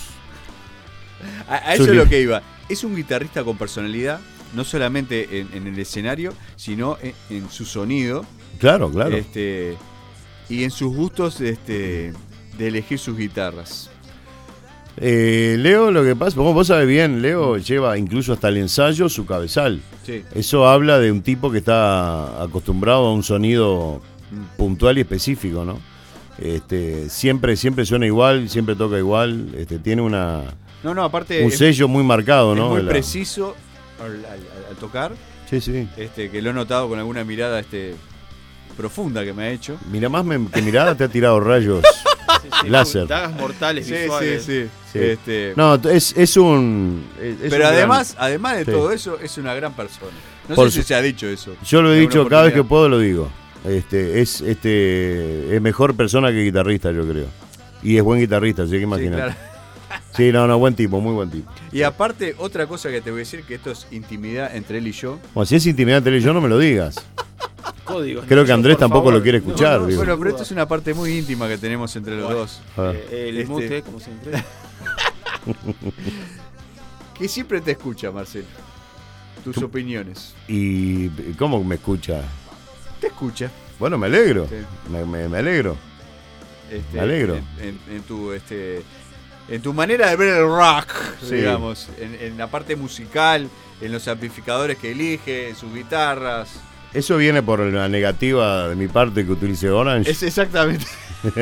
A, 1.49 1.55
a 1.55 1.75
eso 1.75 1.85
es 1.85 1.91
lo 1.91 2.09
que 2.09 2.21
iba. 2.21 2.43
Es 2.69 2.83
un 2.83 2.97
guitarrista 2.97 3.45
con 3.45 3.57
personalidad, 3.57 4.19
no 4.55 4.65
solamente 4.65 5.41
en, 5.41 5.49
en 5.53 5.67
el 5.67 5.79
escenario, 5.79 6.33
sino 6.57 6.97
en, 7.03 7.13
en 7.31 7.51
su 7.51 7.65
sonido. 7.65 8.25
Claro, 8.59 8.91
claro. 8.91 9.17
Este, 9.17 9.77
y 10.49 10.65
en 10.65 10.71
sus 10.71 10.95
gustos 10.95 11.41
este, 11.41 12.13
de 12.59 12.67
elegir 12.69 12.99
sus 12.99 13.17
guitarras. 13.17 13.91
Eh, 14.99 15.57
Leo, 15.59 15.91
lo 15.91 16.03
que 16.03 16.17
pasa, 16.17 16.41
vos, 16.41 16.55
vos 16.55 16.69
sabés 16.69 16.89
bien, 16.89 17.21
Leo 17.21 17.59
lleva 17.59 17.99
incluso 17.99 18.33
hasta 18.33 18.49
el 18.49 18.57
ensayo 18.57 19.09
su 19.11 19.27
cabezal. 19.27 19.83
Sí. 20.07 20.23
Eso 20.35 20.67
habla 20.69 20.99
de 20.99 21.13
un 21.13 21.21
tipo 21.23 21.51
que 21.51 21.59
está 21.59 22.43
acostumbrado 22.43 23.07
a 23.07 23.13
un 23.13 23.23
sonido 23.23 24.01
puntual 24.57 24.97
y 24.97 25.03
específico, 25.03 25.65
¿no? 25.67 25.79
Este, 26.39 27.11
siempre, 27.11 27.57
siempre 27.57 27.85
suena 27.85 28.07
igual, 28.07 28.49
siempre 28.49 28.75
toca 28.75 28.99
igual, 28.99 29.55
este, 29.57 29.79
tiene 29.79 30.01
una 30.03 30.45
No, 30.83 30.95
no, 30.95 31.03
aparte. 31.05 31.45
un 31.45 31.51
sello 31.51 31.89
muy 31.89 32.03
marcado, 32.05 32.53
es 32.55 32.59
¿no? 32.59 32.71
muy 32.71 32.83
la- 32.83 32.91
preciso 32.91 33.55
al, 34.01 34.25
al- 34.25 34.67
al 34.71 34.77
tocar. 34.79 35.13
Sí, 35.49 35.61
sí. 35.61 35.89
Este, 35.97 36.31
que 36.31 36.43
lo 36.43 36.51
he 36.51 36.53
notado 36.53 36.89
con 36.89 36.99
alguna 36.99 37.25
mirada 37.25 37.61
este, 37.61 37.95
profunda 38.77 39.25
que 39.25 39.33
me 39.33 39.45
ha 39.45 39.51
hecho. 39.51 39.79
Mira 39.91 40.09
más 40.09 40.25
me- 40.25 40.49
que 40.51 40.63
mirada 40.63 40.95
te 40.97 41.05
ha 41.05 41.09
tirado 41.09 41.39
rayos 41.41 41.85
láser. 42.69 43.07
Dagas 43.07 43.33
mortales 43.35 43.87
Sí, 43.87 43.93
visuales. 43.95 44.43
sí, 44.45 44.63
sí. 44.65 44.69
Sí. 44.93 44.99
Este, 44.99 45.53
No, 45.57 45.75
es, 45.77 46.15
es 46.17 46.37
un. 46.37 47.05
es- 47.21 47.37
pero 47.51 47.69
un 47.69 47.75
además, 47.75 48.15
gran- 48.15 48.25
además 48.25 48.57
de 48.59 48.65
Sí. 48.65 48.71
todo 48.71 48.93
eso, 48.93 49.19
es 49.21 49.39
una 49.39 49.55
gran 49.55 49.75
persona. 49.75 50.13
No 50.49 50.55
Por 50.55 50.67
sé 50.71 50.77
si 50.77 50.83
su- 50.83 50.89
se 50.89 50.95
ha 50.95 51.03
dicho 51.03 51.27
eso. 51.29 51.55
Yo 51.65 51.83
lo 51.83 51.93
he 51.93 51.99
dicho 52.01 52.27
cada 52.29 52.45
vez 52.45 52.55
que 52.55 52.65
puedo, 52.65 52.89
lo 52.89 52.99
digo. 52.99 53.31
Este, 53.65 54.21
es, 54.21 54.41
este, 54.43 55.57
es 55.57 55.61
mejor 55.61 55.97
persona 55.97 56.31
que 56.31 56.43
guitarrista, 56.45 56.93
yo 56.93 57.07
creo. 57.09 57.27
Y 57.83 57.97
es 57.97 58.03
buen 58.03 58.21
guitarrista, 58.21 58.63
así 58.63 58.73
que 58.73 58.83
imagínate. 58.83 59.23
claro. 59.23 59.56
Sí, 60.17 60.33
no, 60.33 60.47
no, 60.47 60.59
buen 60.59 60.75
tipo, 60.75 61.01
muy 61.01 61.13
buen 61.13 61.31
tipo. 61.31 61.51
Y 61.73 61.83
aparte, 61.83 62.35
otra 62.39 62.67
cosa 62.67 62.91
que 62.91 63.01
te 63.01 63.11
voy 63.11 63.19
a 63.19 63.21
decir, 63.21 63.43
que 63.45 63.55
esto 63.57 63.71
es 63.71 63.87
intimidad 63.91 64.55
entre 64.57 64.79
él 64.79 64.87
y 64.87 64.93
yo. 64.93 65.19
Bueno, 65.35 65.47
si 65.47 65.57
es 65.57 65.67
intimidad 65.67 66.03
tele, 66.03 66.21
yo 66.21 66.33
no 66.33 66.41
me 66.41 66.49
lo 66.49 66.59
digas. 66.59 66.97
Códigos. 67.85 68.25
Creo 68.27 68.45
que 68.45 68.53
Andrés 68.53 68.79
tampoco 68.79 69.03
favor. 69.05 69.15
lo 69.15 69.23
quiere 69.23 69.39
escuchar. 69.39 69.75
No, 69.75 69.81
no, 69.83 69.87
digo. 69.89 70.01
Bueno, 70.01 70.19
pero 70.19 70.31
esto 70.31 70.43
es 70.43 70.51
una 70.51 70.67
parte 70.67 70.93
muy 70.95 71.19
íntima 71.19 71.47
que 71.49 71.59
tenemos 71.59 71.95
entre 71.97 72.17
los 72.17 72.31
dos. 72.31 72.61
Eh, 72.79 73.27
el 73.29 73.39
Este- 73.39 73.53
mute, 73.53 73.83
como 73.83 74.01
siempre. 74.01 74.33
Que 77.19 77.29
siempre 77.29 77.61
te 77.61 77.71
escucha, 77.73 78.11
Marcelo. 78.11 78.45
Tus 79.45 79.59
opiniones. 79.59 80.35
¿Y 80.49 81.09
cómo 81.39 81.63
me 81.65 81.77
escucha? 81.77 82.21
Te 83.01 83.07
escucha. 83.07 83.51
Bueno, 83.79 83.97
me 83.97 84.07
alegro. 84.07 84.47
Sí. 84.49 84.57
Me, 84.91 85.05
me- 85.05 85.29
me 85.29 85.39
alegro. 85.39 85.77
Este, 86.71 86.95
Me 86.97 87.01
alegro. 87.01 87.37
En, 87.37 87.45
en- 87.69 87.79
en 87.97 88.03
tu 88.03 88.33
este 88.33 88.83
en 89.49 89.63
tu 89.63 89.73
manera 89.73 90.09
de 90.11 90.17
ver 90.17 90.29
el 90.39 90.45
rock, 90.47 90.93
Sí. 91.23 91.37
digamos, 91.37 91.89
en, 91.99 92.15
en 92.21 92.37
la 92.39 92.49
parte 92.49 92.75
musical, 92.77 93.49
en 93.81 93.93
los 93.93 94.07
amplificadores 94.09 94.79
que 94.79 94.93
elige, 94.93 95.49
en 95.51 95.57
sus 95.57 95.73
guitarras. 95.75 96.61
Eso 96.95 97.17
viene 97.17 97.43
por 97.43 97.61
la 97.61 97.89
negativa 97.89 98.69
de 98.69 98.75
mi 98.77 98.89
parte 98.89 99.25
que 99.27 99.33
utilice 99.33 99.69
Orange. 99.71 100.11
Es 100.11 100.23
exactamente. 100.23 100.87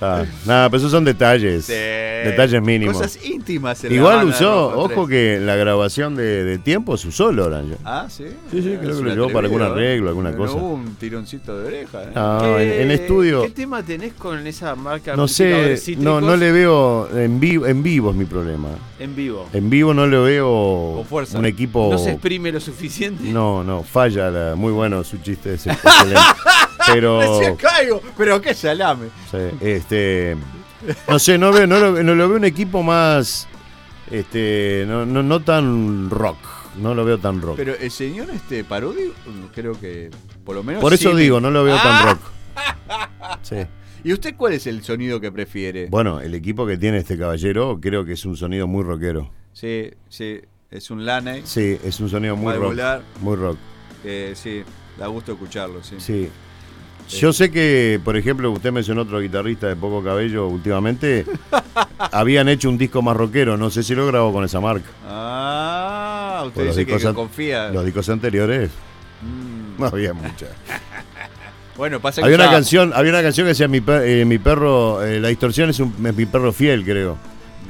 Ah, 0.00 0.24
nada, 0.46 0.70
pero 0.70 0.78
esos 0.78 0.90
son 0.90 1.04
detalles. 1.04 1.66
Sí. 1.66 1.72
Detalles 1.72 2.62
mínimos. 2.62 2.96
Cosas 2.96 3.18
íntimas. 3.24 3.82
en 3.84 3.92
Igual 3.92 4.20
de 4.20 4.26
usó, 4.26 4.68
ojo 4.78 5.06
3. 5.06 5.08
que 5.08 5.34
en 5.36 5.46
la 5.46 5.56
grabación 5.56 6.14
de, 6.16 6.44
de 6.44 6.58
tiempos 6.58 7.04
usó 7.04 7.30
el 7.30 7.38
Orange. 7.40 7.76
Ah, 7.84 8.06
sí. 8.08 8.24
Sí, 8.50 8.62
sí, 8.62 8.74
Ah, 8.76 8.80
creo 8.80 8.96
que 8.96 9.02
lo 9.04 9.14
llevó 9.14 9.28
para 9.30 9.46
algún 9.46 9.62
¿eh? 9.62 9.66
arreglo, 9.66 10.08
alguna 10.08 10.30
No 10.30 10.36
cosa. 10.38 10.54
hubo 10.54 10.74
un 10.74 10.94
tironcito 10.96 11.58
de 11.58 11.66
oreja, 11.66 12.02
¿eh? 12.04 12.08
No, 12.14 12.58
en, 12.58 12.70
en 12.82 12.88
¿Qué- 12.88 12.94
estudio. 12.94 13.42
¿Qué 13.42 13.50
tema 13.50 13.82
tenés 13.82 14.12
con 14.14 14.46
esa 14.46 14.74
marca? 14.74 15.16
No 15.16 15.28
sé, 15.28 15.78
no, 15.98 16.20
no 16.20 16.36
le 16.36 16.50
veo 16.52 17.08
en 17.16 17.38
vivo, 17.40 17.66
en 17.66 17.82
vivo 17.82 18.10
es 18.10 18.16
mi 18.16 18.24
problema. 18.24 18.68
En 18.98 19.14
vivo. 19.16 19.48
En 19.52 19.70
vivo 19.70 19.92
no 19.94 20.06
le 20.06 20.18
veo 20.18 20.92
Con 20.96 21.06
fuerza. 21.06 21.38
un 21.38 21.46
equipo. 21.46 21.88
¿No 21.90 21.98
se 21.98 22.12
exprime 22.12 22.52
lo 22.52 22.60
suficiente? 22.60 23.24
No, 23.24 23.62
no, 23.64 23.82
falla. 23.82 24.30
la- 24.30 24.54
muy 24.56 24.72
bueno 24.72 25.02
su 25.04 25.18
chiste 25.18 25.54
ese. 25.54 25.70
excelente. 25.72 26.20
Pero. 26.86 27.20
Caigo, 27.58 28.00
pero 28.16 28.40
qué 28.40 28.54
salame. 28.54 29.08
sí, 29.30 29.38
este. 29.60 30.36
No 31.08 31.18
sé, 31.18 31.36
no 31.38 31.52
veo, 31.52 31.66
no 31.66 31.78
lo, 31.78 32.02
no 32.02 32.14
lo 32.14 32.28
veo 32.28 32.36
un 32.38 32.44
equipo 32.44 32.82
más. 32.82 33.46
Este. 34.10 34.84
No, 34.88 35.04
no, 35.06 35.22
no 35.22 35.40
tan 35.40 36.08
rock. 36.10 36.38
No 36.76 36.94
lo 36.94 37.04
veo 37.04 37.18
tan 37.18 37.42
rock. 37.42 37.56
Pero 37.56 37.74
el 37.74 37.90
señor 37.90 38.28
este 38.30 38.64
Parodi, 38.64 39.12
creo 39.54 39.78
que 39.78 40.10
por 40.44 40.54
lo 40.54 40.62
menos. 40.62 40.80
Por 40.80 40.94
eso 40.94 41.10
sí 41.10 41.14
me- 41.14 41.20
digo, 41.22 41.40
no 41.40 41.50
lo 41.50 41.64
veo 41.64 41.76
Ah. 41.76 41.82
tan 41.82 42.08
rock. 42.08 42.20
Sí. 43.42 43.56
¿Y 44.02 44.12
usted 44.12 44.34
cuál 44.36 44.54
es 44.54 44.66
el 44.66 44.82
sonido 44.82 45.20
que 45.20 45.30
prefiere? 45.30 45.86
Bueno, 45.90 46.20
el 46.20 46.34
equipo 46.34 46.66
que 46.66 46.76
tiene 46.78 46.98
este 46.98 47.18
caballero 47.18 47.78
creo 47.80 48.04
que 48.04 48.12
es 48.14 48.24
un 48.24 48.36
sonido 48.36 48.66
muy 48.66 48.82
rockero. 48.82 49.30
Sí, 49.52 49.90
sí, 50.08 50.40
es 50.70 50.90
un 50.90 51.04
Laney. 51.04 51.42
Sí, 51.44 51.78
es 51.84 52.00
un 52.00 52.08
sonido 52.08 52.34
muy 52.36 52.54
rock. 52.54 52.74
Muy 53.20 53.36
rock. 53.36 53.58
que 54.02 54.32
sí, 54.34 54.62
da 54.98 55.06
gusto 55.08 55.32
escucharlo, 55.32 55.82
sí. 55.82 55.96
Sí. 55.98 56.28
Yo 57.18 57.32
sé 57.32 57.50
que, 57.50 58.00
por 58.04 58.16
ejemplo, 58.16 58.50
usted 58.50 58.72
mencionó 58.72 59.02
otro 59.02 59.20
guitarrista 59.20 59.66
de 59.68 59.76
poco 59.76 60.02
cabello 60.02 60.46
últimamente. 60.48 61.24
habían 62.12 62.48
hecho 62.48 62.68
un 62.68 62.78
disco 62.78 63.02
más 63.02 63.16
rockero, 63.16 63.56
no 63.56 63.70
sé 63.70 63.82
si 63.82 63.94
lo 63.94 64.06
grabó 64.06 64.32
con 64.32 64.44
esa 64.44 64.60
marca. 64.60 64.88
Ah, 65.06 66.44
usted 66.46 66.66
dice 66.68 66.86
que, 66.86 66.96
que 66.96 67.14
confía. 67.14 67.68
Los 67.70 67.84
discos 67.84 68.08
anteriores 68.08 68.70
Mm. 69.22 69.80
no 69.80 69.86
había 69.86 70.12
mucha. 70.14 70.46
Bueno, 71.76 71.98
pasa 71.98 72.20
que 72.20 72.24
Había 72.26 72.36
una 72.36 72.46
ya- 72.46 72.52
canción, 72.52 72.92
había 72.94 73.10
una 73.12 73.22
canción 73.22 73.46
que 73.46 73.48
decía 73.50 73.66
mi, 73.66 73.80
per- 73.80 74.02
eh, 74.06 74.24
mi 74.26 74.38
perro, 74.38 75.02
eh, 75.02 75.18
la 75.18 75.28
distorsión 75.28 75.70
es, 75.70 75.80
un- 75.80 75.94
es 76.06 76.14
mi 76.14 76.26
perro 76.26 76.52
fiel, 76.52 76.84
creo. 76.84 77.16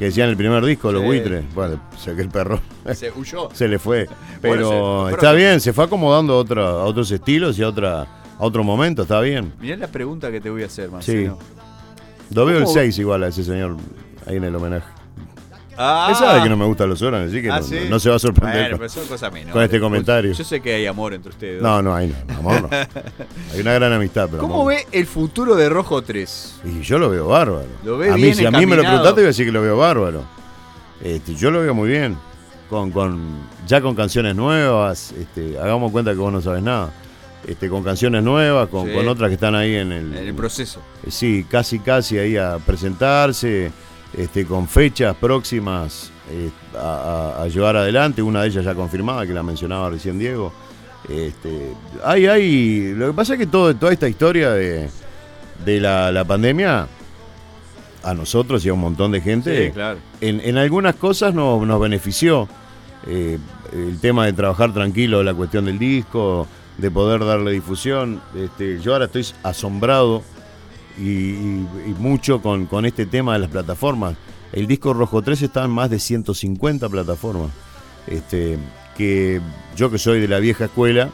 Que 0.01 0.07
decía 0.07 0.25
en 0.25 0.31
el 0.31 0.37
primer 0.37 0.65
disco, 0.65 0.91
los 0.91 1.05
buitres. 1.05 1.45
Bueno, 1.55 1.81
sé 1.97 2.17
que 2.17 2.23
el 2.23 2.29
perro 2.29 2.61
Se 2.93 3.13
huyó. 3.13 3.51
se 3.53 3.69
le 3.69 3.79
fue. 3.79 4.09
Pero 4.41 4.69
Bueno, 4.69 5.07
se- 5.11 5.15
está 5.15 5.33
bien, 5.33 5.61
se 5.61 5.73
fue 5.73 5.85
acomodando 5.85 6.33
a, 6.33 6.37
otra- 6.39 6.71
a 6.71 6.85
otros 6.87 7.09
estilos 7.13 7.57
y 7.59 7.63
a 7.63 7.69
otra 7.69 8.07
a 8.41 8.45
otro 8.45 8.65
momento, 8.65 9.03
está 9.03 9.21
bien. 9.21 9.53
Mirá 9.61 9.77
la 9.77 9.89
pregunta 9.89 10.31
que 10.31 10.41
te 10.41 10.51
voy 10.51 10.63
a 10.63 10.67
hacer, 10.67 10.87
Sí. 10.87 10.93
Marcelo. 10.93 11.39
Lo 12.33 12.45
veo 12.47 12.59
el 12.59 12.65
¿Cómo? 12.65 12.75
6 12.75 12.99
igual 12.99 13.25
a 13.25 13.29
ese 13.29 13.43
señor 13.45 13.77
ahí 14.27 14.37
en 14.37 14.45
el 14.45 14.55
homenaje. 14.55 14.87
Ah. 15.83 16.09
Él 16.11 16.17
sabe 16.17 16.43
que 16.43 16.49
no 16.51 16.57
me 16.59 16.67
gustan 16.67 16.91
los 16.91 17.01
Orange, 17.01 17.29
así 17.31 17.43
que 17.43 17.51
Ah, 17.51 17.59
no, 17.61 17.63
¿sí? 17.63 17.79
no 17.89 17.99
se 17.99 18.11
va 18.11 18.17
a 18.17 18.19
sorprender 18.19 18.61
Bueno, 18.63 18.71
con, 18.73 18.79
pero 18.81 18.89
son 18.91 19.07
cosas 19.07 19.33
menores. 19.33 19.53
con 19.55 19.63
este 19.63 19.81
comentario. 19.81 20.33
Yo 20.33 20.45
sé 20.45 20.61
que 20.61 20.75
hay 20.75 20.87
amor 20.87 21.15
entre 21.15 21.31
ustedes. 21.31 21.63
No, 21.63 21.81
no, 21.81 21.95
hay 21.95 22.15
no, 22.29 22.37
amor 22.37 22.63
no. 22.63 22.69
Hay 23.55 23.61
una 23.61 23.73
gran 23.73 23.93
amistad, 23.95 24.29
pero 24.31 24.43
¿Cómo 24.43 24.57
amor 24.57 24.75
ve 24.75 24.87
el 24.93 25.07
futuro 25.07 25.57
de 25.57 25.69
Rojo 25.71 26.03
3? 26.03 26.61
no. 26.65 26.71
Y 26.71 26.83
yo 26.83 26.99
lo 26.99 27.09
veo 27.09 27.29
bárbaro. 27.29 27.67
Lo 27.83 27.97
ve 27.97 28.11
a 28.11 28.15
mí, 28.15 28.23
bien 28.23 28.35
si 28.35 28.45
a 28.45 28.51
mí 28.51 28.67
me 28.67 28.77
lo 28.77 28.83
preguntaste, 28.83 29.15
voy 29.21 29.25
a 29.25 29.27
decir 29.29 29.47
que 29.47 29.53
lo 29.53 29.63
veo 29.63 29.77
bárbaro. 29.79 30.23
Este, 31.03 31.35
yo 31.35 31.51
lo 31.51 31.61
veo 31.63 31.75
muy 31.75 31.89
bien. 31.89 32.17
Con, 32.69 32.91
con, 32.93 33.19
ya 33.67 33.81
con 33.81 33.95
canciones 33.97 34.37
nuevas, 34.37 35.13
este, 35.19 35.59
hagamos 35.59 35.91
cuenta 35.91 36.13
que 36.13 36.19
vos 36.19 36.33
no 36.33 36.41
sabes 36.43 36.63
nada. 36.63 36.91
Este, 37.47 37.69
con 37.71 37.83
canciones 37.83 38.23
nuevas, 38.23 38.69
con, 38.69 38.87
Sí. 38.87 38.93
con 38.95 39.09
otras 39.09 39.29
que 39.29 39.35
están 39.35 39.55
ahí 39.55 39.75
en 39.75 39.93
el, 39.93 40.15
En 40.17 40.29
el 40.29 40.35
proceso. 40.35 40.81
Eh, 41.07 41.11
Sí, 41.11 41.47
casi 41.49 41.79
casi 41.79 42.19
ahí 42.19 42.37
a 42.37 42.59
presentarse, 42.59 43.73
este, 44.17 44.45
con 44.45 44.69
fechas 44.69 45.17
próximas 45.17 46.11
eh, 46.31 46.51
a, 46.79 47.37
a- 47.39 47.43
a 47.45 47.49
llevar 47.49 47.77
adelante, 47.77 48.21
una 48.23 48.43
de 48.43 48.49
ellas 48.49 48.65
ya 48.65 48.75
confirmada, 48.75 49.27
que 49.27 49.33
la 49.33 49.43
mencionaba 49.43 49.89
recién 49.91 50.19
Diego. 50.19 50.53
Este, 51.09 51.73
hay, 52.05 52.27
hay, 52.27 52.93
lo 52.95 53.09
que 53.09 53.13
pasa 53.15 53.33
es 53.33 53.39
que 53.39 53.47
todo, 53.47 53.75
toda 53.75 53.93
esta 53.93 54.07
historia 54.09 54.51
de, 54.51 54.91
de 55.65 55.81
la, 55.81 56.13
la 56.13 56.25
pandemia, 56.25 56.87
a 58.03 58.15
nosotros 58.15 58.65
y 58.65 58.69
a 58.69 58.75
un 58.75 58.81
montón 58.81 59.13
de 59.13 59.21
gente, 59.21 59.67
Sí, 59.67 59.73
claro. 59.73 59.99
en, 60.21 60.41
en 60.41 60.57
algunas 60.59 60.95
cosas 60.97 61.35
nos, 61.35 61.67
nos 61.67 61.81
benefició. 61.81 62.49
Eh, 63.07 63.39
el 63.73 63.99
tema 64.01 64.27
de 64.27 64.33
trabajar 64.35 64.73
tranquilo, 64.75 65.23
la 65.23 65.33
cuestión 65.35 65.65
del 65.65 65.79
disco, 65.79 66.47
de 66.81 66.91
poder 66.91 67.25
darle 67.25 67.53
difusión. 67.53 68.21
Este, 68.35 68.81
yo 68.81 68.93
ahora 68.93 69.07
estoy 69.07 69.27
asombrado 69.43 70.23
y, 70.99 71.65
mucho 71.99 72.43
con, 72.43 72.67
con 72.67 72.87
este 72.87 73.07
tema 73.07 73.35
de 73.35 73.41
las 73.41 73.51
plataformas. 73.51 74.17
El 74.53 74.67
disco 74.67 74.93
Rojo 74.93 75.23
3 75.23 75.43
está 75.43 75.65
en 75.65 75.71
más 75.71 75.91
de 75.91 75.99
150 75.99 76.89
plataformas. 76.89 77.51
Este, 78.07 78.59
que 78.97 79.41
yo 79.77 79.91
que 79.91 79.99
soy 79.99 80.21
de 80.21 80.29
la 80.29 80.41
vieja 80.41 80.67
escuela, 80.67 81.11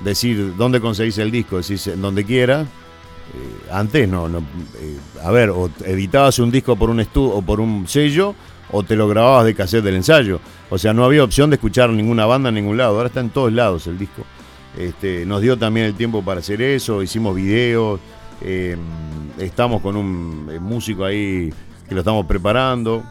decir 0.00 0.54
dónde 0.56 0.80
conseguís 0.80 1.18
el 1.18 1.30
disco, 1.30 1.56
decís 1.56 1.86
en 1.86 2.02
donde 2.02 2.24
quiera. 2.24 2.62
eh, 2.62 2.66
antes 3.72 4.08
no, 4.08 4.28
no 4.28 4.38
eh, 4.38 4.96
a 5.22 5.30
ver, 5.30 5.50
o 5.50 5.70
editabas 5.84 6.38
un 6.38 6.50
disco 6.50 6.76
por 6.76 6.90
un 6.90 7.00
estudio 7.00 7.34
o 7.34 7.42
por 7.42 7.60
un 7.60 7.88
sello, 7.88 8.34
o 8.70 8.82
te 8.82 8.96
lo 8.96 9.08
grababas 9.08 9.44
de 9.44 9.54
cassette 9.54 9.84
del 9.84 9.96
ensayo. 9.96 10.40
O 10.70 10.78
sea, 10.78 10.92
no 10.92 11.04
había 11.04 11.24
opción 11.24 11.50
de 11.50 11.56
escuchar 11.56 11.90
ninguna 11.90 12.26
banda 12.26 12.48
en 12.50 12.56
ningún 12.56 12.76
lado. 12.76 12.96
Ahora 12.96 13.08
está 13.08 13.20
en 13.20 13.30
todos 13.30 13.52
lados 13.52 13.86
el 13.86 13.98
disco. 13.98 14.24
Este, 14.76 15.24
nos 15.24 15.40
dio 15.40 15.56
también 15.56 15.86
el 15.86 15.94
tiempo 15.94 16.22
para 16.22 16.40
hacer 16.40 16.60
eso, 16.60 17.02
hicimos 17.02 17.34
videos, 17.34 17.98
eh, 18.42 18.76
estamos 19.38 19.80
con 19.80 19.96
un 19.96 20.48
eh, 20.52 20.58
músico 20.58 21.04
ahí 21.04 21.52
que 21.88 21.94
lo 21.94 22.00
estamos 22.02 22.26
preparando. 22.26 23.02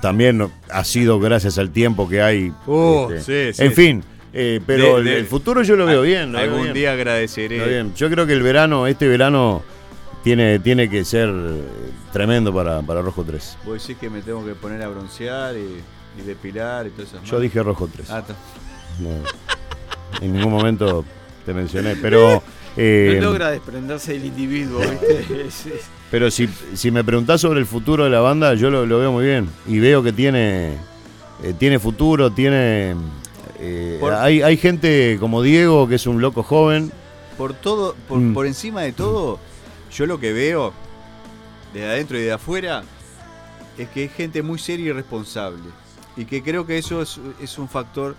también 0.00 0.50
ha 0.70 0.84
sido 0.84 1.20
gracias 1.20 1.58
al 1.58 1.70
tiempo 1.70 2.08
que 2.08 2.20
hay. 2.22 2.52
Oh, 2.66 3.08
este, 3.12 3.52
sí, 3.52 3.56
sí. 3.58 3.64
En 3.64 3.72
fin, 3.72 4.04
eh, 4.32 4.60
pero 4.66 4.94
De- 4.94 4.98
el- 4.98 5.04
de- 5.04 5.18
el 5.18 5.26
futuro 5.26 5.62
yo 5.62 5.76
lo 5.76 5.86
veo 5.86 6.02
bien. 6.02 6.32
lo 6.32 6.38
veo 6.38 6.46
Algún 6.48 6.62
bien. 6.64 6.74
día 6.74 6.92
agradeceré. 6.92 7.68
Bien. 7.68 7.94
Yo 7.94 8.10
creo 8.10 8.26
que 8.26 8.32
el 8.32 8.42
verano, 8.42 8.86
este 8.88 9.06
verano, 9.06 9.62
tiene, 10.24 10.58
tiene 10.58 10.90
que 10.90 11.04
ser 11.04 11.28
eh, 11.30 11.62
tremendo 12.12 12.52
para, 12.52 12.82
para 12.82 13.02
Rojo 13.02 13.22
3. 13.24 13.56
Vos 13.64 13.80
decís 13.80 13.96
que 14.00 14.10
me 14.10 14.20
tengo 14.20 14.44
que 14.44 14.54
poner 14.54 14.82
a 14.82 14.88
broncear 14.88 15.54
y, 15.56 15.80
y 16.20 16.26
depilar 16.26 16.86
y 16.88 16.90
todas 16.90 17.12
esas 17.12 17.22
Yo 17.24 17.38
dije 17.38 17.62
Rojo 17.62 17.88
3. 17.90 18.10
Ah, 18.10 18.18
está. 18.18 18.34
No, 18.98 19.08
en 20.20 20.32
ningún 20.32 20.52
momento 20.52 21.04
te 21.46 21.54
mencioné, 21.54 21.96
pero... 21.96 22.42
eh, 22.76 23.18
no 23.20 23.28
logra 23.30 23.50
desprenderse 23.50 24.12
del 24.12 24.26
individuo, 24.26 24.80
¿viste? 24.80 25.24
Pero 26.10 26.28
si, 26.28 26.48
si 26.74 26.90
me 26.90 27.04
preguntás 27.04 27.40
sobre 27.40 27.60
el 27.60 27.66
futuro 27.66 28.02
de 28.02 28.10
la 28.10 28.18
banda, 28.18 28.54
yo 28.54 28.68
lo, 28.68 28.84
lo 28.84 28.98
veo 28.98 29.12
muy 29.12 29.24
bien. 29.24 29.48
Y 29.68 29.78
veo 29.78 30.02
que 30.02 30.12
tiene, 30.12 30.72
eh, 31.44 31.54
tiene 31.56 31.78
futuro, 31.78 32.30
tiene... 32.32 32.96
eh, 33.60 33.96
Por- 34.00 34.14
hay, 34.14 34.42
hay 34.42 34.56
gente 34.56 35.18
como 35.20 35.40
Diego, 35.40 35.86
que 35.86 35.94
es 35.94 36.06
un 36.08 36.20
loco 36.20 36.42
joven. 36.42 36.90
Por 37.38 37.54
todo, 37.54 37.94
por, 38.08 38.18
Mm. 38.18 38.34
por 38.34 38.46
encima 38.46 38.82
de 38.82 38.90
todo, 38.92 39.38
yo 39.94 40.06
lo 40.06 40.18
que 40.18 40.32
veo 40.32 40.72
de 41.72 41.84
adentro 41.86 42.18
y 42.18 42.22
de 42.22 42.32
afuera 42.32 42.82
es 43.78 43.88
que 43.90 44.02
es 44.04 44.12
gente 44.12 44.42
muy 44.42 44.58
seria 44.58 44.86
y 44.86 44.92
responsable. 44.92 45.62
Y 46.16 46.24
que 46.24 46.42
creo 46.42 46.66
que 46.66 46.76
eso 46.76 47.02
es, 47.02 47.20
es 47.40 47.56
un 47.56 47.68
factor 47.68 48.16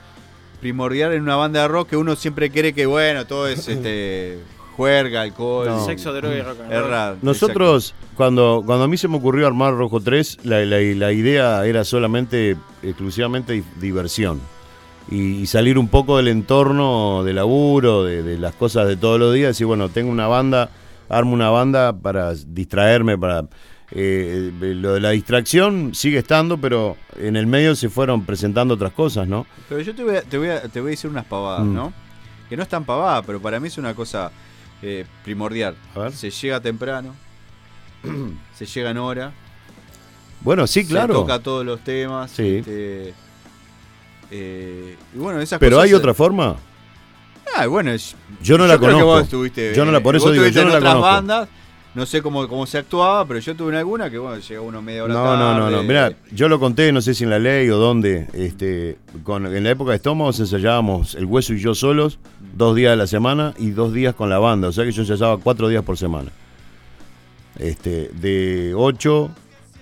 primordial 0.61 1.11
en 1.13 1.23
una 1.23 1.35
banda 1.35 1.63
de 1.63 1.67
rock 1.67 1.89
que 1.89 1.97
uno 1.97 2.15
siempre 2.15 2.49
cree 2.51 2.73
que 2.73 2.85
bueno, 2.85 3.25
todo 3.25 3.47
es 3.47 3.67
este 3.67 4.39
juerga, 4.77 5.21
alcohol, 5.23 5.67
No. 5.67 5.85
Sexo, 5.85 6.13
droga 6.13 6.35
y 6.35 6.41
rock 6.41 6.57
Nosotros, 7.21 7.93
cuando, 8.15 8.63
cuando 8.65 8.85
a 8.85 8.87
mí 8.87 8.95
se 8.97 9.07
me 9.09 9.17
ocurrió 9.17 9.45
armar 9.45 9.73
Rojo 9.75 9.99
3, 9.99 10.39
la, 10.43 10.63
la- 10.65 10.79
la 10.79 11.11
idea 11.11 11.65
era 11.65 11.83
solamente, 11.83 12.55
exclusivamente 12.81 13.53
di- 13.53 13.63
diversión. 13.79 14.39
Y, 15.09 15.41
y 15.41 15.45
salir 15.47 15.77
un 15.77 15.87
poco 15.89 16.17
del 16.17 16.29
entorno 16.29 17.23
de 17.23 17.33
laburo, 17.33 18.03
de, 18.05 18.23
de 18.23 18.37
las 18.37 18.53
cosas 18.55 18.87
de 18.87 18.95
todos 18.95 19.19
los 19.19 19.33
días. 19.33 19.49
Decir, 19.49 19.67
bueno, 19.67 19.89
tengo 19.89 20.09
una 20.09 20.27
banda, 20.27 20.69
armo 21.09 21.33
una 21.33 21.49
banda 21.49 21.93
para 21.93 22.33
distraerme, 22.33 23.17
para... 23.17 23.45
eh, 23.93 24.51
lo 24.59 24.93
de 24.93 24.99
la 25.01 25.09
distracción 25.11 25.93
sigue 25.93 26.19
estando, 26.19 26.57
pero 26.57 26.97
en 27.17 27.35
el 27.35 27.45
medio 27.47 27.75
se 27.75 27.89
fueron 27.89 28.25
presentando 28.25 28.73
otras 28.75 28.93
cosas, 28.93 29.27
¿no? 29.27 29.45
Pero 29.69 29.81
yo 29.81 29.93
te 29.95 30.03
voy 30.03 30.15
a, 30.15 30.21
te 30.21 30.37
voy 30.37 30.47
a, 30.49 30.61
te 30.63 30.79
voy 30.81 30.89
a 30.89 30.91
decir 30.91 31.09
unas 31.09 31.25
pavadas, 31.25 31.65
Mm. 31.65 31.73
¿no? 31.73 31.93
Que 32.49 32.57
no 32.57 32.63
es 32.63 32.69
tan 32.69 32.83
pavada, 32.85 33.21
pero 33.23 33.41
para 33.41 33.59
mí 33.59 33.67
es 33.67 33.77
una 33.77 33.93
cosa 33.93 34.31
eh, 34.81 35.05
primordial. 35.23 35.75
Se 36.13 36.29
llega 36.31 36.59
temprano, 36.59 37.13
se 38.55 38.65
llega 38.65 38.89
en 38.91 38.97
hora. 38.97 39.31
Bueno, 40.41 40.65
sí, 40.67 40.85
claro. 40.85 41.13
Se 41.13 41.19
toca 41.21 41.39
todos 41.39 41.65
los 41.65 41.81
temas. 41.83 42.31
Sí. 42.31 42.57
este, 42.57 43.13
eh, 44.31 44.95
y 45.13 45.17
bueno, 45.17 45.39
esas 45.41 45.59
Pero 45.59 45.75
cosas 45.77 45.83
hay 45.85 45.89
se- 45.91 45.95
otra 45.95 46.13
forma. 46.13 46.55
Ah, 47.55 47.67
bueno, 47.67 47.91
Yo 48.41 48.57
no 48.57 48.65
la 48.65 48.75
que 48.75 48.79
conozco. 48.85 49.05
vos 49.05 49.23
estuviste, 49.23 49.73
Yo 49.75 49.83
no 49.83 49.91
la- 49.91 49.99
por 50.01 50.15
eso 50.15 50.31
digo, 50.31 50.47
yo 50.47 50.63
no 50.63 50.69
la 50.71 50.79
conozco. 50.79 51.01
bandas, 51.01 51.49
no 51.93 52.05
sé 52.05 52.21
cómo, 52.21 52.47
cómo 52.47 52.65
se 52.65 52.77
actuaba, 52.77 53.25
pero 53.25 53.39
yo 53.39 53.55
tuve 53.55 53.71
en 53.73 53.77
alguna 53.79 54.09
que 54.09 54.17
bueno, 54.17 54.37
llega 54.41 54.61
uno 54.61 54.81
media 54.81 55.03
hora 55.03 55.13
No, 55.13 55.23
tarde. 55.23 55.37
no, 55.39 55.59
no, 55.59 55.69
no. 55.69 55.83
Mira, 55.83 56.13
yo 56.31 56.47
lo 56.47 56.59
conté, 56.59 56.91
no 56.91 57.01
sé 57.01 57.13
si 57.13 57.25
en 57.25 57.29
la 57.31 57.39
ley 57.39 57.69
o 57.69 57.77
dónde. 57.77 58.27
Este, 58.33 58.97
con, 59.23 59.45
en 59.45 59.63
la 59.63 59.71
época 59.71 59.91
de 59.91 59.97
Estómagos 59.97 60.39
ensayábamos 60.39 61.15
el 61.15 61.25
hueso 61.25 61.53
y 61.53 61.59
yo 61.59 61.75
solos, 61.75 62.19
dos 62.55 62.75
días 62.75 62.93
a 62.93 62.95
la 62.95 63.07
semana 63.07 63.53
y 63.57 63.71
dos 63.71 63.93
días 63.93 64.15
con 64.15 64.29
la 64.29 64.39
banda. 64.39 64.69
O 64.69 64.71
sea 64.71 64.85
que 64.85 64.91
yo 64.91 65.01
ensayaba 65.01 65.37
cuatro 65.37 65.67
días 65.67 65.83
por 65.83 65.97
semana. 65.97 66.31
Este, 67.59 68.09
de 68.13 68.73
8 68.75 69.29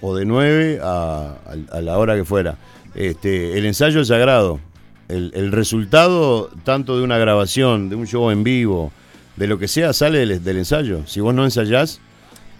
o 0.01 0.15
de 0.15 0.25
9 0.25 0.79
a, 0.81 1.35
a- 1.71 1.77
a 1.77 1.81
la 1.81 1.97
hora 1.97 2.15
que 2.15 2.25
fuera. 2.25 2.57
Este, 2.95 3.57
el 3.57 3.65
ensayo 3.65 4.01
es 4.01 4.07
sagrado. 4.07 4.59
El, 5.07 5.31
el 5.35 5.51
resultado, 5.51 6.49
tanto 6.63 6.97
de 6.97 7.03
una 7.03 7.17
grabación, 7.17 7.89
de 7.89 7.95
un 7.95 8.05
show 8.07 8.29
en 8.31 8.43
vivo, 8.43 8.91
de 9.39 9.47
lo 9.47 9.57
que 9.57 9.67
sea, 9.67 9.93
sale 9.93 10.19
del, 10.19 10.43
del 10.43 10.57
ensayo. 10.57 11.07
Si 11.07 11.19
vos 11.21 11.33
no 11.33 11.43
ensayás, 11.45 11.99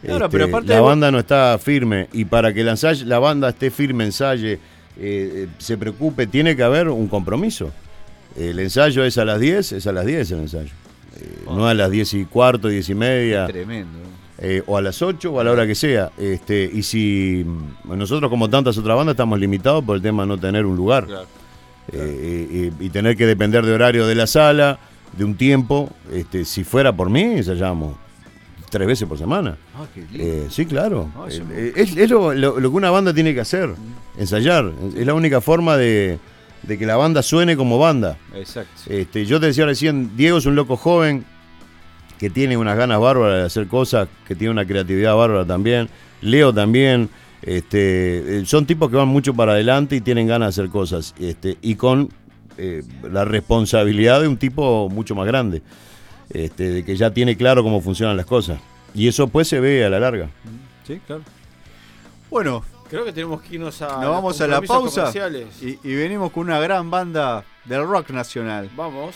Claro, 0.01 0.25
este, 0.25 0.37
pero 0.37 0.45
aparte 0.45 0.69
la 0.73 0.79
vos- 0.79 0.89
banda 0.89 1.11
no 1.11 1.19
está 1.19 1.59
firme. 1.61 2.07
Y 2.13 2.23
para 2.25 2.53
que 2.53 2.63
la, 2.63 3.19
banda 3.19 3.49
esté 3.49 3.69
firme, 3.69 4.05
ensaye, 4.05 4.53
eh, 4.53 4.59
eh, 4.97 5.47
se 5.57 5.77
preocupe, 5.77 6.25
tiene 6.25 6.55
que 6.55 6.63
haber 6.63 6.87
un 6.87 7.07
compromiso. 7.09 7.71
El 8.37 8.59
ensayo 8.59 9.03
es 9.03 9.17
a 9.17 9.25
las 9.25 9.39
10, 9.41 9.73
es 9.73 9.87
a 9.87 9.91
las 9.91 10.05
10 10.05 10.31
el 10.31 10.39
ensayo. 10.39 10.71
Eh, 11.19 11.43
No 11.45 11.67
a 11.67 11.73
las 11.73 11.91
10 11.91 12.13
y 12.13 12.23
cuarto, 12.25 12.69
10 12.69 12.87
y 12.89 12.95
media. 12.95 13.45
Tremendo. 13.47 13.99
Eh, 14.37 14.63
o 14.67 14.77
a 14.77 14.81
las 14.81 15.01
8 15.01 15.33
o 15.33 15.39
a 15.41 15.43
la 15.43 15.51
hora 15.51 15.67
que 15.67 15.75
sea. 15.75 16.11
Este, 16.17 16.69
y 16.73 16.81
si 16.83 17.43
mm, 17.45 17.93
nosotros, 17.97 18.29
como 18.29 18.49
tantas 18.49 18.77
otras 18.77 18.95
bandas, 18.95 19.13
estamos 19.15 19.37
limitados 19.37 19.83
por 19.83 19.97
el 19.97 20.01
tema 20.01 20.23
de 20.23 20.27
no 20.29 20.37
tener 20.37 20.65
un 20.65 20.77
lugar. 20.77 21.07
Eh, 21.91 22.71
y, 22.79 22.85
y 22.85 22.89
tener 22.89 23.17
que 23.17 23.25
depender 23.25 23.65
de 23.65 23.73
horario 23.73 24.05
de 24.07 24.15
la 24.15 24.27
sala, 24.27 24.79
de 25.17 25.23
un 25.23 25.35
tiempo. 25.35 25.89
Este, 26.11 26.45
si 26.45 26.63
fuera 26.63 26.95
por 26.95 27.09
mí, 27.09 27.21
ensayamos 27.21 27.95
tres 28.69 28.87
veces 28.87 29.07
por 29.07 29.17
semana. 29.17 29.57
Ah, 29.75 29.85
qué 29.93 30.01
lindo. 30.01 30.17
Eh, 30.23 30.47
sí, 30.49 30.65
claro. 30.65 31.09
Ah, 31.17 31.25
eso 31.27 31.43
Eh, 31.51 31.73
es 31.75 31.95
es 31.97 32.09
lo, 32.09 32.33
lo- 32.33 32.59
lo 32.59 32.69
que 32.69 32.75
una 32.77 32.91
banda 32.91 33.13
tiene 33.13 33.33
que 33.33 33.41
hacer, 33.41 33.71
ensayar. 34.17 34.71
Es 34.95 35.05
la 35.05 35.13
única 35.13 35.41
forma 35.41 35.75
de, 35.77 36.19
de 36.63 36.77
que 36.77 36.85
la 36.85 36.95
banda 36.95 37.23
suene 37.23 37.55
como 37.57 37.79
banda. 37.79 38.17
Exacto. 38.35 38.71
Este, 38.87 39.25
yo 39.25 39.39
te 39.39 39.47
decía 39.47 39.65
recién, 39.65 40.15
Diego 40.15 40.37
es 40.37 40.45
un 40.45 40.55
loco 40.55 40.77
joven 40.77 41.25
que 42.19 42.29
tiene 42.29 42.57
unas 42.57 42.77
ganas 42.77 42.99
bárbaras 42.99 43.37
de 43.39 43.45
hacer 43.45 43.67
cosas, 43.67 44.07
que 44.27 44.35
tiene 44.35 44.51
una 44.51 44.65
creatividad 44.65 45.15
bárbara 45.15 45.45
también. 45.45 45.89
Leo 46.21 46.53
también. 46.53 47.09
Este, 47.41 48.39
eh, 48.39 48.45
son 48.45 48.65
tipos 48.65 48.89
que 48.89 48.97
van 48.97 49.07
mucho 49.07 49.33
para 49.33 49.53
adelante 49.53 49.95
y 49.95 50.01
tienen 50.01 50.27
ganas 50.27 50.53
de 50.55 50.61
hacer 50.61 50.69
cosas. 50.71 51.15
Este, 51.17 51.57
y 51.61 51.75
con 51.75 52.09
eh, 52.59 52.83
la 53.09 53.25
responsabilidad 53.25 54.21
de 54.21 54.27
un 54.27 54.37
tipo 54.37 54.89
mucho 54.89 55.15
más 55.15 55.25
grande. 55.25 55.61
Este, 56.29 56.69
de 56.69 56.85
que 56.85 56.95
ya 56.95 57.11
tiene 57.11 57.35
claro 57.35 57.63
cómo 57.63 57.81
funcionan 57.81 58.15
las 58.15 58.25
cosas. 58.25 58.59
Y 58.93 59.07
eso 59.07 59.27
pues 59.27 59.47
se 59.47 59.59
ve 59.59 59.85
a 59.85 59.89
la 59.89 59.99
larga. 59.99 60.29
Sí, 60.85 61.01
claro. 61.07 61.23
Bueno, 62.29 62.63
Creo 62.89 63.05
que 63.05 63.13
tenemos 63.13 63.41
que 63.41 63.55
irnos 63.55 63.79
a. 63.83 64.01
nos 64.01 64.09
vamos 64.09 64.41
a 64.41 64.47
la 64.47 64.61
pausa 64.61 65.11
y 65.61 65.95
venimos 65.95 66.31
con 66.31 66.47
una 66.47 66.59
gran 66.59 66.89
banda 66.89 67.45
del 67.65 67.87
rock 67.87 68.09
nacional. 68.09 68.69
Vamos. 68.75 69.15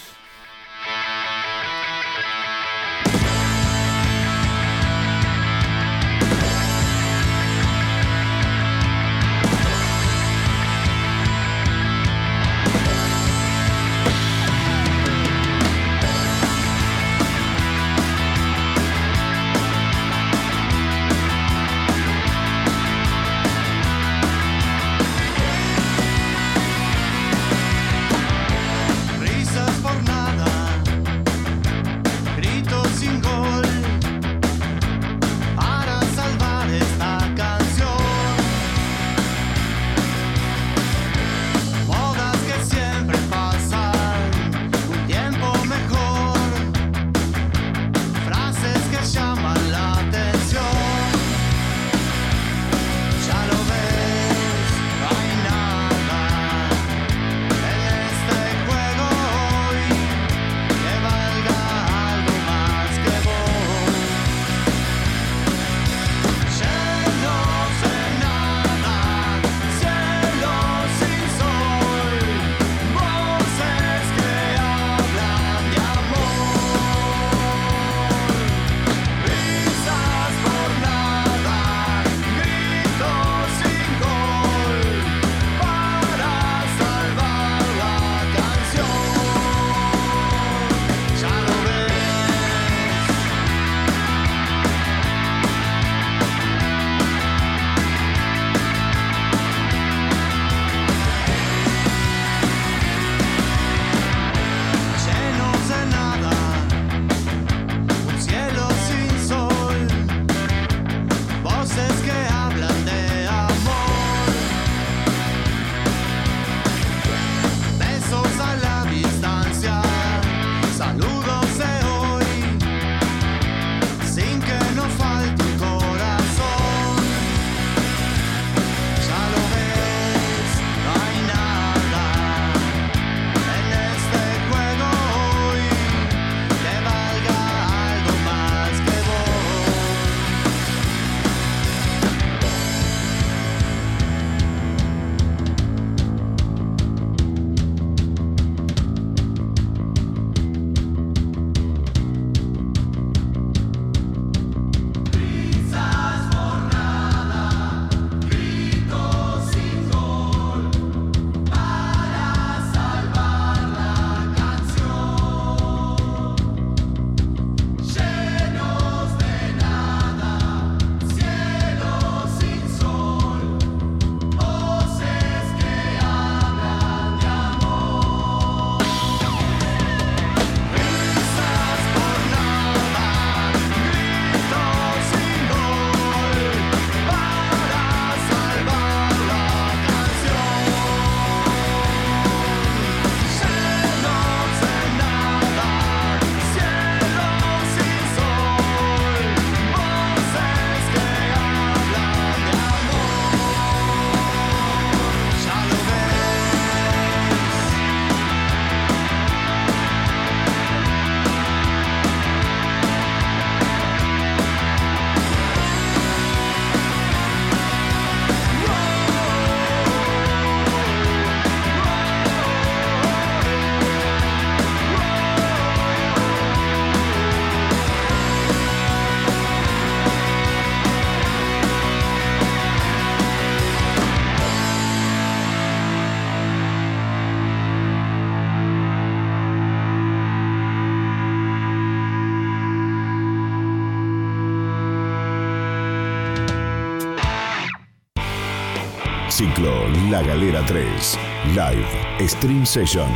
La 250.13 250.21
Galera 250.21 250.61
3. 250.67 251.17
Live 251.55 251.87
Stream 252.27 252.67
Session. 252.67 253.09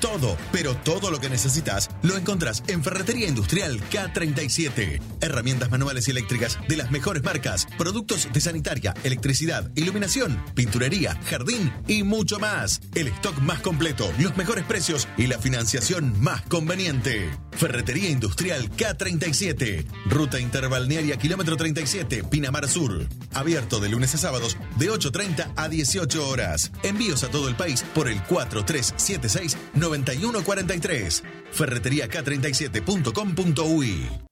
Todo, 0.00 0.36
pero 0.52 0.76
todo 0.76 1.10
lo 1.10 1.18
que 1.18 1.28
necesitas 1.28 1.88
lo 2.02 2.16
encontrás 2.16 2.62
en 2.68 2.84
Ferretería 2.84 3.28
Industrial 3.28 3.80
K37. 3.90 5.00
Herramientas 5.20 5.70
manuales 5.70 6.06
y 6.06 6.12
eléctricas 6.12 6.58
de 6.68 6.76
las 6.76 6.90
mejores 6.90 7.24
marcas, 7.24 7.66
productos 7.76 8.28
de 8.32 8.40
sanitaria, 8.40 8.94
electricidad, 9.02 9.70
iluminación, 9.74 10.42
pinturería, 10.54 11.18
jardín 11.24 11.72
y 11.88 12.04
mucho 12.04 12.38
más. 12.38 12.80
El 12.94 13.08
stock 13.08 13.38
más 13.40 13.60
completo, 13.60 14.10
los 14.20 14.36
mejores 14.36 14.64
precios 14.64 15.08
y 15.16 15.26
la 15.26 15.38
financiación 15.38 16.20
más 16.20 16.42
conveniente. 16.42 17.30
Ferretería 17.52 18.10
Industrial 18.10 18.70
K37. 18.70 19.84
Ruta 20.06 20.38
Interbalnearia 20.38 21.16
Kilómetro 21.16 21.56
37, 21.56 22.22
Pinamar 22.24 22.68
Sur. 22.68 23.08
Abierto 23.34 23.80
de 23.80 23.88
lunes 23.88 24.14
a 24.14 24.18
sábados 24.18 24.56
de 24.78 24.90
8.30 24.90 25.52
a 25.56 25.68
18 25.68 26.28
horas. 26.28 26.70
Envíos 26.84 27.24
a 27.24 27.30
todo 27.30 27.48
el 27.48 27.56
país 27.56 27.84
por 27.94 28.08
el 28.08 28.22
4376-9143. 29.88 31.22
Ferreteriak37.com.uy 31.52 34.27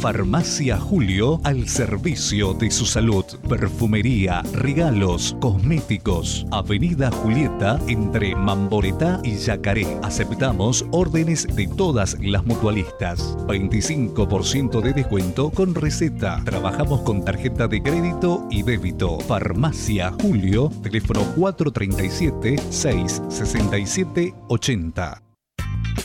Farmacia 0.00 0.78
Julio 0.78 1.40
al 1.44 1.68
servicio 1.68 2.52
de 2.54 2.70
su 2.70 2.86
salud. 2.86 3.24
Perfumería, 3.48 4.42
regalos, 4.52 5.36
cosméticos. 5.40 6.46
Avenida 6.50 7.10
Julieta 7.10 7.80
entre 7.88 8.34
Mamboretá 8.34 9.20
y 9.24 9.36
Yacaré. 9.36 9.98
Aceptamos 10.02 10.84
órdenes 10.92 11.46
de 11.54 11.66
todas 11.66 12.16
las 12.20 12.44
mutualistas. 12.44 13.36
25% 13.46 14.80
de 14.80 14.92
descuento 14.92 15.50
con 15.50 15.74
receta. 15.74 16.42
Trabajamos 16.44 17.00
con 17.00 17.24
tarjeta 17.24 17.66
de 17.66 17.82
crédito 17.82 18.46
y 18.50 18.62
débito. 18.62 19.18
Farmacia 19.20 20.12
Julio, 20.20 20.70
teléfono 20.82 21.20
437 21.36 22.58
667 22.70 24.34
80. 24.48 25.25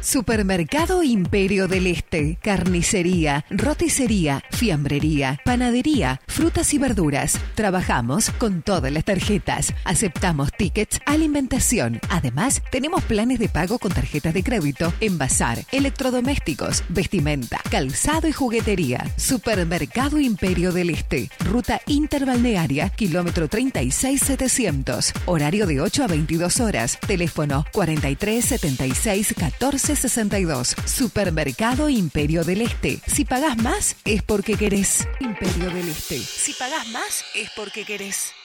Supermercado 0.00 1.02
Imperio 1.02 1.68
del 1.68 1.86
Este, 1.86 2.38
carnicería, 2.42 3.44
roticería, 3.50 4.42
fiambrería, 4.50 5.40
panadería, 5.44 6.20
frutas 6.26 6.72
y 6.74 6.78
verduras. 6.78 7.38
Trabajamos 7.54 8.30
con 8.30 8.62
todas 8.62 8.92
las 8.92 9.04
tarjetas. 9.04 9.74
Aceptamos 9.84 10.52
tickets, 10.52 11.00
alimentación. 11.06 12.00
Además, 12.08 12.62
tenemos 12.70 13.02
planes 13.04 13.38
de 13.38 13.48
pago 13.48 13.78
con 13.78 13.92
tarjetas 13.92 14.34
de 14.34 14.44
crédito, 14.44 14.92
envasar, 15.00 15.58
electrodomésticos, 15.72 16.84
vestimenta, 16.88 17.60
calzado 17.70 18.28
y 18.28 18.32
juguetería. 18.32 19.04
Supermercado 19.16 20.18
Imperio 20.20 20.72
del 20.72 20.90
Este, 20.90 21.30
ruta 21.44 21.80
interbalnearia, 21.86 22.90
kilómetro 22.90 23.48
36700. 23.48 25.12
Horario 25.26 25.66
de 25.66 25.80
8 25.80 26.04
a 26.04 26.06
22 26.06 26.60
horas. 26.60 26.98
Teléfono 27.06 27.64
43 27.72 28.44
76 28.44 29.34
14 29.36 29.85
62. 29.86 30.74
Supermercado 30.84 31.88
Imperio 31.88 32.42
del 32.44 32.62
Este. 32.62 33.00
Si 33.06 33.24
pagás 33.24 33.56
más, 33.58 33.96
es 34.04 34.22
porque 34.22 34.56
querés. 34.56 35.06
Imperio 35.20 35.70
del 35.70 35.88
Este. 35.88 36.18
Si 36.18 36.52
pagás 36.54 36.88
más, 36.88 37.24
es 37.34 37.50
porque 37.56 37.84
querés. 37.84 38.35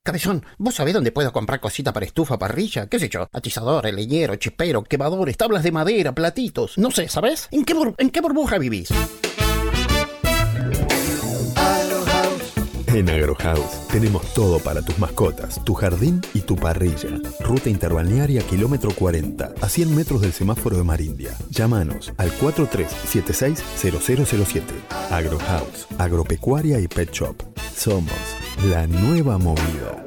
Cabezón, 0.04 0.44
¿vos 0.56 0.76
sabés 0.76 0.94
dónde 0.94 1.12
puedo 1.12 1.32
comprar 1.32 1.60
cosita 1.60 1.92
para 1.92 2.06
estufa, 2.06 2.38
parrilla? 2.38 2.86
¿Qué 2.86 2.98
sé 2.98 3.10
yo? 3.10 3.28
Atizador, 3.30 3.84
leñero, 3.92 4.36
chipero, 4.36 4.82
quemadores, 4.82 5.36
tablas 5.36 5.62
de 5.62 5.70
madera, 5.72 6.14
platitos. 6.14 6.78
No 6.78 6.90
sé, 6.90 7.08
¿sabés? 7.08 7.46
¿En 7.50 7.64
qué, 7.66 7.74
bur- 7.74 7.94
en 7.98 8.08
qué 8.08 8.22
burbuja 8.22 8.56
vivís? 8.56 8.88
En 12.94 13.10
Agrohouse 13.10 13.86
tenemos 13.92 14.32
todo 14.32 14.60
para 14.60 14.80
tus 14.80 14.98
mascotas, 14.98 15.62
tu 15.62 15.74
jardín 15.74 16.22
y 16.32 16.40
tu 16.40 16.56
parrilla. 16.56 17.20
Ruta 17.40 17.68
interbalnearia 17.68 18.40
kilómetro 18.42 18.92
40, 18.92 19.52
a 19.60 19.68
100 19.68 19.94
metros 19.94 20.22
del 20.22 20.32
semáforo 20.32 20.78
de 20.78 20.84
Marindia. 20.84 21.36
Llámanos 21.50 22.14
al 22.16 22.32
4376-0007. 22.32 24.62
Agrohouse, 25.10 25.86
agropecuaria 25.98 26.80
y 26.80 26.88
pet 26.88 27.12
shop. 27.12 27.36
Somos 27.76 28.14
la 28.70 28.86
nueva 28.86 29.36
movida. 29.36 30.06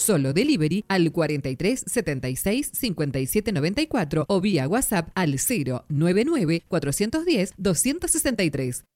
Solo 0.00 0.32
delivery 0.32 0.82
al 0.88 1.12
43 1.12 1.84
76 1.86 2.70
57 2.72 3.52
94 3.52 4.24
o 4.28 4.40
vía 4.40 4.66
WhatsApp 4.66 5.10
al 5.14 5.36
099 5.88 6.62
410 6.68 7.52
263. 7.58 8.89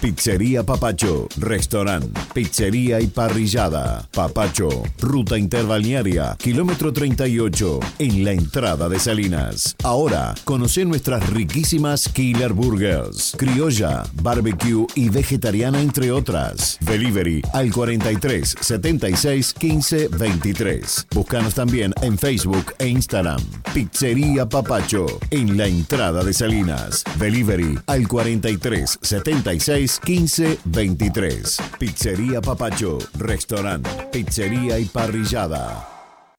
Pizzería 0.00 0.64
Papacho, 0.64 1.28
restaurante, 1.36 2.20
pizzería 2.34 3.00
y 3.00 3.06
parrillada. 3.06 4.08
Papacho, 4.10 4.68
ruta 4.98 5.38
interbalnearia, 5.38 6.36
kilómetro 6.40 6.92
38, 6.92 7.78
en 8.00 8.24
la 8.24 8.32
entrada 8.32 8.88
de 8.88 8.98
Salinas. 8.98 9.76
Ahora, 9.84 10.34
conoce 10.42 10.84
nuestras 10.84 11.30
riquísimas 11.30 12.08
Killer 12.08 12.52
Burgers, 12.52 13.34
criolla, 13.38 14.02
barbecue 14.14 14.86
y 14.96 15.08
vegetariana, 15.08 15.80
entre 15.80 16.10
otras. 16.10 16.78
Delivery 16.80 17.40
al 17.52 17.72
43 17.72 18.56
76 18.60 19.54
15 19.54 20.08
23. 20.08 21.06
Búscanos 21.14 21.54
también 21.54 21.94
en 22.02 22.18
Facebook 22.18 22.74
e 22.78 22.88
Instagram. 22.88 23.40
Pizzería 23.72 24.48
Papacho, 24.48 25.06
en 25.30 25.56
la 25.56 25.68
entrada 25.68 26.24
de 26.24 26.34
Salinas. 26.34 27.04
Delivery 27.20 27.78
al 27.86 28.08
43 28.08 28.98
76 29.00 29.61
15 29.64 30.58
23. 30.64 31.56
Pizzería 31.78 32.40
Papacho, 32.40 32.98
restaurante, 33.18 33.90
pizzería 34.10 34.76
y 34.78 34.86
parrillada. 34.86 35.88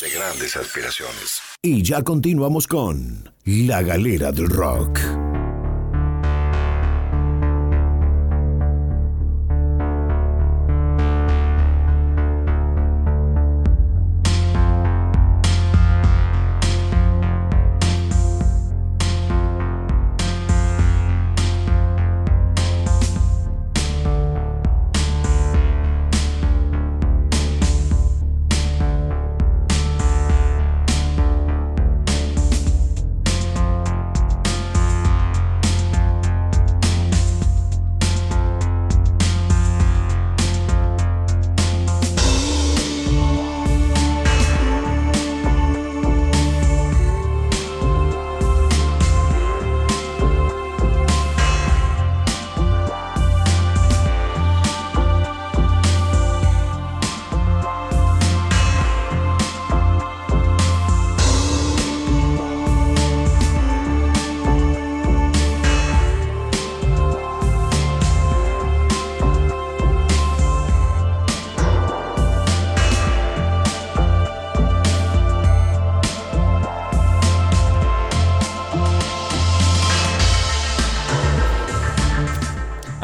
De 0.00 0.10
grandes 0.10 0.56
aspiraciones. 0.56 1.40
Y 1.62 1.82
ya 1.82 2.02
continuamos 2.02 2.66
con 2.66 3.32
La 3.44 3.82
Galera 3.82 4.32
del 4.32 4.50
Rock. 4.50 4.98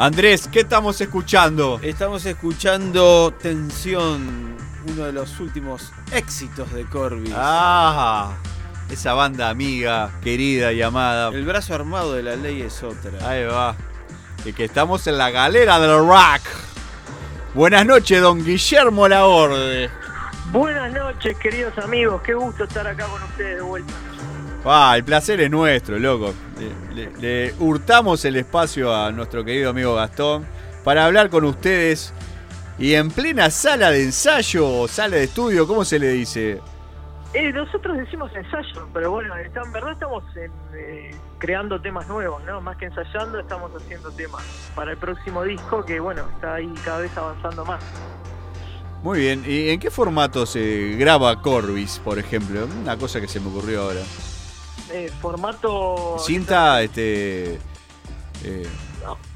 Andrés, 0.01 0.49
¿qué 0.51 0.61
estamos 0.61 0.99
escuchando? 0.99 1.79
Estamos 1.83 2.25
escuchando 2.25 3.31
Tensión, 3.39 4.57
uno 4.87 5.03
de 5.03 5.13
los 5.13 5.39
últimos 5.39 5.91
éxitos 6.11 6.73
de 6.73 6.85
Corby. 6.85 7.31
Ah, 7.35 8.33
esa 8.89 9.13
banda 9.13 9.51
amiga, 9.51 10.09
querida 10.23 10.73
y 10.73 10.81
amada. 10.81 11.29
El 11.29 11.45
brazo 11.45 11.75
armado 11.75 12.13
de 12.13 12.23
la 12.23 12.35
ley 12.35 12.63
es 12.63 12.81
otra. 12.81 13.11
Ahí 13.29 13.43
va. 13.43 13.75
Y 14.43 14.53
que 14.53 14.63
estamos 14.63 15.05
en 15.05 15.19
la 15.19 15.29
galera 15.29 15.79
del 15.79 15.99
rock. 15.99 16.47
Buenas 17.53 17.85
noches, 17.85 18.19
don 18.19 18.43
Guillermo 18.43 19.07
Laborde. 19.07 19.91
Buenas 20.51 20.91
noches, 20.91 21.37
queridos 21.37 21.77
amigos. 21.77 22.23
Qué 22.23 22.33
gusto 22.33 22.63
estar 22.63 22.87
acá 22.87 23.05
con 23.05 23.21
ustedes 23.21 23.57
de 23.57 23.61
vuelta. 23.61 23.93
Ah, 24.63 24.93
el 24.95 25.03
placer 25.03 25.41
es 25.41 25.49
nuestro, 25.49 25.97
loco. 25.97 26.33
Le, 26.93 27.09
le- 27.09 27.17
le 27.47 27.53
hurtamos 27.59 28.23
el 28.25 28.35
espacio 28.35 28.95
a 28.95 29.11
nuestro 29.11 29.43
querido 29.43 29.71
amigo 29.71 29.95
Gastón 29.95 30.45
para 30.83 31.05
hablar 31.05 31.29
con 31.29 31.45
ustedes. 31.45 32.13
Y 32.77 32.93
en 32.93 33.09
plena 33.11 33.49
sala 33.49 33.91
de 33.91 34.03
ensayo 34.03 34.67
o 34.67 34.87
sala 34.87 35.17
de 35.17 35.23
estudio, 35.25 35.67
¿cómo 35.67 35.83
se 35.85 35.99
le 35.99 36.09
dice? 36.09 36.59
Eh, 37.33 37.51
nosotros 37.53 37.97
decimos 37.97 38.31
ensayo, 38.35 38.87
pero 38.93 39.11
bueno, 39.11 39.35
está- 39.37 39.61
en 39.61 39.71
verdad 39.71 39.93
estamos 39.93 40.23
en, 40.35 40.51
eh, 40.75 41.15
creando 41.39 41.79
temas 41.81 42.07
nuevos, 42.07 42.43
¿no? 42.43 42.59
Más 42.61 42.77
que 42.77 42.85
ensayando, 42.85 43.39
estamos 43.39 43.71
haciendo 43.75 44.11
temas 44.11 44.43
para 44.75 44.91
el 44.91 44.97
próximo 44.97 45.43
disco 45.43 45.83
que, 45.85 45.99
bueno, 45.99 46.23
está 46.35 46.55
ahí 46.55 46.71
cada 46.83 46.99
vez 46.99 47.15
avanzando 47.17 47.65
más. 47.65 47.81
Muy 49.01 49.19
bien. 49.19 49.43
¿Y 49.47 49.69
en 49.69 49.79
qué 49.79 49.89
formato 49.89 50.45
se 50.45 50.95
graba 50.99 51.41
Corbis, 51.41 51.99
por 52.03 52.19
ejemplo? 52.19 52.67
Una 52.83 52.97
cosa 52.97 53.19
que 53.21 53.27
se 53.27 53.39
me 53.39 53.47
ocurrió 53.47 53.81
ahora. 53.83 54.01
Eh, 54.91 55.11
formato 55.21 56.17
Cinta, 56.19 56.81
este. 56.81 57.55
eh, 58.43 58.67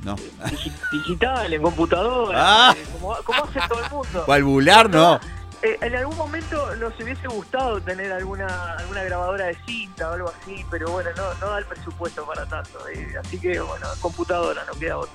no. 0.04 0.16
digi- 0.18 0.74
digital, 0.92 1.54
en 1.54 1.62
computadora, 1.62 2.38
Ah. 2.70 2.76
eh, 2.78 2.86
como, 2.94 3.16
como 3.24 3.44
hace 3.46 3.60
todo 3.68 3.84
el 3.84 3.90
mundo. 3.92 4.26
Valvular, 4.28 4.90
no. 4.90 5.20
Eh, 5.62 5.78
en 5.82 5.96
algún 5.96 6.16
momento 6.18 6.76
nos 6.76 6.94
hubiese 7.00 7.28
gustado 7.28 7.82
tener 7.82 8.12
alguna 8.12 8.74
alguna 8.74 9.04
grabadora 9.04 9.46
de 9.46 9.58
cinta 9.66 10.10
o 10.12 10.14
algo 10.14 10.32
así, 10.42 10.64
pero 10.70 10.92
bueno, 10.92 11.10
no, 11.16 11.34
no 11.36 11.50
da 11.50 11.58
el 11.60 11.66
presupuesto 11.66 12.26
para 12.26 12.46
tanto. 12.46 12.88
eh, 12.90 13.16
así 13.24 13.40
que, 13.40 13.60
bueno, 13.60 13.88
computadora, 14.02 14.64
no 14.72 14.74
queda 14.78 14.98
otra. 15.00 15.14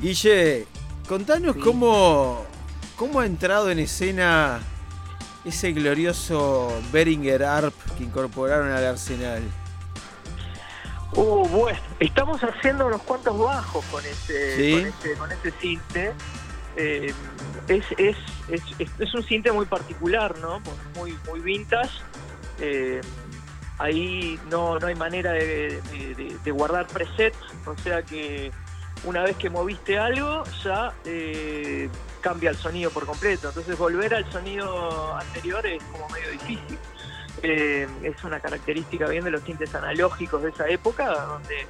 Guille, 0.00 0.66
contanos 1.08 1.56
cómo, 1.56 2.44
cómo 2.96 3.20
ha 3.20 3.26
entrado 3.26 3.70
en 3.70 3.78
escena 3.78 4.60
ese 5.44 5.72
glorioso 5.72 6.72
Beringer 6.92 7.42
ARP 7.44 7.74
que 7.96 8.04
incorporaron 8.04 8.70
al 8.70 8.84
arsenal. 8.84 9.42
Uh, 11.14 11.46
bueno, 11.48 11.78
estamos 12.00 12.40
haciendo 12.42 12.86
unos 12.86 13.02
cuantos 13.02 13.38
bajos 13.38 13.84
con 13.86 14.04
ese, 14.04 14.56
Sí. 14.56 14.72
con 14.72 14.86
ese, 14.86 15.14
con 15.18 15.32
ese 15.32 15.50
cinte. 15.60 16.12
Eh, 16.76 17.12
es, 17.68 17.84
es, 17.98 18.16
es, 18.48 18.62
es- 18.98 19.14
un 19.14 19.22
cinte 19.22 19.52
muy 19.52 19.66
particular, 19.66 20.38
¿no? 20.38 20.62
Muy, 20.96 21.18
muy 21.28 21.40
vintage. 21.40 21.90
Eh, 22.60 23.02
ahí 23.78 24.40
no, 24.50 24.78
no 24.78 24.86
hay 24.86 24.94
manera 24.94 25.32
de, 25.32 25.82
de- 25.82 26.14
de- 26.14 26.38
de 26.42 26.50
guardar 26.50 26.86
presets, 26.86 27.36
o 27.66 27.76
sea 27.82 28.02
que 28.02 28.50
una 29.04 29.22
vez 29.22 29.36
que 29.36 29.50
moviste 29.50 29.98
algo 29.98 30.44
ya 30.64 30.92
eh, 31.04 31.88
cambia 32.20 32.50
el 32.50 32.56
sonido 32.56 32.90
por 32.90 33.06
completo. 33.06 33.48
Entonces 33.48 33.76
volver 33.76 34.14
al 34.14 34.30
sonido 34.30 35.14
anterior 35.16 35.66
es 35.66 35.82
como 35.84 36.08
medio 36.10 36.30
difícil. 36.32 36.78
Eh, 37.42 37.88
es 38.02 38.22
una 38.24 38.38
característica 38.40 39.08
bien 39.08 39.24
de 39.24 39.30
los 39.32 39.42
tintes 39.42 39.74
analógicos 39.74 40.42
de 40.42 40.50
esa 40.50 40.68
época, 40.68 41.12
donde 41.26 41.66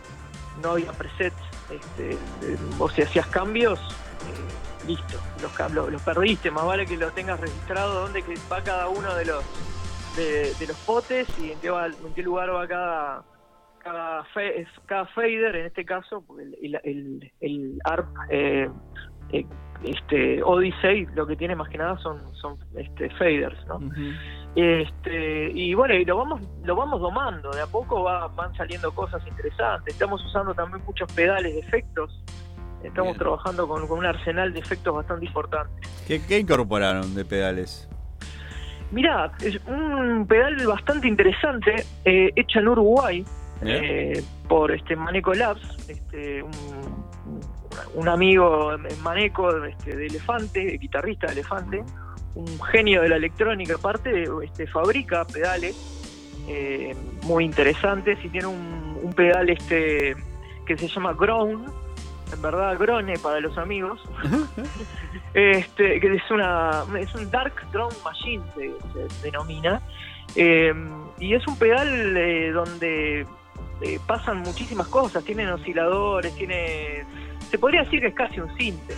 no 0.63 0.73
había 0.73 0.93
presets. 0.93 1.37
Este, 1.71 2.19
o 2.79 2.91
si 2.91 3.01
hacías 3.03 3.27
cambios, 3.29 3.79
eh, 3.79 4.87
listo, 4.89 5.19
los, 5.41 5.51
cam- 5.53 5.73
lo- 5.73 5.89
los 5.89 6.03
perdiste. 6.03 6.51
Más 6.51 6.65
vale 6.67 6.85
que 6.87 6.97
lo 6.99 7.11
tengas 7.13 7.41
registrado 7.41 8.01
dónde 8.03 8.23
que 8.23 8.35
va 8.51 8.63
cada 8.63 8.89
uno 8.89 9.15
de 9.15 9.25
los 9.25 9.43
de, 10.17 10.53
de 10.59 10.67
los 10.67 10.77
potes 10.79 11.27
y 11.41 11.53
en 11.53 11.61
qué, 11.61 11.71
va- 11.71 11.87
en 11.87 12.13
qué 12.15 12.23
lugar 12.23 12.55
va 12.55 12.69
cada 12.69 13.23
cada, 13.83 14.25
fe- 14.35 14.67
cada 14.87 15.07
fader, 15.07 15.57
en 15.57 15.67
este 15.67 15.85
caso, 15.85 16.25
el, 16.41 16.79
el, 16.85 17.33
el- 17.41 17.79
ARP 17.85 18.07
eh, 18.31 18.69
eh, 19.33 19.47
este, 19.85 20.43
Odyssey 20.43 21.07
lo 21.15 21.27
que 21.27 21.37
tiene 21.37 21.57
más 21.57 21.69
que 21.69 21.79
nada 21.79 21.99
son, 21.99 22.19
son 22.37 22.57
este, 22.77 23.11
faders, 23.11 23.59
¿no? 23.67 23.81
Este, 24.55 25.51
y 25.51 25.75
bueno, 25.75 25.95
y 25.95 26.05
lo 26.05 26.17
vamos, 26.19 26.41
lo 26.65 26.77
vamos 26.77 27.01
domando, 27.01 27.51
de 27.51 27.63
a 27.63 27.67
poco 27.67 28.03
va- 28.05 28.29
van 28.29 28.55
saliendo 28.55 28.93
cosas 28.95 29.27
interesantes. 29.27 29.95
Estamos 29.95 30.25
usando 30.25 30.55
también 30.55 30.85
muchos 30.85 31.11
pedales 31.13 31.55
de 31.55 31.61
efectos. 31.61 32.23
Estamos 32.85 33.13
Bien. 33.13 33.19
trabajando 33.19 33.67
con, 33.69 33.87
con 33.87 33.99
un 34.01 34.07
arsenal 34.07 34.53
de 34.53 34.59
efectos 34.61 34.95
bastante 34.95 35.25
importante. 35.27 35.73
¿Qué, 36.07 36.21
qué 36.27 36.39
incorporaron 36.41 37.15
de 37.15 37.25
pedales? 37.25 37.89
Mira, 38.91 39.33
es 39.41 39.59
un 39.67 40.27
pedal 40.27 40.67
bastante 40.67 41.09
interesante, 41.09 41.85
eh, 42.05 42.31
hecho 42.37 42.59
en 42.59 42.69
Uruguay. 42.69 43.25
Eh, 43.65 44.23
por 44.49 44.73
este 44.73 44.97
Maneco 44.97 45.35
Labs, 45.35 45.89
este, 45.89 46.43
un, 46.43 46.53
un 47.95 48.09
amigo 48.09 48.73
Maneco 49.03 49.65
este, 49.65 49.97
de 49.97 50.07
Elefante, 50.07 50.79
guitarrista 50.79 51.27
de 51.29 51.33
Elefante, 51.35 51.85
un 52.35 52.61
genio 52.63 53.03
de 53.03 53.09
la 53.09 53.17
electrónica 53.17 53.75
aparte, 53.75 54.25
este, 54.45 54.67
fabrica 54.67 55.25
pedales 55.25 55.77
eh, 56.49 56.95
muy 57.23 57.45
interesantes 57.45 58.19
y 58.25 58.29
tiene 58.29 58.47
un, 58.47 58.99
un 59.03 59.13
pedal 59.13 59.49
este 59.51 60.17
que 60.67 60.77
se 60.77 60.89
llama 60.89 61.13
Grown, 61.13 61.67
en 62.33 62.43
verdad 62.43 62.79
Grone 62.79 63.15
para 63.19 63.41
los 63.41 63.57
amigos, 63.59 64.01
este, 65.35 66.01
que 66.01 66.15
es 66.15 66.31
una 66.31 66.85
es 66.99 67.15
un 67.15 67.31
Dark 67.31 67.55
Drone 67.73 67.95
Machine 68.05 68.43
se, 68.55 68.71
se 69.09 69.27
denomina. 69.27 69.81
Eh, 70.35 70.73
y 71.19 71.35
es 71.35 71.47
un 71.47 71.57
pedal 71.59 72.17
eh, 72.17 72.51
donde 72.53 73.27
eh, 73.83 73.99
pasan 74.07 74.39
muchísimas 74.43 74.87
cosas 74.89 75.25
tienen 75.25 75.49
osciladores 75.49 76.35
tiene 76.37 77.05
se 77.51 77.59
podría 77.59 77.83
decir 77.83 78.01
que 78.01 78.09
es 78.09 78.15
casi 78.15 78.41
un 78.41 78.55
cinte 78.57 78.95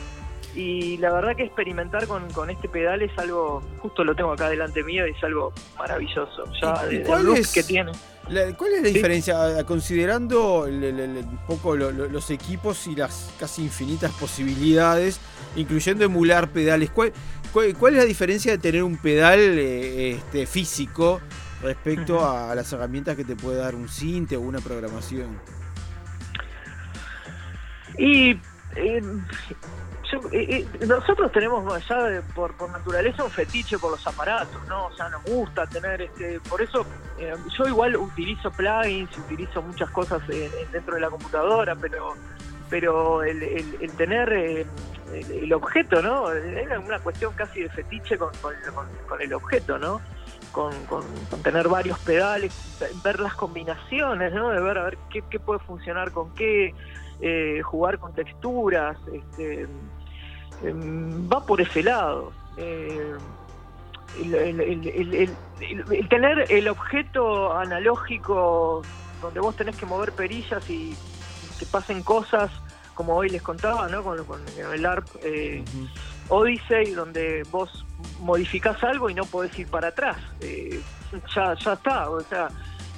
y 0.54 0.96
la 0.98 1.12
verdad 1.12 1.34
que 1.34 1.42
experimentar 1.42 2.06
con, 2.06 2.30
con 2.32 2.48
este 2.48 2.68
pedal 2.68 3.02
es 3.02 3.10
algo 3.18 3.60
justo 3.78 4.04
lo 4.04 4.14
tengo 4.14 4.32
acá 4.32 4.48
delante 4.48 4.84
mío 4.84 5.06
y 5.06 5.10
es 5.10 5.24
algo 5.24 5.52
maravilloso 5.78 6.44
ya 6.62 6.84
¿Y 6.90 6.98
de- 6.98 7.02
cuál 7.02 7.24
look 7.24 7.38
es 7.38 7.52
que 7.52 7.62
tiene 7.62 7.92
la- 8.28 8.56
¿Cuál 8.56 8.72
es 8.72 8.82
la 8.82 8.88
diferencia, 8.88 9.64
considerando 9.66 10.64
el- 10.66 10.82
el- 10.82 10.98
el- 11.00 11.16
un 11.18 11.38
poco 11.46 11.76
lo- 11.76 11.90
lo- 11.90 12.08
los 12.08 12.30
equipos 12.30 12.86
y 12.86 12.96
las 12.96 13.30
casi 13.38 13.60
infinitas 13.64 14.12
posibilidades, 14.12 15.20
incluyendo 15.56 16.06
emular 16.06 16.48
pedales? 16.48 16.88
¿Cuál, 16.88 17.12
cuál, 17.52 17.76
cuál 17.76 17.92
es 17.92 17.98
la 17.98 18.06
diferencia 18.06 18.52
de 18.52 18.56
tener 18.58 18.82
un 18.82 18.96
pedal 18.96 19.38
eh, 19.40 20.12
este, 20.12 20.46
físico 20.46 21.20
respecto 21.64 22.24
a 22.30 22.54
las 22.54 22.72
herramientas 22.72 23.16
que 23.16 23.24
te 23.24 23.34
puede 23.36 23.58
dar 23.58 23.74
un 23.74 23.88
cinte 23.88 24.36
o 24.36 24.40
una 24.40 24.60
programación? 24.60 25.38
Y 27.98 28.30
eh, 28.76 29.02
yo- 30.10 30.20
eh, 30.32 30.66
eh, 30.80 30.86
nosotros 30.86 31.30
tenemos 31.32 31.64
ya 31.88 32.22
por, 32.34 32.52
por 32.54 32.70
naturaleza 32.70 33.24
un 33.24 33.30
fetiche 33.30 33.78
por 33.78 33.92
los 33.92 34.06
aparatos, 34.06 34.60
¿no? 34.68 34.86
O 34.86 34.92
sea, 34.96 35.08
nos 35.08 35.22
gusta 35.24 35.66
tener 35.66 36.02
este. 36.02 36.40
Por 36.40 36.60
eso 36.60 36.84
eh, 37.18 37.34
yo 37.56 37.66
igual 37.68 37.96
utilizo 37.96 38.50
plugins, 38.50 39.16
utilizo 39.18 39.62
muchas 39.62 39.90
cosas 39.90 40.20
en- 40.28 40.42
en- 40.60 40.72
dentro 40.72 40.94
de 40.94 41.00
la 41.00 41.10
computadora, 41.10 41.74
pero 41.76 42.14
pero 42.70 43.22
el, 43.22 43.42
el- 43.42 43.76
el 43.80 43.90
tener 43.92 44.32
el, 44.32 44.66
el 45.12 45.52
objeto, 45.52 46.02
¿no? 46.02 46.32
Es 46.32 46.66
una 46.84 46.98
cuestión 46.98 47.32
casi 47.34 47.62
de 47.62 47.68
fetiche 47.68 48.18
con- 48.18 48.32
con 49.06 49.20
el 49.22 49.32
objeto, 49.34 49.78
¿no? 49.78 50.00
Con, 50.54 50.72
con- 50.86 51.04
tener 51.42 51.68
varios 51.68 51.98
pedales, 51.98 52.52
ver 53.02 53.18
las 53.18 53.34
combinaciones, 53.34 54.32
¿no? 54.32 54.50
De 54.50 54.60
ver 54.60 54.78
a 54.78 54.84
ver 54.84 54.98
qué, 55.10 55.40
puede 55.40 55.58
funcionar 55.58 56.12
con 56.12 56.32
qué, 56.36 56.72
eh, 57.20 57.60
jugar 57.62 57.98
con 57.98 58.14
texturas, 58.14 58.96
este, 59.12 59.66
em, 60.62 61.28
va 61.28 61.44
por 61.44 61.60
ese 61.60 61.82
lado. 61.82 62.32
Eh, 62.56 63.16
el, 64.22 66.08
tener 66.08 66.46
el 66.48 66.68
objeto 66.68 67.52
analógico 67.52 68.82
donde 69.20 69.40
vos 69.40 69.56
tenés 69.56 69.76
que 69.76 69.86
mover 69.86 70.12
perillas 70.12 70.70
y 70.70 70.94
que 71.58 71.66
pasen 71.66 72.04
cosas, 72.04 72.52
como 72.94 73.16
hoy 73.16 73.28
les 73.28 73.42
contaba, 73.42 73.88
¿no? 73.88 74.04
Con, 74.04 74.20
el 74.72 74.86
ARP 74.86 75.08
eh, 75.20 75.64
Odyssey, 76.28 76.92
donde 76.92 77.42
vos 77.50 77.84
modificás 78.20 78.82
algo 78.84 79.10
y 79.10 79.14
no 79.14 79.24
podés 79.24 79.58
ir 79.58 79.68
para 79.68 79.88
atrás. 79.88 80.16
Eh, 80.40 80.80
ya, 81.34 81.54
ya 81.54 81.72
está, 81.74 82.10
o 82.10 82.20
sea, 82.20 82.48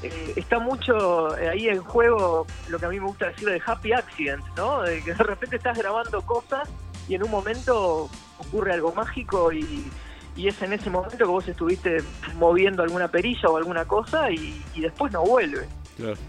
eh, 0.03 0.33
está 0.37 0.59
mucho 0.59 1.37
eh, 1.39 1.49
ahí 1.49 1.69
en 1.69 1.83
juego 1.83 2.47
lo 2.69 2.79
que 2.79 2.87
a 2.87 2.89
mí 2.89 3.01
me 3.01 3.07
gusta 3.07 3.27
decir 3.27 3.49
de 3.49 3.61
happy 3.65 3.93
accident, 3.93 4.45
¿no? 4.57 4.83
De 4.83 5.03
que 5.03 5.15
de 5.15 5.25
repente 5.25 5.57
estás 5.57 5.77
grabando 5.77 6.21
cosas 6.23 6.69
y 7.09 7.15
en 7.15 7.25
un 7.25 7.31
momento 7.31 8.09
ocurre 8.39 8.75
algo 8.75 8.93
mágico 8.93 9.53
y, 9.53 9.91
y 10.37 10.49
es 10.49 10.61
en 10.63 10.73
ese 10.73 10.91
momento 10.91 11.17
que 11.17 11.25
vos 11.25 11.49
estuviste 11.49 11.99
moviendo 12.37 12.83
alguna 12.83 13.09
perilla 13.09 13.49
o 13.49 13.57
alguna 13.57 13.85
cosa 13.87 14.31
y, 14.31 14.63
y 14.75 14.81
después 14.81 15.13
no 15.13 15.23
vuelve. 15.23 15.67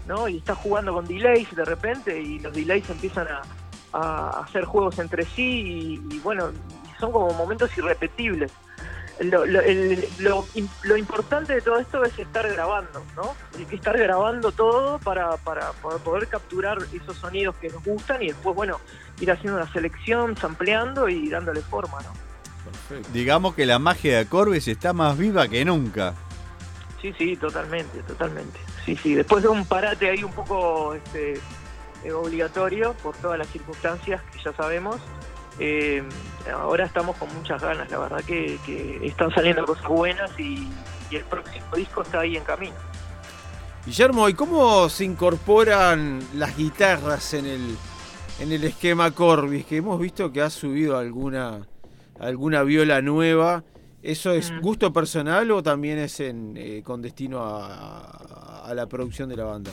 ¿no? 0.06 0.26
Y 0.28 0.38
está 0.38 0.54
jugando 0.54 0.94
con 0.94 1.06
delays 1.06 1.54
de 1.54 1.64
repente 1.64 2.18
y 2.18 2.38
los 2.38 2.54
delays 2.54 2.88
empiezan 2.88 3.28
a, 3.28 3.42
a 3.92 4.40
hacer 4.40 4.64
juegos 4.64 4.98
entre 4.98 5.24
sí 5.26 6.00
y, 6.10 6.14
y 6.14 6.18
bueno, 6.20 6.52
son 6.98 7.12
como 7.12 7.32
momentos 7.34 7.70
irrepetibles. 7.76 8.50
Lo, 9.20 9.44
lo- 9.44 9.60
el- 9.60 10.06
lo 10.18 10.46
im- 10.54 10.68
lo 10.82 10.96
importante 10.96 11.52
de 11.54 11.60
todo 11.60 11.78
esto 11.80 12.04
es 12.04 12.16
estar 12.18 12.48
grabando, 12.48 13.02
¿no? 13.16 13.34
Y 13.60 13.64
que 13.64 13.74
estar 13.74 13.98
grabando 13.98 14.52
todo 14.52 15.00
para, 15.00 15.36
para 15.38 15.72
poder- 15.72 16.00
poder 16.02 16.28
capturar 16.28 16.78
esos 16.92 17.16
sonidos 17.16 17.56
que 17.56 17.68
nos 17.68 17.82
gustan 17.84 18.22
y 18.22 18.28
después, 18.28 18.54
bueno, 18.54 18.78
ir 19.20 19.30
haciendo 19.32 19.56
una 19.60 19.72
selección, 19.72 20.36
sampleando 20.36 21.08
y 21.08 21.28
dándole 21.28 21.62
forma, 21.62 21.98
¿no? 22.02 22.12
Digamos 23.12 23.54
que 23.56 23.66
la 23.66 23.78
magia 23.80 24.18
de 24.18 24.26
Corbis 24.26 24.68
está 24.68 24.92
más 24.92 25.18
viva 25.18 25.48
que 25.48 25.64
nunca. 25.64 26.14
Sí, 27.02 27.12
sí, 27.18 27.36
totalmente, 27.36 28.00
totalmente. 28.02 28.58
Sí, 28.84 28.94
sí, 28.96 29.14
después 29.14 29.42
de 29.42 29.48
un 29.48 29.64
parate 29.66 30.10
ahí 30.10 30.22
un 30.22 30.32
poco 30.32 30.94
este, 30.94 31.40
obligatorio 32.12 32.92
por 33.02 33.16
todas 33.16 33.38
las 33.38 33.48
circunstancias 33.48 34.20
que 34.32 34.38
ya 34.42 34.52
sabemos, 34.52 34.96
eh, 35.58 36.02
ahora 36.52 36.84
estamos 36.86 37.16
con 37.16 37.32
muchas 37.34 37.60
ganas, 37.62 37.90
la 37.90 37.98
verdad 37.98 38.22
que, 38.24 38.58
que 38.64 39.06
están 39.06 39.30
saliendo 39.32 39.64
cosas 39.64 39.86
buenas 39.86 40.30
y, 40.38 40.68
y 41.10 41.16
el 41.16 41.24
próximo 41.24 41.66
disco 41.76 42.02
está 42.02 42.20
ahí 42.20 42.36
en 42.36 42.44
camino. 42.44 42.74
Guillermo, 43.86 44.28
¿y 44.28 44.34
cómo 44.34 44.88
se 44.88 45.04
incorporan 45.04 46.20
las 46.34 46.56
guitarras 46.56 47.32
en 47.34 47.46
el, 47.46 47.76
en 48.40 48.52
el 48.52 48.64
esquema 48.64 49.10
Corbis? 49.12 49.64
Que 49.64 49.76
hemos 49.78 49.98
visto 49.98 50.30
que 50.30 50.42
ha 50.42 50.50
subido 50.50 50.98
alguna, 50.98 51.66
alguna 52.20 52.62
viola 52.64 53.00
nueva. 53.00 53.64
¿Eso 54.02 54.32
es 54.32 54.52
Mm. 54.52 54.60
gusto 54.60 54.92
personal 54.92 55.50
o 55.50 55.62
también 55.62 55.98
es 55.98 56.20
en, 56.20 56.54
eh, 56.56 56.82
con 56.84 57.00
destino 57.02 57.40
a, 57.44 58.62
a 58.64 58.74
la 58.74 58.86
producción 58.86 59.28
de 59.28 59.36
la 59.36 59.44
banda? 59.44 59.72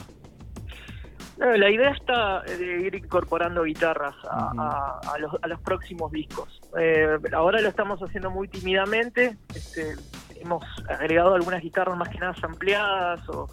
No, 1.37 1.51
la 1.51 1.69
idea 1.69 1.89
está 1.91 2.41
de 2.41 2.81
ir 2.87 2.95
incorporando 2.95 3.63
guitarras 3.63 4.15
a, 4.29 4.51
a- 4.57 5.13
a 5.13 5.17
los, 5.19 5.33
a 5.41 5.47
los 5.47 5.59
próximos 5.59 6.11
discos. 6.11 6.61
Eh, 6.79 7.17
ahora 7.33 7.61
lo 7.61 7.69
estamos 7.69 7.99
haciendo 8.01 8.31
muy 8.31 8.47
tímidamente. 8.47 9.37
este, 9.53 9.95
hemos 10.39 10.63
agregado 10.89 11.35
algunas 11.35 11.61
guitarras 11.61 11.97
más 11.97 12.09
que 12.09 12.19
nada 12.19 12.35
ampliadas 12.43 13.27
o, 13.29 13.49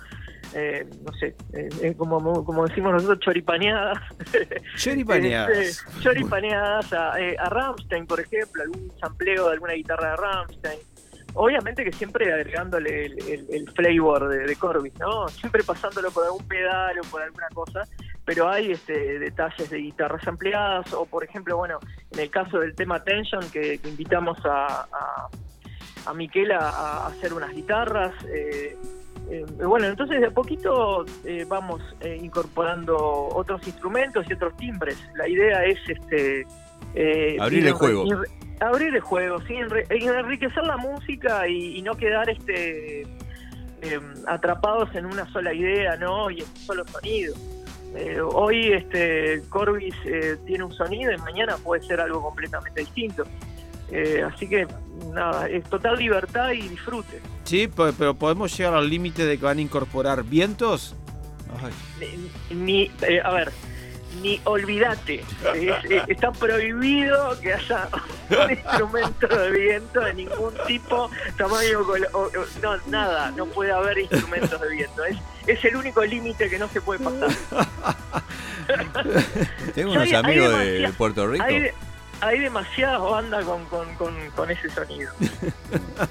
eh, 0.54 0.86
no 1.04 1.12
sé, 1.14 1.34
eh, 1.54 1.68
eh, 1.82 1.94
como, 1.96 2.44
como 2.44 2.66
decimos 2.66 2.92
nosotros, 2.92 3.18
choripaneadas. 3.20 3.98
Choripaneadas. 4.76 5.56
Este, 5.56 6.00
choripaneadas 6.00 6.92
a, 6.92 7.18
eh, 7.20 7.36
a 7.38 7.48
Rammstein, 7.48 8.06
por 8.06 8.20
ejemplo, 8.20 8.62
algún 8.62 8.92
sampleo 9.00 9.46
de 9.46 9.52
alguna 9.54 9.72
guitarra 9.72 10.10
de 10.10 10.16
Rammstein. 10.16 10.78
Obviamente 11.34 11.84
que 11.84 11.92
siempre 11.92 12.32
agregándole 12.32 13.06
el, 13.06 13.70
flavor 13.74 14.28
de, 14.28 14.46
de 14.46 14.56
Corbis, 14.56 14.92
¿no? 14.98 15.28
Siempre 15.28 15.62
pasándolo 15.62 16.10
por 16.10 16.24
algún 16.24 16.46
pedal 16.46 16.98
o 16.98 17.02
por 17.10 17.22
alguna 17.22 17.48
cosa, 17.54 17.84
pero 18.24 18.48
hay 18.48 18.72
este, 18.72 19.18
detalles 19.18 19.70
de 19.70 19.78
guitarras 19.78 20.26
ampliadas 20.26 20.92
o, 20.92 21.06
por 21.06 21.24
ejemplo, 21.24 21.56
bueno, 21.56 21.78
en 22.10 22.20
el 22.20 22.30
caso 22.30 22.59
del 22.59 22.74
tema 22.74 23.02
Tension, 23.02 23.42
que, 23.50 23.78
que 23.78 23.88
invitamos 23.88 24.38
a, 24.44 24.82
a, 24.92 25.28
a 26.06 26.14
Miquela 26.14 26.59
a 26.59 27.06
hacer 27.06 27.32
unas 27.32 27.52
guitarras. 27.54 28.12
eh, 28.26 28.76
eh, 29.30 29.44
bueno, 29.64 29.86
entonces 29.86 30.20
de 30.20 30.26
a 30.26 30.30
poquito 30.30 31.04
eh, 31.24 31.46
vamos 31.48 31.80
eh, 32.00 32.18
incorporando 32.20 32.96
otros 32.96 33.66
instrumentos 33.66 34.26
y 34.28 34.32
otros 34.34 34.56
timbres. 34.56 34.98
La 35.14 35.28
idea 35.28 35.64
es 35.64 35.78
este 35.88 36.46
eh, 36.94 37.36
Abrir 37.40 37.60
ir 37.60 37.66
el 37.68 37.72
juego. 37.72 38.04
ir- 38.04 38.28
abrir 38.60 38.94
el 38.94 39.00
juego, 39.00 39.40
sí, 39.46 39.54
enre- 39.54 39.86
enriquecer 39.90 40.62
la 40.64 40.76
música 40.76 41.48
y, 41.48 41.78
y 41.78 41.82
no 41.82 41.96
quedar 41.96 42.30
este 42.30 43.02
eh, 43.02 44.00
atrapados 44.28 44.94
en 44.94 45.06
una 45.06 45.30
sola 45.32 45.52
idea, 45.52 45.96
¿no? 45.96 46.30
Y 46.30 46.40
en 46.40 46.46
un 46.48 46.56
solo 46.56 46.86
sonido. 46.86 47.34
Eh, 47.96 48.20
hoy 48.22 48.72
este 48.72 49.42
Corbis 49.50 49.94
eh, 50.06 50.36
tiene 50.46 50.64
un 50.64 50.72
sonido 50.72 51.12
y 51.12 51.18
mañana 51.18 51.56
puede 51.56 51.82
ser 51.86 52.00
algo 52.00 52.22
completamente 52.22 52.80
distinto. 52.80 53.24
Eh, 53.90 54.22
así 54.22 54.48
que 54.48 54.66
nada, 55.12 55.48
es 55.48 55.64
total 55.64 55.98
libertad 55.98 56.52
y 56.52 56.62
disfrute. 56.68 57.20
Sí, 57.44 57.66
pe- 57.68 57.92
pero 57.98 58.14
podemos 58.14 58.56
llegar 58.56 58.72
al 58.74 58.88
límite 58.88 59.26
de 59.26 59.36
que 59.36 59.44
van 59.44 59.59
a 59.59 59.60
incorporar 59.60 60.22
vientos. 60.24 60.94
Ni- 62.50 62.56
Ni, 62.56 62.90
eh, 63.06 63.20
a 63.22 63.30
ver, 63.32 63.52
ni 64.23 64.40
olvídate. 64.44 65.24
Es- 65.55 66.09
está 66.09 66.31
prohibido 66.32 67.39
que 67.40 67.53
haya 67.55 67.89
un 68.44 68.51
instrumento 68.51 69.27
de 69.27 69.51
viento 69.51 70.01
de 70.01 70.15
ningún 70.15 70.55
tipo, 70.66 71.11
tamaño, 71.36 71.81
o- 72.12 72.31
no, 72.62 72.77
nada, 72.86 73.31
no 73.32 73.47
puede 73.47 73.73
haber 73.73 73.99
instrumentos 73.99 74.61
de 74.61 74.69
viento. 74.70 75.05
Es, 75.05 75.16
es 75.47 75.65
el 75.65 75.77
único 75.77 76.05
límite 76.05 76.49
que 76.49 76.59
no 76.59 76.69
se 76.69 76.81
puede 76.81 77.01
pasar. 77.01 77.31
Tengo 79.74 79.93
unos 79.93 80.12
amigos 80.12 80.59
de, 80.59 80.93
Puerto 80.97 81.27
Rico. 81.27 81.44
Hay, 81.44 81.66
hay 82.20 82.39
demasiadas 82.39 83.01
bandas 83.01 83.44
con, 83.44 83.65
con, 83.66 83.94
con, 83.97 84.15
con 84.36 84.51
ese 84.51 84.70
sonido. 84.70 85.12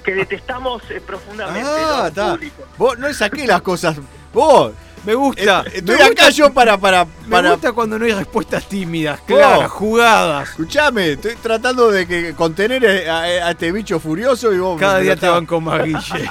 que 0.04 0.14
detestamos 0.14 0.82
eh, 0.90 1.00
profundamente. 1.00 1.68
Ah, 1.72 2.10
¿no? 2.14 2.34
está. 2.34 2.38
Vos 2.76 2.98
no 2.98 3.12
saqué 3.14 3.46
las 3.46 3.62
cosas. 3.62 3.96
Vos. 4.32 4.72
Me 5.04 5.14
gusta. 5.14 5.64
Eh, 5.66 5.72
estoy 5.78 5.96
me 5.96 6.02
acá 6.02 6.08
gusta- 6.26 6.30
yo 6.30 6.52
para. 6.52 6.78
para, 6.78 7.04
Me 7.04 7.28
para 7.30 7.50
gusta 7.52 7.72
cuando 7.72 7.98
no 7.98 8.04
hay 8.04 8.12
respuestas 8.12 8.68
tímidas, 8.68 9.20
claras, 9.22 9.70
jugadas. 9.70 10.50
Escuchame, 10.50 11.12
estoy 11.12 11.34
tratando 11.36 11.90
de 11.90 12.06
que 12.06 12.34
contener 12.34 12.84
eh, 12.84 13.08
a, 13.10 13.20
a 13.22 13.50
este 13.50 13.72
bicho 13.72 13.98
furioso 13.98 14.52
y 14.52 14.58
vos. 14.58 14.78
Cada 14.80 14.98
me 14.98 15.02
día 15.04 15.16
te 15.16 15.28
van 15.28 15.44
con 15.46 15.64
más 15.64 15.84
Guille. 15.84 16.30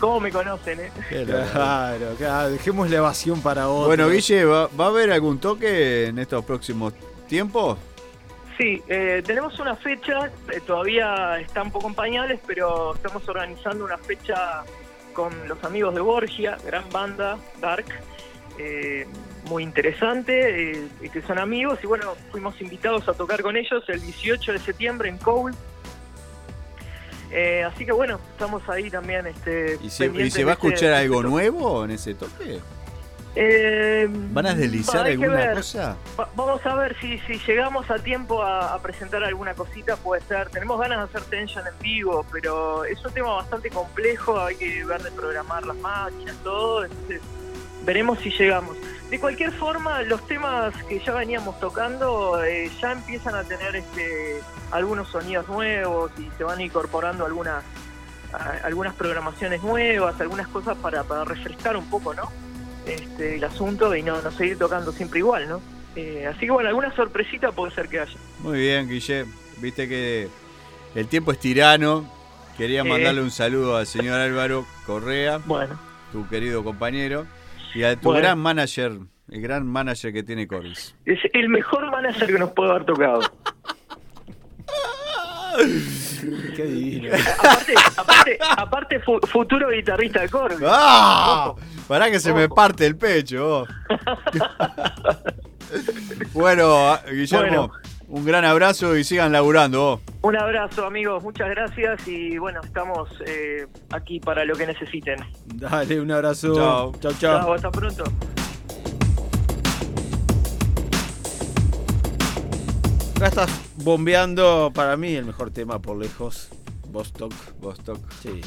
¿Cómo 0.00 0.18
me 0.20 0.32
conocen, 0.32 0.80
eh? 0.80 0.90
Claro, 1.52 2.14
claro, 2.18 2.50
dejemos 2.50 2.90
la 2.90 2.96
evasión 2.96 3.40
para 3.40 3.68
otro. 3.68 3.86
Bueno, 3.86 4.08
Guille, 4.08 4.44
¿va, 4.44 4.68
va 4.78 4.86
a 4.86 4.88
haber 4.88 5.12
algún 5.12 5.38
toque 5.38 6.06
en 6.06 6.18
estos 6.18 6.44
próximos 6.44 6.92
tiempos? 7.28 7.78
Sí, 8.58 8.82
eh, 8.88 9.22
tenemos 9.24 9.58
una 9.60 9.76
fecha, 9.76 10.30
eh, 10.52 10.60
todavía 10.66 11.38
está 11.38 11.62
un 11.62 11.70
poco 11.70 11.86
en 11.88 11.94
pañales, 11.94 12.40
pero 12.46 12.94
estamos 12.94 13.26
organizando 13.28 13.84
una 13.84 13.96
fecha 13.98 14.62
con 15.12 15.32
los 15.48 15.62
amigos 15.64 15.94
de 15.94 16.00
Borgia, 16.00 16.56
gran 16.64 16.88
banda, 16.90 17.38
Dark, 17.60 17.86
eh, 18.58 19.06
muy 19.48 19.62
interesante, 19.62 20.72
eh, 20.72 20.88
que 21.12 21.22
son 21.22 21.38
amigos, 21.38 21.78
y 21.82 21.86
bueno, 21.86 22.14
fuimos 22.30 22.60
invitados 22.60 23.08
a 23.08 23.14
tocar 23.14 23.42
con 23.42 23.56
ellos 23.56 23.82
el 23.88 24.00
18 24.00 24.52
de 24.52 24.58
septiembre 24.58 25.08
en 25.08 25.18
Cole. 25.18 25.54
Eh, 27.30 27.64
así 27.64 27.86
que 27.86 27.92
bueno, 27.92 28.20
estamos 28.32 28.62
ahí 28.68 28.90
también. 28.90 29.26
Este, 29.26 29.78
¿Y 29.82 29.88
se, 29.88 30.04
y 30.04 30.08
pendientes 30.08 30.34
se 30.34 30.44
va 30.44 30.52
a 30.52 30.54
ese- 30.54 30.66
escuchar 30.68 30.92
algo 30.92 31.22
nuevo 31.22 31.84
en 31.84 31.92
ese 31.92 32.14
toque? 32.14 32.60
Eh, 33.34 34.06
¿Van 34.10 34.44
a 34.46 34.54
deslizar 34.54 35.06
alguna 35.06 35.52
cosa? 35.54 35.96
Va- 36.20 36.28
Vamos 36.36 36.64
a 36.66 36.74
ver 36.74 36.94
si, 37.00 37.18
si 37.20 37.38
llegamos 37.46 37.90
a 37.90 37.98
tiempo 37.98 38.42
a, 38.42 38.74
a 38.74 38.82
presentar 38.82 39.24
alguna 39.24 39.54
cosita, 39.54 39.96
puede 39.96 40.20
ser. 40.22 40.50
Tenemos 40.50 40.78
ganas 40.78 40.98
de 40.98 41.04
hacer 41.18 41.30
Tension 41.30 41.66
en 41.66 41.78
vivo, 41.80 42.26
pero 42.30 42.84
es 42.84 43.02
un 43.04 43.12
tema 43.12 43.32
bastante 43.34 43.70
complejo, 43.70 44.38
hay 44.38 44.56
que 44.56 44.84
ver 44.84 45.02
de 45.02 45.10
programar 45.12 45.64
las 45.64 45.76
máquinas, 45.78 46.36
todo, 46.44 46.84
entonces 46.84 47.22
veremos 47.86 48.18
si 48.18 48.30
llegamos. 48.30 48.76
De 49.08 49.18
cualquier 49.18 49.52
forma, 49.52 50.02
los 50.02 50.26
temas 50.26 50.74
que 50.84 50.98
ya 51.00 51.12
veníamos 51.14 51.58
tocando 51.58 52.42
eh, 52.44 52.70
ya 52.80 52.92
empiezan 52.92 53.34
a 53.34 53.44
tener 53.44 53.76
este 53.76 54.40
algunos 54.70 55.08
sonidos 55.08 55.46
nuevos 55.48 56.10
y 56.18 56.28
se 56.36 56.44
van 56.44 56.60
incorporando 56.60 57.24
algunas 57.26 57.62
a- 58.32 58.66
algunas 58.66 58.94
programaciones 58.94 59.62
nuevas, 59.62 60.18
algunas 60.20 60.48
cosas 60.48 60.76
para, 60.78 61.02
para 61.04 61.24
refrescar 61.24 61.76
un 61.78 61.84
poco, 61.90 62.12
¿no? 62.14 62.30
Este, 62.86 63.36
el 63.36 63.44
asunto 63.44 63.94
y 63.94 64.02
no, 64.02 64.20
no 64.20 64.30
seguir 64.32 64.58
tocando 64.58 64.92
siempre 64.92 65.20
igual, 65.20 65.48
¿no? 65.48 65.60
Eh, 65.94 66.26
así 66.26 66.40
que 66.46 66.50
bueno, 66.50 66.68
alguna 66.68 66.94
sorpresita 66.96 67.52
puede 67.52 67.72
ser 67.74 67.88
que 67.88 68.00
haya. 68.00 68.16
Muy 68.40 68.58
bien, 68.58 68.88
Guille. 68.88 69.26
Viste 69.58 69.88
que 69.88 70.28
el 70.94 71.06
tiempo 71.06 71.32
es 71.32 71.38
tirano. 71.38 72.10
Quería 72.56 72.80
Eh. 72.80 72.84
mandarle 72.84 73.22
un 73.22 73.30
saludo 73.30 73.76
al 73.76 73.86
señor 73.86 74.18
Álvaro 74.20 74.66
Correa, 74.86 75.40
Bueno. 75.46 75.78
tu 76.12 76.28
querido 76.28 76.64
compañero, 76.64 77.26
y 77.74 77.82
a 77.84 77.94
tu 77.96 78.08
Bueno. 78.08 78.20
gran 78.22 78.38
manager, 78.38 78.92
el 79.30 79.40
gran 79.42 79.66
manager 79.66 80.12
que 80.12 80.22
tiene 80.22 80.46
Corbis. 80.46 80.94
Es 81.06 81.18
el 81.32 81.48
mejor 81.48 81.90
manager 81.90 82.26
que 82.26 82.38
nos 82.38 82.50
puede 82.52 82.70
haber 82.70 82.84
tocado. 82.84 83.20
Qué 86.56 86.64
divino. 86.64 87.10
aparte, 87.14 87.74
aparte, 87.96 88.38
aparte 88.56 89.00
fu- 89.00 89.20
futuro 89.26 89.70
guitarrista 89.70 90.20
de 90.22 90.28
Corby. 90.28 90.64
¡Ah! 90.66 91.52
Pará 91.92 92.10
que 92.10 92.20
se 92.20 92.32
me 92.32 92.48
parte 92.48 92.86
el 92.86 92.96
pecho. 92.96 93.46
vos. 93.46 93.68
bueno, 96.32 96.98
Guillermo, 97.06 97.68
Bueno. 97.68 97.72
un 98.08 98.24
gran 98.24 98.46
abrazo 98.46 98.96
y 98.96 99.04
sigan 99.04 99.30
laburando. 99.30 100.00
vos. 100.00 100.16
Un 100.22 100.38
abrazo, 100.38 100.86
amigos, 100.86 101.22
muchas 101.22 101.50
gracias 101.50 102.08
y 102.08 102.38
bueno, 102.38 102.62
estamos 102.64 103.10
eh, 103.26 103.66
aquí 103.90 104.20
para 104.20 104.46
lo 104.46 104.54
que 104.54 104.68
necesiten. 104.68 105.18
Dale, 105.54 106.00
un 106.00 106.10
abrazo. 106.10 106.54
Chao. 106.54 106.92
Chao, 106.98 107.12
chao. 107.18 107.40
Chao, 107.40 107.52
hasta 107.52 107.70
pronto. 107.70 108.04
Acá 113.16 113.26
estás 113.26 113.50
bombeando 113.84 114.72
para 114.74 114.96
mí 114.96 115.14
el 115.14 115.26
mejor 115.26 115.50
tema 115.50 115.78
por 115.78 115.98
lejos. 115.98 116.48
Vostok. 116.90 117.34
Vostok. 117.60 117.98
Sí. 118.22 118.40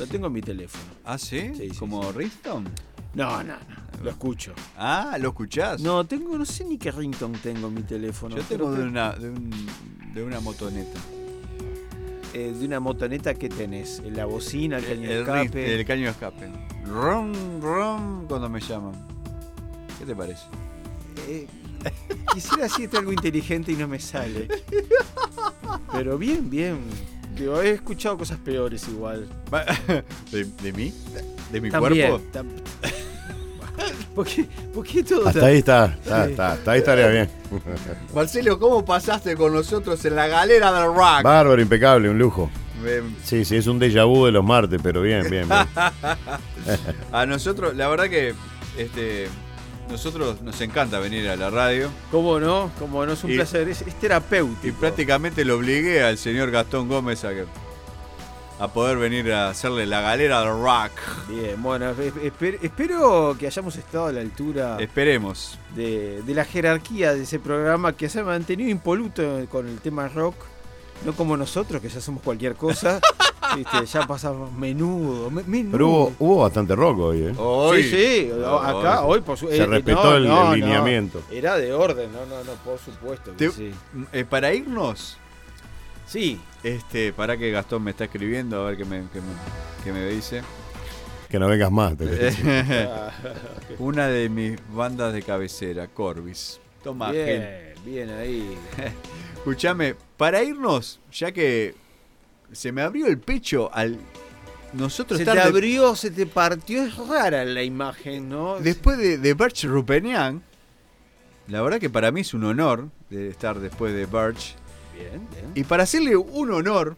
Lo 0.00 0.06
tengo 0.06 0.26
en 0.28 0.32
mi 0.32 0.40
teléfono. 0.42 0.84
¿Ah, 1.04 1.18
sí? 1.18 1.52
¿Como 1.78 2.10
Ringtone? 2.12 2.68
No, 3.14 3.42
no, 3.42 3.54
no. 3.54 4.02
Lo 4.02 4.10
escucho. 4.10 4.52
Ah, 4.78 5.16
¿lo 5.20 5.28
escuchás? 5.28 5.80
No, 5.80 6.04
tengo, 6.06 6.38
no 6.38 6.44
sé 6.46 6.64
ni 6.64 6.78
qué 6.78 6.90
ringtone 6.90 7.36
tengo 7.38 7.68
en 7.68 7.74
mi 7.74 7.82
teléfono. 7.82 8.34
Yo 8.36 8.42
tengo 8.44 8.70
de 8.72 8.78
que- 8.78 8.88
una, 8.88 9.12
de, 9.12 9.28
un- 9.30 9.66
de 10.14 10.22
una 10.22 10.40
motoneta. 10.40 10.98
eh, 12.32 12.54
de 12.58 12.64
una 12.66 12.78
motoneta 12.80 13.34
que 13.34 13.48
tenés. 13.48 13.98
En 14.04 14.16
la 14.16 14.24
bocina, 14.24 14.78
el 14.78 14.84
caño 14.86 15.08
de 15.08 15.18
el, 15.18 15.26
ring- 15.26 15.36
escape. 15.44 15.74
el 15.74 15.84
caño 15.84 16.02
de 16.04 16.10
escape. 16.10 16.48
Rom, 16.86 17.60
rom, 17.60 18.26
cuando 18.26 18.48
me 18.48 18.60
llaman. 18.60 18.92
¿Qué 19.98 20.06
te 20.06 20.14
parece? 20.16 20.44
Eh, 21.28 21.46
quisiera 22.32 22.62
decirte 22.64 22.96
algo 22.96 23.12
inteligente 23.12 23.72
y 23.72 23.76
no 23.76 23.86
me 23.88 23.98
sale. 23.98 24.48
Pero 25.92 26.16
bien, 26.16 26.48
bien. 26.48 26.78
Digo, 27.36 27.60
he 27.62 27.70
escuchado 27.70 28.18
cosas 28.18 28.38
peores 28.38 28.86
igual. 28.88 29.26
¿De, 30.32 30.44
de 30.44 30.72
mí? 30.72 30.92
¿De 31.52 31.60
mi 31.60 31.70
También, 31.70 32.10
cuerpo? 32.10 32.26
tam- 32.32 32.46
¿Por 34.14 34.26
qué, 34.26 34.44
por 34.74 34.84
qué 34.86 35.02
todo 35.02 35.26
Hasta 35.28 35.46
ahí 35.46 35.58
está, 35.58 35.86
está, 36.02 36.24
Sí. 36.26 36.30
está, 36.32 36.52
hasta 36.52 36.70
ahí 36.72 36.78
estaría 36.80 37.08
bien. 37.08 37.30
Marcelo, 38.14 38.58
¿cómo 38.58 38.84
pasaste 38.84 39.36
con 39.36 39.54
nosotros 39.54 40.04
en 40.04 40.16
la 40.16 40.26
galera 40.26 40.70
del 40.72 40.86
rock? 40.86 41.22
Bárbaro, 41.22 41.60
impecable, 41.62 42.10
un 42.10 42.18
lujo. 42.18 42.50
Sí, 43.24 43.44
sí, 43.44 43.56
es 43.56 43.66
un 43.66 43.78
déjà 43.78 44.06
vu 44.06 44.24
de 44.26 44.32
los 44.32 44.42
martes, 44.44 44.80
pero 44.82 45.02
bien, 45.02 45.28
bien, 45.30 45.46
bien. 45.48 45.66
a 47.12 47.26
nosotros, 47.26 47.74
la 47.76 47.88
verdad 47.88 48.08
que 48.08 48.34
este, 48.78 49.28
nosotros 49.90 50.40
nos 50.42 50.60
encanta 50.60 50.98
venir 50.98 51.28
a 51.28 51.36
la 51.36 51.50
radio. 51.50 51.90
¿Cómo 52.10 52.38
no? 52.40 52.70
¿Cómo 52.78 53.04
no? 53.04 53.12
Es 53.12 53.24
un 53.24 53.32
Y- 53.32 53.36
placer. 53.36 53.68
Es, 53.68 53.82
es 53.82 53.94
terapéutico. 53.98 54.66
Y 54.68 54.72
prácticamente 54.72 55.44
lo 55.44 55.56
obligué 55.56 56.02
al 56.02 56.16
señor 56.18 56.50
Gastón 56.50 56.88
Gómez 56.88 57.24
a, 57.24 57.30
que, 57.30 57.44
a 58.58 58.68
poder 58.68 58.98
venir 58.98 59.32
a 59.32 59.50
hacerle 59.50 59.86
la 59.86 60.00
galera 60.00 60.40
del 60.40 60.50
rock. 60.50 60.92
Bien, 61.28 61.62
bueno, 61.62 61.90
es- 61.90 62.14
esper- 62.14 62.58
espero 62.62 63.36
que 63.38 63.46
hayamos 63.46 63.76
estado 63.76 64.06
a 64.06 64.12
la 64.12 64.20
altura 64.20 64.76
Esperemos. 64.80 65.58
de, 65.74 66.22
de 66.22 66.34
la 66.34 66.44
jerarquía 66.44 67.14
de 67.14 67.22
ese 67.24 67.38
programa 67.38 67.94
que 67.96 68.08
se 68.08 68.20
ha 68.20 68.24
mantenido 68.24 68.70
impoluto 68.70 69.22
con 69.50 69.66
el 69.68 69.78
tema 69.80 70.08
rock. 70.08 70.34
No 71.04 71.14
como 71.14 71.34
nosotros, 71.34 71.80
que 71.80 71.88
ya 71.88 72.00
somos 72.00 72.22
cualquier 72.22 72.54
cosa. 72.56 73.00
Viste, 73.56 73.86
ya 73.86 74.06
pasamos 74.06 74.52
menudo. 74.52 75.30
me- 75.30 75.42
menudo. 75.44 75.72
Pero 75.72 75.88
hubo, 75.88 76.12
hubo 76.18 76.36
bastante 76.42 76.74
rock 76.76 76.98
hoy, 76.98 77.22
¿eh? 77.22 77.34
Hoy. 77.36 77.82
Sí, 77.82 77.90
sí, 77.90 78.30
acá, 78.62 79.02
hoy, 79.04 79.20
por 79.20 79.36
su- 79.38 79.48
Se 79.48 79.58
eh, 79.58 79.66
respetó 79.66 80.04
no, 80.04 80.16
el, 80.16 80.28
no, 80.28 80.40
el 80.54 80.60
no. 80.60 80.66
lineamiento. 80.66 81.22
Era 81.30 81.56
de 81.56 81.72
orden, 81.72 82.10
no, 82.12 82.26
no, 82.26 82.44
no, 82.44 82.52
por 82.64 82.78
supuesto. 82.78 83.32
que 83.36 83.48
Te- 83.48 83.50
sí. 83.52 83.70
eh, 84.12 84.24
para 84.28 84.52
irnos, 84.54 85.16
Sí, 86.06 86.40
este, 86.64 87.12
para 87.12 87.36
que 87.36 87.52
Gastón 87.52 87.84
me 87.84 87.92
está 87.92 88.02
escribiendo, 88.04 88.60
a 88.60 88.70
ver 88.70 88.76
qué 88.76 88.84
me, 88.84 89.04
qué 89.12 89.20
me, 89.20 89.28
qué 89.84 89.92
me 89.92 90.08
dice. 90.08 90.42
Que 91.28 91.38
no 91.38 91.46
vengas 91.46 91.70
más. 91.70 91.96
te. 91.96 92.04
Una 93.78 94.08
de 94.08 94.28
mis 94.28 94.58
bandas 94.74 95.12
de 95.12 95.22
cabecera, 95.22 95.86
Corbis. 95.86 96.58
Toma, 96.82 97.12
Gel. 97.12 97.74
bien, 97.84 98.08
bien 98.08 98.18
ahí. 98.18 98.58
Escuchame, 99.36 99.94
para 100.16 100.42
irnos, 100.42 100.98
ya 101.12 101.30
que 101.30 101.74
se 102.52 102.72
me 102.72 102.82
abrió 102.82 103.06
el 103.06 103.18
pecho 103.18 103.70
al 103.72 103.98
nosotros 104.72 105.18
Se 105.18 105.24
te 105.24 105.40
abrió, 105.40 105.96
se 105.96 106.10
te 106.10 106.26
partió, 106.26 106.82
es 106.84 106.96
rara 106.96 107.44
la 107.44 107.62
imagen, 107.62 108.28
¿no? 108.28 108.60
después 108.60 108.98
de, 108.98 109.18
de 109.18 109.34
Birch 109.34 109.64
Rupenian. 109.64 110.42
La 111.48 111.60
verdad 111.62 111.80
que 111.80 111.90
para 111.90 112.12
mí 112.12 112.20
es 112.20 112.34
un 112.34 112.44
honor 112.44 112.88
de 113.08 113.28
estar 113.28 113.58
después 113.58 113.92
de 113.92 114.06
Birch. 114.06 114.54
Bien, 114.94 115.26
bien. 115.32 115.52
Y 115.56 115.64
para 115.64 115.82
hacerle 115.82 116.16
un 116.16 116.52
honor 116.52 116.96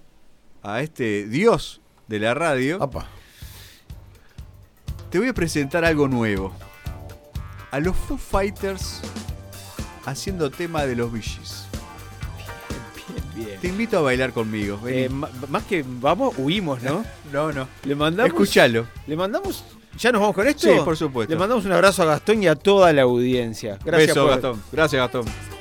a 0.62 0.83
este 0.83 1.27
dios 1.27 1.81
de 2.09 2.19
la 2.19 2.35
radio, 2.35 2.91
te 5.09 5.19
voy 5.19 5.29
a 5.29 5.35
presentar 5.35 5.85
algo 5.85 6.09
nuevo. 6.09 6.53
A 7.70 7.81
los 7.81 7.97
Foo 7.97 8.19
Fighters 8.19 9.01
haciendo 10.05 10.51
tema 10.51 10.85
de 10.85 10.97
los 10.97 11.11
Gees. 11.12 11.61
Bien. 13.44 13.60
Te 13.60 13.69
invito 13.69 13.98
a 13.98 14.01
bailar 14.02 14.32
conmigo. 14.32 14.78
Eh, 14.86 15.09
más 15.48 15.64
que 15.64 15.85
vamos, 15.86 16.35
huimos, 16.39 16.82
¿no? 16.82 17.05
no, 17.32 17.52
no. 17.52 17.69
Le 17.85 17.94
mandamos. 17.94 18.32
Escuchalo. 18.32 18.86
Le 19.06 19.16
mandamos. 19.16 19.64
¿Ya 19.98 20.10
nos 20.10 20.20
vamos 20.23 20.35
con 20.35 20.47
esto? 20.47 20.69
Sí, 20.73 20.81
por 20.85 20.97
supuesto. 20.97 21.32
Le 21.32 21.39
mandamos 21.39 21.64
un 21.64 21.73
abrazo 21.73 22.02
a 22.02 22.06
Gastón 22.06 22.43
y 22.43 22.47
a 22.48 22.55
toda 22.55 22.93
la 22.93 23.02
audiencia. 23.02 23.78
Gracias 23.85 24.09
Beso, 24.09 24.23
por- 24.23 24.31
Gastón. 24.31 24.62
Gracias, 24.73 25.01
Gastón. 25.01 25.52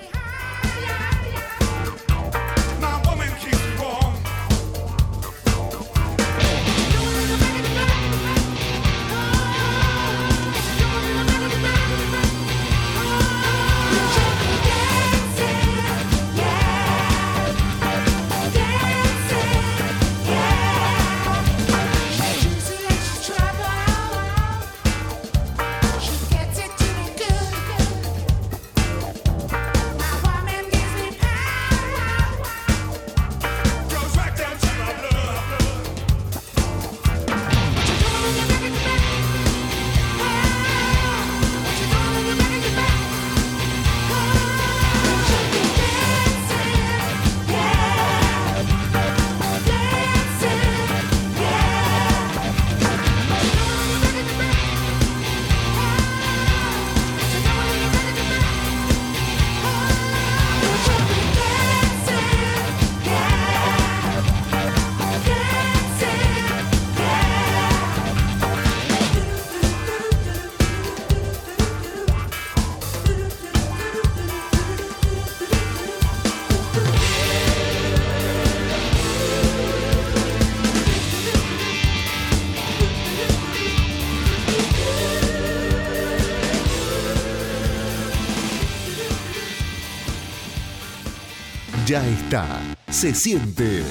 Está. 92.31 92.47
Se 92.89 93.13
siente. 93.13 93.83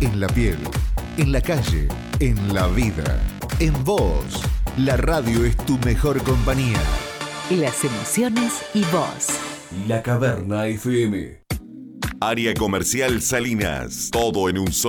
En 0.00 0.20
la 0.20 0.26
piel. 0.26 0.58
En 1.16 1.32
la 1.32 1.40
calle. 1.40 1.88
En 2.20 2.36
la 2.52 2.66
vida. 2.68 3.18
En 3.58 3.72
vos. 3.84 4.42
La 4.76 4.98
radio 4.98 5.44
es 5.46 5.56
tu 5.56 5.78
mejor 5.78 6.22
compañía. 6.22 6.80
Las 7.50 7.82
emociones 7.84 8.52
y 8.74 8.82
vos. 8.92 9.28
La 9.88 10.02
Caverna 10.02 10.66
FM. 10.66 11.44
Área 12.20 12.52
comercial 12.54 13.22
Salinas. 13.22 14.10
Todo 14.10 14.50
en 14.50 14.58
un 14.58 14.72
solo 14.72 14.74